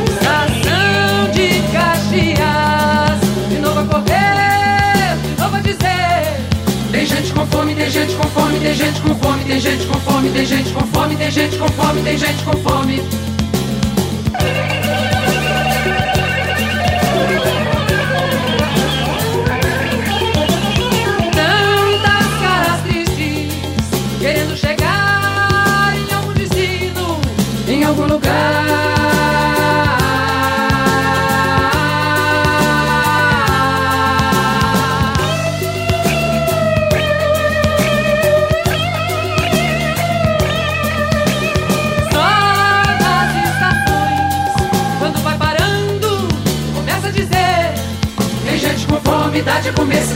Estação 0.09 1.31
de 1.35 1.63
Caxias, 1.73 3.21
de 3.51 3.59
novo 3.59 3.81
a 3.81 3.85
correr, 3.85 5.19
novo 5.39 5.57
a 5.57 5.61
dizer. 5.61 6.41
Tem 6.91 7.05
gente 7.05 7.33
com 7.35 7.47
fome, 7.49 7.75
tem 7.75 7.91
gente 7.91 8.15
com 8.15 8.29
fome, 8.29 8.61
tem 8.61 8.75
gente 8.75 9.01
com 9.03 9.15
fome, 9.15 9.45
tem 9.45 9.61
gente 9.61 9.87
com 9.87 10.01
fome, 10.01 10.31
tem 10.31 10.47
gente 10.47 10.73
com 10.73 10.87
fome, 10.87 11.17
tem 11.17 11.31
gente 11.31 11.59
com 11.59 11.69
fome, 11.69 12.03
tem 12.03 12.17
gente 12.17 12.45
com 12.45 12.53
fome. 12.57 12.91
Tem 12.91 12.97
gente 12.97 13.05
com 13.05 13.13
fome. 13.13 13.30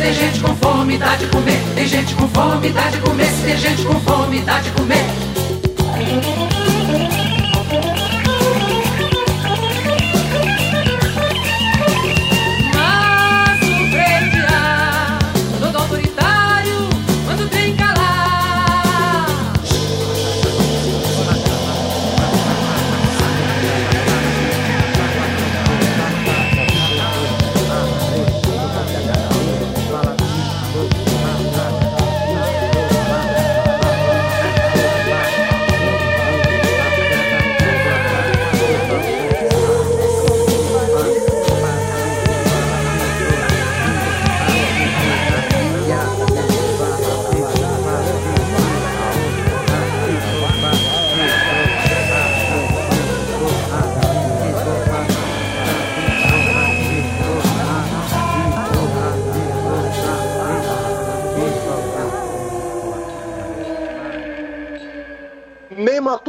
tem 0.05 0.13
gente 0.13 0.41
com 0.41 0.55
fome, 0.57 0.99
dá 0.99 1.17
de 1.17 1.27
comer. 1.29 1.59
Tem 1.75 1.87
gente 1.87 2.15
com 2.15 2.29
fome, 2.29 2.69
dá 2.69 2.91
de 2.91 2.99
comer. 2.99 3.25
Se 3.25 3.43
tem 3.43 3.57
gente 3.57 3.83
com 3.87 3.99
fome, 4.01 4.41
dá 4.41 4.61
de 4.61 4.71
comer. 4.73 5.24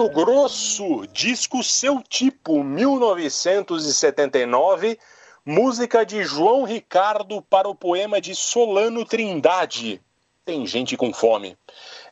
Mato 0.06 0.14
Grosso, 0.14 1.08
disco 1.12 1.64
Seu 1.64 2.00
Tipo, 2.00 2.64
1979, 2.64 5.00
música 5.44 6.06
de 6.06 6.24
João 6.24 6.64
Ricardo 6.64 7.42
para 7.42 7.68
o 7.68 7.74
poema 7.74 8.22
de 8.22 8.36
Solano 8.36 9.04
Trindade. 9.04 10.00
Tem 10.46 10.68
gente 10.68 10.96
com 10.96 11.12
fome. 11.12 11.58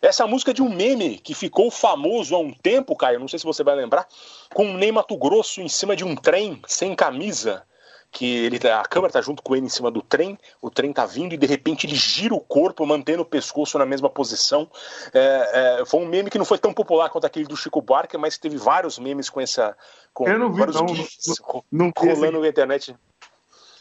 Essa 0.02 0.26
música 0.26 0.50
é 0.50 0.56
de 0.56 0.64
um 0.64 0.74
meme 0.74 1.20
que 1.20 1.36
ficou 1.36 1.70
famoso 1.70 2.34
há 2.34 2.39
um 2.39 2.52
tempo, 2.52 2.96
Caio, 2.96 3.20
não 3.20 3.28
sei 3.28 3.38
se 3.38 3.46
você 3.46 3.64
vai 3.64 3.76
lembrar, 3.76 4.08
com 4.56 4.72
o 4.72 4.74
Ney 4.76 4.91
Mato 4.91 5.16
Grosso 5.16 5.62
em 5.62 5.70
cima 5.70 5.96
de 5.96 6.04
um 6.04 6.16
trem, 6.16 6.60
sem 6.66 6.96
camisa, 6.96 7.64
que 8.14 8.45
ele 8.45 8.59
tá- 8.59 8.80
a 8.80 8.86
câmera 8.86 9.11
tá 9.11 9.22
junto 9.22 9.41
com 9.41 9.55
ele 9.55 9.66
em 9.66 9.70
cima 9.70 9.89
do 9.89 10.01
trem, 10.01 10.38
o 10.61 10.70
trem 10.70 10.93
tá 10.93 11.03
vindo 11.03 11.34
e 11.34 11.38
de 11.38 11.47
repente 11.47 11.88
ele 11.88 11.95
gira 11.95 12.36
o 12.36 12.39
corpo, 12.39 12.86
mantendo 12.86 13.24
o 13.24 13.26
pescoço 13.26 13.78
na 13.80 13.88
mesma 13.88 14.07
posição. 14.07 14.70
É, 15.11 15.80
é, 15.82 15.86
foi 15.86 15.99
um 15.99 16.05
meme 16.05 16.30
que 16.30 16.38
não 16.38 16.45
foi 16.45 16.59
tão 16.59 16.72
popular 16.72 17.09
quanto 17.09 17.26
aquele 17.26 17.47
do 17.47 17.57
Chico 17.57 17.82
Buarque, 17.82 18.16
mas 18.16 18.38
teve 18.38 18.55
vários 18.55 18.99
memes 18.99 19.32
com 19.32 19.41
essa. 19.41 19.76
Com 20.14 20.28
Eu 20.28 20.38
não 20.38 20.53
vi, 20.53 20.59
vários 20.59 20.80
não, 20.80 20.88
GIFs 20.88 21.41
não 21.72 21.88
esse 21.88 22.07
rolando 22.07 22.39
na 22.39 22.47
internet. 22.47 22.95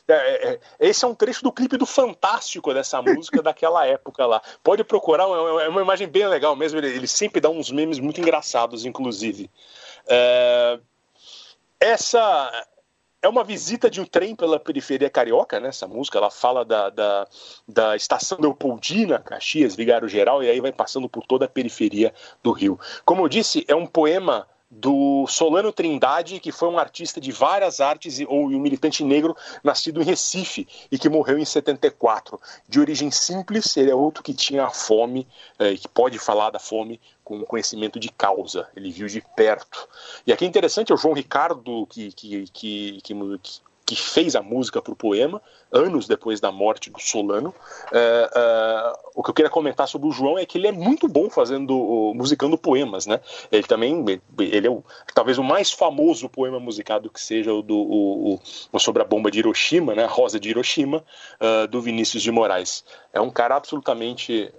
É, 0.08 0.14
é, 0.14 0.52
é, 0.54 0.60
esse 0.80 1.04
é 1.04 1.08
um 1.08 1.14
trecho 1.14 1.44
do 1.44 1.52
clipe 1.52 1.76
do 1.76 1.86
Fantástico 1.86 2.72
dessa 2.72 3.02
música 3.02 3.42
daquela 3.42 3.86
época 3.86 4.24
lá. 4.24 4.40
Pode 4.64 4.82
procurar, 4.82 5.24
é 5.24 5.26
uma, 5.26 5.62
é 5.62 5.68
uma 5.68 5.82
imagem 5.82 6.08
bem 6.08 6.26
legal 6.26 6.56
mesmo. 6.56 6.78
Ele, 6.78 6.88
ele 6.88 7.06
sempre 7.06 7.38
dá 7.38 7.50
uns 7.50 7.70
memes 7.70 7.98
muito 7.98 8.18
engraçados, 8.18 8.86
inclusive. 8.86 9.50
Essa 11.78 12.66
é 13.22 13.28
uma 13.28 13.44
visita 13.44 13.88
de 13.88 14.00
um 14.00 14.04
trem 14.04 14.34
pela 14.34 14.58
periferia 14.58 15.08
carioca, 15.08 15.60
né? 15.60 15.68
Essa 15.68 15.86
música, 15.86 16.18
ela 16.18 16.30
fala 16.30 16.64
da, 16.64 16.90
da, 16.90 17.28
da 17.68 17.96
estação 17.96 18.36
Leopoldina, 18.40 19.20
Caxias, 19.20 19.76
Vigário 19.76 20.08
Geral, 20.08 20.42
e 20.42 20.50
aí 20.50 20.60
vai 20.60 20.72
passando 20.72 21.08
por 21.08 21.24
toda 21.24 21.44
a 21.44 21.48
periferia 21.48 22.12
do 22.42 22.50
Rio. 22.50 22.78
Como 23.04 23.22
eu 23.22 23.28
disse, 23.28 23.64
é 23.68 23.76
um 23.76 23.86
poema 23.86 24.46
do 24.74 25.26
Solano 25.26 25.70
Trindade, 25.70 26.40
que 26.40 26.50
foi 26.50 26.66
um 26.66 26.78
artista 26.78 27.20
de 27.20 27.30
várias 27.30 27.78
artes 27.78 28.18
e, 28.18 28.24
ou 28.24 28.46
um 28.46 28.58
militante 28.58 29.04
negro 29.04 29.36
nascido 29.62 30.00
em 30.00 30.04
Recife 30.04 30.66
e 30.90 30.98
que 30.98 31.10
morreu 31.10 31.38
em 31.38 31.44
74. 31.44 32.40
De 32.66 32.80
origem 32.80 33.10
simples, 33.10 33.76
ele 33.76 33.90
é 33.90 33.94
outro 33.94 34.22
que 34.22 34.32
tinha 34.32 34.64
a 34.64 34.70
fome, 34.70 35.28
eh, 35.58 35.74
que 35.74 35.86
pode 35.86 36.18
falar 36.18 36.48
da 36.48 36.58
fome 36.58 36.98
com 37.38 37.44
conhecimento 37.46 37.98
de 37.98 38.08
causa, 38.10 38.68
ele 38.76 38.90
viu 38.90 39.06
de 39.06 39.22
perto. 39.36 39.88
E 40.26 40.32
aqui 40.32 40.44
é 40.44 40.48
interessante 40.48 40.92
é 40.92 40.94
o 40.94 40.98
João 40.98 41.14
Ricardo, 41.14 41.86
que, 41.86 42.12
que, 42.12 42.44
que, 42.52 43.00
que, 43.02 43.14
que 43.84 43.96
fez 43.96 44.36
a 44.36 44.42
música 44.42 44.80
para 44.80 44.92
o 44.92 44.96
poema, 44.96 45.42
anos 45.70 46.06
depois 46.06 46.40
da 46.40 46.52
morte 46.52 46.88
do 46.88 47.00
Solano. 47.00 47.52
É, 47.92 48.30
é, 48.34 48.92
o 49.14 49.22
que 49.22 49.30
eu 49.30 49.34
queria 49.34 49.50
comentar 49.50 49.88
sobre 49.88 50.08
o 50.08 50.12
João 50.12 50.38
é 50.38 50.46
que 50.46 50.56
ele 50.56 50.66
é 50.68 50.72
muito 50.72 51.08
bom 51.08 51.28
fazendo, 51.28 52.12
musicando 52.14 52.56
poemas, 52.56 53.06
né? 53.06 53.20
Ele 53.50 53.64
também, 53.64 54.04
ele 54.38 54.66
é 54.66 54.70
o, 54.70 54.84
talvez 55.14 55.36
o 55.36 55.42
mais 55.42 55.72
famoso 55.72 56.28
poema 56.28 56.60
musicado 56.60 57.10
que 57.10 57.20
seja 57.20 57.52
o 57.52 57.60
do 57.62 57.76
o, 57.76 58.40
o- 58.72 58.78
sobre 58.78 59.02
a 59.02 59.04
bomba 59.04 59.30
de 59.30 59.40
Hiroshima, 59.40 59.94
né? 59.94 60.04
A 60.04 60.08
Rosa 60.08 60.38
de 60.38 60.48
Hiroshima, 60.50 61.04
ah, 61.40 61.66
do 61.66 61.80
Vinícius 61.80 62.22
de 62.22 62.30
Moraes. 62.30 62.84
É 63.12 63.20
um 63.20 63.30
cara 63.30 63.56
absolutamente 63.56 64.52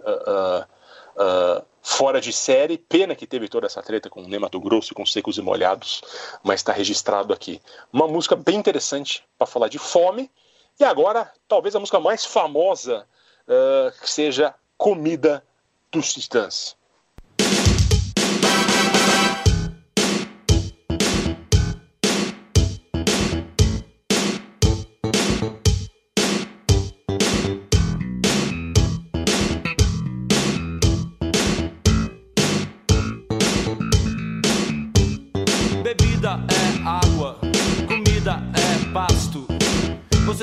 fora 1.84 2.20
de 2.20 2.34
série. 2.34 2.78
Pena 2.78 3.14
que 3.14 3.28
teve 3.28 3.48
toda 3.48 3.68
essa 3.68 3.84
treta 3.84 4.10
com 4.10 4.24
o 4.24 4.28
Ney 4.28 4.40
Mato 4.40 4.60
Grosso 4.60 4.94
e 4.94 4.96
com 4.96 5.06
Secos 5.06 5.38
e 5.38 5.42
Molhados, 5.42 6.02
mas 6.42 6.62
está 6.62 6.72
registrado 6.72 7.34
aqui. 7.34 7.62
Uma 7.92 8.08
música 8.08 8.36
bem 8.36 8.56
interessante 8.56 9.24
para 9.38 9.46
falar 9.46 9.68
de 9.68 9.78
fome. 9.78 10.32
E 10.80 10.84
agora, 10.84 11.32
talvez 11.48 11.76
a 11.76 11.80
música 11.80 12.00
mais 12.00 12.26
famosa 12.26 13.06
ah, 13.48 13.92
que 14.02 14.10
seja 14.10 14.56
Comida 14.78 15.44
dos 15.92 16.14
Titãs. 16.14 16.76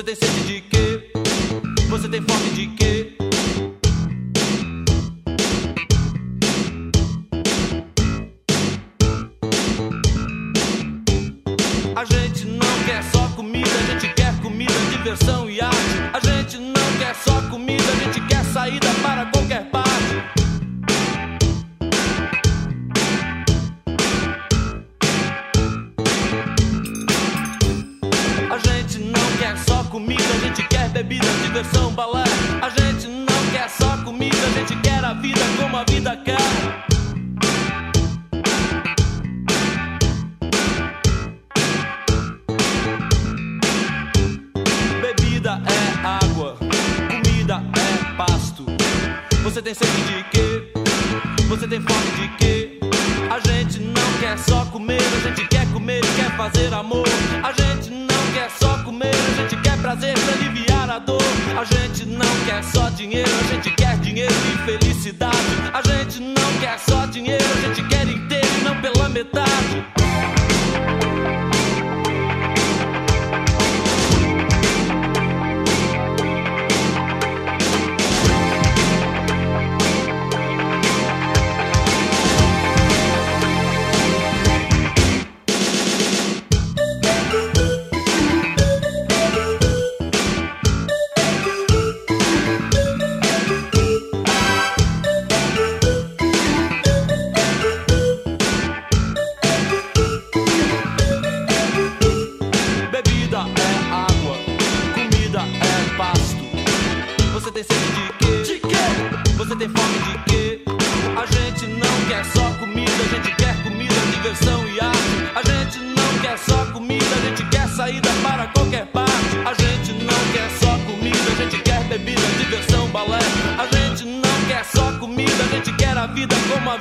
Você 0.01 0.15
tem 0.15 0.15
sede 0.15 0.47
de 0.47 0.61
quê? 0.61 0.80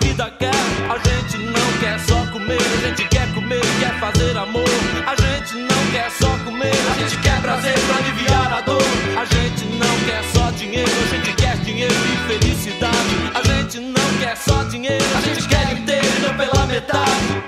Vida 0.01 0.31
quer. 0.39 0.51
A 0.89 0.99
gente 0.99 1.39
não 1.39 1.79
quer 1.81 1.99
só 2.01 2.27
comer, 2.33 2.59
a 2.59 2.87
gente 2.87 3.09
quer 3.09 3.33
comer, 3.35 3.61
quer 3.81 3.99
fazer 3.99 4.37
amor. 4.37 4.69
A 5.07 5.15
gente 5.17 5.55
não 5.57 5.91
quer 5.93 6.11
só 6.11 6.29
comer, 6.45 6.75
a 6.93 6.99
gente 6.99 7.17
quer 7.19 7.41
prazer 7.41 7.75
pra 7.87 7.97
aliviar 7.97 8.53
a 8.53 8.61
dor. 8.61 8.83
A 9.17 9.25
gente 9.25 9.65
não 9.65 9.99
quer 10.07 10.23
só 10.33 10.51
dinheiro, 10.51 10.91
a 10.91 11.15
gente 11.15 11.33
quer 11.35 11.57
dinheiro 11.59 11.95
e 11.95 12.29
felicidade. 12.29 13.17
A 13.35 13.43
gente 13.43 13.81
não 13.81 14.19
quer 14.21 14.37
só 14.37 14.63
dinheiro, 14.65 15.05
a 15.17 15.21
gente 15.21 15.49
quer 15.49 15.73
inteiro 15.73 16.35
pela 16.37 16.67
metade. 16.67 17.40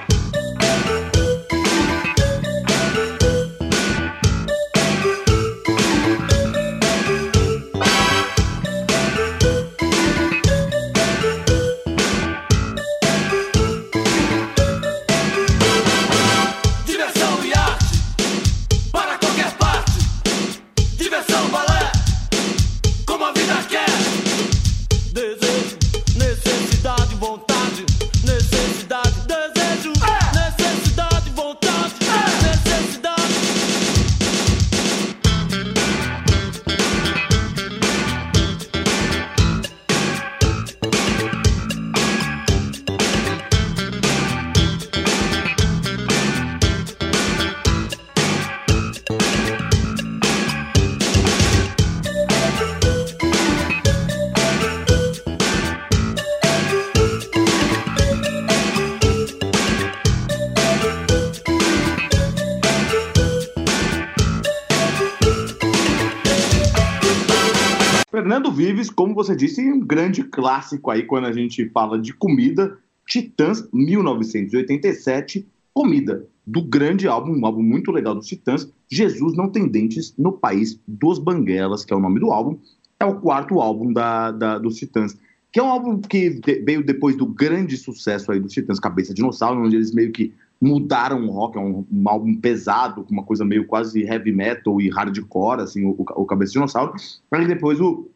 Você 69.22 69.36
disse, 69.36 69.60
um 69.62 69.80
grande 69.80 70.22
clássico 70.24 70.90
aí 70.90 71.02
quando 71.04 71.26
a 71.26 71.32
gente 71.32 71.68
fala 71.70 71.98
de 71.98 72.12
comida. 72.12 72.78
Titãs, 73.08 73.68
1987, 73.72 75.46
Comida, 75.74 76.26
do 76.46 76.62
grande 76.62 77.08
álbum, 77.08 77.32
um 77.38 77.46
álbum 77.46 77.62
muito 77.62 77.90
legal 77.90 78.14
dos 78.14 78.26
Titãs, 78.26 78.70
Jesus 78.90 79.34
Não 79.36 79.48
Tem 79.48 79.66
Dentes 79.66 80.14
no 80.18 80.32
País 80.32 80.78
dos 80.86 81.18
Banguelas, 81.18 81.84
que 81.84 81.92
é 81.92 81.96
o 81.96 82.00
nome 82.00 82.20
do 82.20 82.30
álbum. 82.30 82.58
É 83.00 83.04
o 83.04 83.18
quarto 83.20 83.60
álbum 83.60 83.92
da, 83.92 84.30
da- 84.30 84.58
dos 84.58 84.76
Titãs, 84.76 85.16
que 85.50 85.58
é 85.58 85.62
um 85.62 85.68
álbum 85.70 86.00
que 86.00 86.40
veio 86.64 86.84
depois 86.84 87.16
do 87.16 87.26
grande 87.26 87.76
sucesso 87.76 88.30
aí 88.30 88.38
dos 88.38 88.52
Titãs 88.52 88.78
Cabeça 88.78 89.12
Dinossauro, 89.14 89.60
onde 89.64 89.76
eles 89.76 89.92
meio 89.92 90.12
que 90.12 90.32
mudaram 90.60 91.26
o 91.26 91.30
rock, 91.32 91.58
é 91.58 91.60
um, 91.60 91.84
um 91.90 92.08
álbum 92.08 92.36
pesado, 92.36 93.02
com 93.02 93.12
uma 93.12 93.24
coisa 93.24 93.44
meio 93.44 93.66
quase 93.66 94.02
heavy 94.02 94.30
metal 94.30 94.80
e 94.80 94.88
hardcore, 94.88 95.62
assim, 95.62 95.84
o, 95.84 95.96
o 95.98 96.24
Cabeça 96.24 96.52
Dinossauro. 96.52 96.94
Aí 97.32 97.46
depois 97.46 97.80
o, 97.80 98.08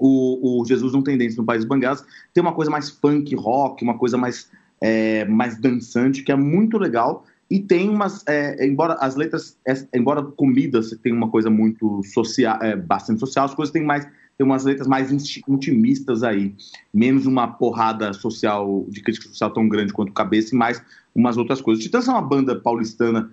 o, 0.00 0.60
o 0.60 0.64
Jesus 0.64 0.92
Não 0.92 1.02
Tem 1.02 1.18
Dentes 1.18 1.36
no 1.36 1.44
País 1.44 1.64
Banguelas 1.64 2.04
tem 2.32 2.42
uma 2.42 2.54
coisa 2.54 2.70
mais 2.70 2.90
funk 2.90 3.34
rock, 3.34 3.84
uma 3.84 3.98
coisa 3.98 4.16
mais, 4.16 4.50
é, 4.80 5.24
mais 5.26 5.60
dançante, 5.60 6.22
que 6.22 6.32
é 6.32 6.36
muito 6.36 6.78
legal. 6.78 7.24
E 7.50 7.58
tem 7.60 7.88
umas, 7.88 8.24
é, 8.26 8.64
embora 8.66 8.94
as 8.94 9.16
letras, 9.16 9.56
é, 9.66 9.74
embora 9.94 10.22
comida 10.22 10.80
você 10.80 10.96
tem 10.96 11.12
uma 11.12 11.28
coisa 11.28 11.50
muito 11.50 12.02
social, 12.04 12.58
é, 12.62 12.76
bastante 12.76 13.20
social, 13.20 13.44
as 13.44 13.54
coisas 13.54 13.72
têm 13.72 13.84
mais, 13.84 14.04
tem 14.38 14.46
umas 14.46 14.64
letras 14.64 14.86
mais 14.86 15.12
inti- 15.12 15.42
intimistas 15.48 16.22
aí, 16.22 16.54
menos 16.94 17.26
uma 17.26 17.48
porrada 17.48 18.12
social, 18.12 18.86
de 18.88 19.02
crítica 19.02 19.28
social 19.28 19.50
tão 19.50 19.68
grande 19.68 19.92
quanto 19.92 20.12
Cabeça 20.12 20.54
e 20.54 20.58
mais 20.58 20.80
umas 21.14 21.36
outras 21.36 21.60
coisas. 21.60 21.82
Titãs 21.82 22.06
é 22.06 22.10
uma 22.12 22.22
banda 22.22 22.54
paulistana 22.54 23.30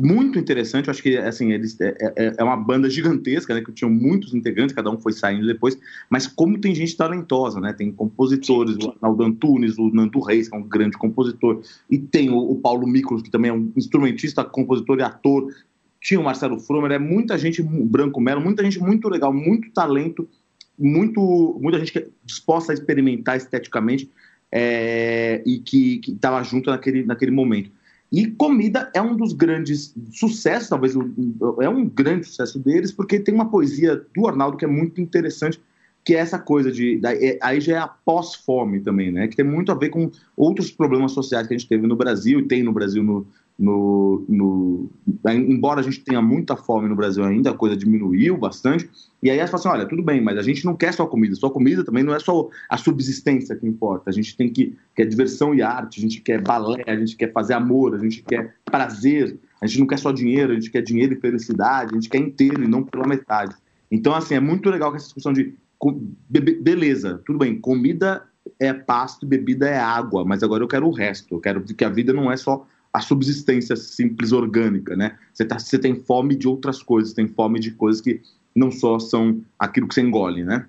muito 0.00 0.38
interessante, 0.38 0.88
eu 0.88 0.90
acho 0.90 1.02
que 1.02 1.16
assim, 1.16 1.52
eles, 1.52 1.80
é, 1.80 1.94
é- 2.16 2.34
é 2.38 2.44
uma 2.44 2.56
banda 2.56 2.88
gigantesca, 2.90 3.54
né, 3.54 3.60
que 3.60 3.72
tinham 3.72 3.90
muitos 3.90 4.34
integrantes, 4.34 4.74
cada 4.74 4.90
um 4.90 4.98
foi 4.98 5.12
saindo 5.12 5.46
depois, 5.46 5.78
mas 6.10 6.26
como 6.26 6.58
tem 6.60 6.74
gente 6.74 6.96
talentosa, 6.96 7.60
né, 7.60 7.72
tem 7.72 7.92
compositores, 7.92 8.76
o 8.76 8.90
Arnaldo 8.90 9.22
Antunes, 9.22 9.78
o 9.78 9.88
Nando 9.94 10.20
Reis, 10.20 10.48
que 10.48 10.56
é 10.56 10.58
um 10.58 10.62
grande 10.62 10.96
compositor, 10.96 11.62
e 11.90 11.98
tem 11.98 12.30
o, 12.30 12.38
o 12.38 12.56
Paulo 12.56 12.86
Miklos, 12.86 13.22
que 13.22 13.30
também 13.30 13.50
é 13.50 13.54
um 13.54 13.70
instrumentista, 13.76 14.44
compositor 14.44 14.98
e 14.98 15.02
ator, 15.02 15.52
tinha 16.00 16.18
o 16.18 16.24
Marcelo 16.24 16.58
Fromer, 16.58 16.90
é 16.92 16.98
muita 16.98 17.38
gente, 17.38 17.62
Branco 17.62 18.20
Melo, 18.20 18.40
muita 18.40 18.64
gente 18.64 18.80
muito 18.80 19.08
legal, 19.08 19.32
muito 19.32 19.70
talento, 19.70 20.28
muito, 20.76 21.56
muita 21.60 21.78
gente 21.78 21.92
que 21.92 21.98
é 22.00 22.08
disposta 22.24 22.72
a 22.72 22.74
experimentar 22.74 23.36
esteticamente 23.36 24.10
é, 24.50 25.42
e 25.46 25.60
que 25.60 26.00
estava 26.08 26.42
junto 26.42 26.70
naquele, 26.70 27.04
naquele 27.04 27.30
momento. 27.30 27.70
E 28.12 28.26
Comida 28.26 28.90
é 28.94 29.00
um 29.00 29.16
dos 29.16 29.32
grandes 29.32 29.94
sucessos, 30.12 30.68
talvez 30.68 30.94
é 31.62 31.68
um 31.68 31.88
grande 31.88 32.26
sucesso 32.26 32.58
deles, 32.58 32.92
porque 32.92 33.18
tem 33.18 33.34
uma 33.34 33.48
poesia 33.50 34.04
do 34.14 34.28
Arnaldo 34.28 34.58
que 34.58 34.66
é 34.66 34.68
muito 34.68 35.00
interessante, 35.00 35.58
que 36.04 36.14
é 36.14 36.18
essa 36.18 36.38
coisa 36.38 36.70
de. 36.70 37.00
é- 37.04 37.38
Aí 37.40 37.58
já 37.58 37.74
é 37.74 37.78
a 37.78 37.88
pós-fome 37.88 38.80
também, 38.80 39.10
né? 39.10 39.28
Que 39.28 39.36
tem 39.36 39.44
muito 39.44 39.72
a 39.72 39.74
ver 39.74 39.88
com 39.88 40.10
outros 40.36 40.70
problemas 40.70 41.12
sociais 41.12 41.46
que 41.46 41.54
a 41.54 41.56
gente 41.56 41.68
teve 41.68 41.86
no 41.86 41.96
Brasil 41.96 42.40
e 42.40 42.46
tem 42.46 42.62
no 42.62 42.72
Brasil 42.72 43.02
no. 43.02 43.26
No, 43.62 44.24
no- 44.28 44.90
embora 45.24 45.78
a 45.78 45.82
gente 45.84 46.00
tenha 46.00 46.20
muita 46.20 46.56
fome 46.56 46.88
no 46.88 46.96
Brasil 46.96 47.22
ainda, 47.22 47.50
a 47.50 47.54
coisa 47.54 47.76
diminuiu 47.76 48.36
bastante. 48.36 48.90
E 49.22 49.30
aí 49.30 49.38
elas 49.38 49.52
falam 49.52 49.60
assim: 49.60 49.78
olha, 49.78 49.88
tudo 49.88 50.02
bem, 50.02 50.20
mas 50.20 50.36
a 50.36 50.42
gente 50.42 50.64
não 50.64 50.74
quer 50.74 50.92
só 50.92 51.06
comida, 51.06 51.36
só 51.36 51.48
comida 51.48 51.84
também 51.84 52.02
não 52.02 52.12
é 52.12 52.18
só 52.18 52.48
a 52.68 52.76
subsistência 52.76 53.54
que 53.54 53.64
importa. 53.64 54.10
A 54.10 54.12
gente 54.12 54.36
tem 54.36 54.52
que 54.52 54.76
quer 54.96 55.06
diversão 55.06 55.54
e 55.54 55.62
arte, 55.62 56.00
a 56.00 56.02
gente 56.02 56.20
quer 56.20 56.42
balé, 56.42 56.82
a 56.88 56.96
gente 56.96 57.14
quer 57.14 57.32
fazer 57.32 57.54
amor, 57.54 57.94
a 57.94 57.98
gente 57.98 58.20
quer 58.24 58.56
prazer, 58.64 59.38
a 59.60 59.66
gente 59.68 59.78
não 59.78 59.86
quer 59.86 59.98
só 60.00 60.10
dinheiro, 60.10 60.50
a 60.50 60.54
gente 60.56 60.68
quer 60.68 60.82
dinheiro 60.82 61.12
e 61.14 61.20
felicidade, 61.20 61.92
a 61.92 61.94
gente 61.94 62.08
quer 62.08 62.18
inteiro 62.18 62.64
e 62.64 62.68
não 62.68 62.82
pela 62.82 63.06
metade. 63.06 63.54
Então, 63.92 64.12
assim, 64.12 64.34
é 64.34 64.40
muito 64.40 64.68
legal 64.70 64.90
que 64.90 64.96
essa 64.96 65.06
discussão 65.06 65.32
de 65.32 65.54
beleza, 66.28 67.22
tudo 67.24 67.38
bem, 67.38 67.60
comida 67.60 68.24
é 68.58 68.72
pasto 68.72 69.24
e 69.24 69.28
bebida 69.28 69.68
é 69.68 69.78
água, 69.78 70.24
mas 70.24 70.42
agora 70.42 70.64
eu 70.64 70.68
quero 70.68 70.86
o 70.88 70.92
resto, 70.92 71.34
eu 71.36 71.40
quero 71.40 71.62
que 71.62 71.84
a 71.84 71.88
vida 71.88 72.12
não 72.12 72.30
é 72.30 72.36
só 72.36 72.66
a 72.92 73.00
subsistência 73.00 73.74
simples 73.74 74.32
orgânica, 74.32 74.94
né? 74.94 75.18
Você, 75.32 75.44
tá, 75.44 75.58
você 75.58 75.78
tem 75.78 75.94
fome 75.94 76.34
de 76.34 76.46
outras 76.46 76.82
coisas, 76.82 77.14
tem 77.14 77.26
fome 77.26 77.58
de 77.58 77.70
coisas 77.70 78.02
que 78.02 78.20
não 78.54 78.70
só 78.70 78.98
são 78.98 79.42
aquilo 79.58 79.88
que 79.88 79.94
você 79.94 80.02
engole, 80.02 80.44
né? 80.44 80.68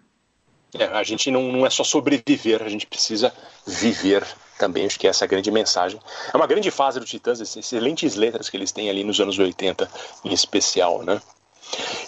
É, 0.74 0.86
a 0.86 1.04
gente 1.04 1.30
não, 1.30 1.52
não 1.52 1.66
é 1.66 1.70
só 1.70 1.84
sobreviver, 1.84 2.64
a 2.64 2.70
gente 2.70 2.88
precisa 2.88 3.32
viver 3.68 4.26
também. 4.58 4.86
Acho 4.86 5.00
que 5.00 5.08
essa 5.08 5.24
é 5.24 5.28
a 5.28 5.30
grande 5.30 5.52
mensagem. 5.52 6.00
É 6.34 6.36
uma 6.36 6.48
grande 6.48 6.72
fase 6.72 7.00
do 7.00 7.06
Titãs, 7.06 7.40
excelentes 7.42 8.16
letras 8.16 8.50
que 8.50 8.58
eles 8.58 8.72
têm 8.72 8.90
ali 8.90 9.04
nos 9.04 9.20
anos 9.20 9.38
80, 9.38 9.90
em 10.24 10.34
especial, 10.34 11.04
né? 11.04 11.22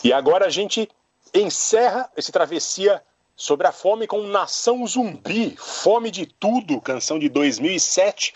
E 0.04 0.14
agora 0.14 0.46
a 0.46 0.50
gente 0.50 0.90
encerra 1.34 2.10
esse 2.16 2.32
travessia 2.32 3.02
sobre 3.36 3.68
a 3.68 3.72
fome 3.72 4.08
com 4.08 4.24
Nação 4.24 4.86
Zumbi, 4.88 5.56
Fome 5.58 6.10
de 6.10 6.26
Tudo, 6.26 6.80
canção 6.80 7.20
de 7.20 7.28
2007. 7.28 8.34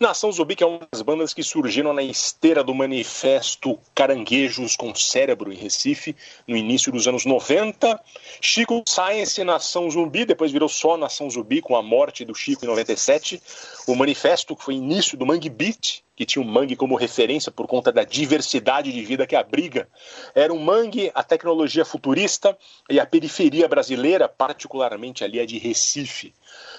Nação 0.00 0.30
Zumbi, 0.30 0.54
que 0.54 0.62
é 0.62 0.66
uma 0.66 0.86
das 0.92 1.02
bandas 1.02 1.34
que 1.34 1.42
surgiram 1.42 1.92
na 1.92 2.04
esteira 2.04 2.62
do 2.62 2.72
manifesto 2.72 3.76
Caranguejos 3.92 4.76
com 4.76 4.94
Cérebro 4.94 5.52
em 5.52 5.56
Recife, 5.56 6.14
no 6.46 6.56
início 6.56 6.92
dos 6.92 7.08
anos 7.08 7.24
90. 7.24 8.00
Chico 8.40 8.84
Science, 8.86 9.42
Nação 9.42 9.90
Zumbi, 9.90 10.24
depois 10.24 10.52
virou 10.52 10.68
só 10.68 10.96
Nação 10.96 11.28
Zumbi 11.28 11.60
com 11.60 11.74
a 11.74 11.82
morte 11.82 12.24
do 12.24 12.32
Chico 12.32 12.64
em 12.64 12.68
97. 12.68 13.42
O 13.88 13.96
manifesto, 13.96 14.54
que 14.54 14.62
foi 14.62 14.74
início 14.74 15.18
do 15.18 15.26
Mangue 15.26 15.50
Beat, 15.50 16.04
que 16.18 16.26
tinha 16.26 16.44
o 16.44 16.44
mangue 16.44 16.74
como 16.74 16.96
referência 16.96 17.52
por 17.52 17.68
conta 17.68 17.92
da 17.92 18.02
diversidade 18.02 18.92
de 18.92 19.04
vida 19.04 19.24
que 19.24 19.36
abriga. 19.36 19.88
Era 20.34 20.52
um 20.52 20.58
mangue, 20.58 21.12
a 21.14 21.22
tecnologia 21.22 21.84
futurista 21.84 22.58
e 22.90 22.98
a 22.98 23.06
periferia 23.06 23.68
brasileira, 23.68 24.28
particularmente 24.28 25.22
ali 25.22 25.38
a 25.38 25.46
de 25.46 25.58
Recife. 25.58 26.34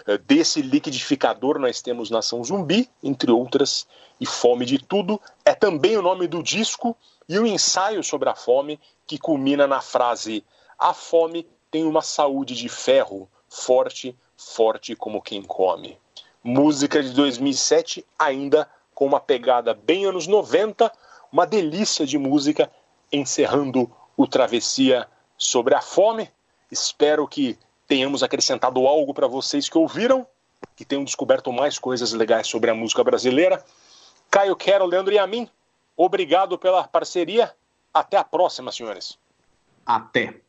Eh, 0.06 0.18
Desse 0.18 0.62
liquidificador 0.62 1.58
nós 1.58 1.82
temos 1.82 2.10
Nação 2.10 2.44
Zumbi, 2.44 2.90
entre 3.02 3.32
outras, 3.32 3.88
e 4.20 4.26
Fome 4.26 4.66
de 4.66 4.78
Tudo. 4.78 5.22
É 5.46 5.56
também 5.56 5.96
o 5.96 6.02
nome 6.02 6.28
do 6.28 6.44
disco 6.44 6.94
e 7.30 7.40
o 7.40 7.48
ensaio 7.48 8.04
sobre 8.04 8.28
a 8.28 8.36
fome, 8.36 8.78
que 9.08 9.18
culmina 9.18 9.66
na 9.66 9.80
frase: 9.80 10.44
A 10.78 10.94
fome 10.94 11.48
tem 11.72 11.86
uma 11.86 12.02
saúde 12.02 12.56
de 12.56 12.68
ferro, 12.68 13.30
forte, 13.48 14.14
forte 14.36 14.98
como 14.98 15.22
quem 15.22 15.42
come. 15.42 15.98
Música 16.44 17.02
de 17.02 17.12
2007, 17.12 18.06
ainda 18.18 18.68
com 19.00 19.06
uma 19.06 19.22
pegada 19.22 19.74
bem 19.74 20.04
anos 20.04 20.28
90, 20.28 20.92
uma 21.32 21.48
delícia 21.48 22.06
de 22.06 22.18
música, 22.18 22.70
encerrando 23.10 23.90
o 24.18 24.28
Travessia 24.28 25.08
sobre 25.38 25.74
a 25.74 25.80
fome. 25.80 26.30
Espero 26.70 27.26
que 27.26 27.58
tenhamos 27.88 28.24
acrescentado 28.24 28.86
algo 28.86 29.14
para 29.14 29.26
vocês 29.26 29.70
que 29.70 29.78
ouviram, 29.78 30.28
que 30.76 30.84
tenham 30.84 31.06
descoberto 31.06 31.50
mais 31.50 31.80
coisas 31.80 32.12
legais 32.12 32.48
sobre 32.48 32.72
a 32.72 32.76
música 32.76 33.02
brasileira. 33.02 33.64
Caio 34.30 34.54
Quero, 34.54 34.86
Leandro 34.86 35.14
e 35.14 35.18
a 35.18 35.26
mim, 35.26 35.50
obrigado 35.96 36.58
pela 36.58 36.84
parceria. 36.86 37.56
Até 37.94 38.18
a 38.18 38.24
próxima, 38.26 38.70
senhores. 38.70 39.18
Até. 39.86 40.42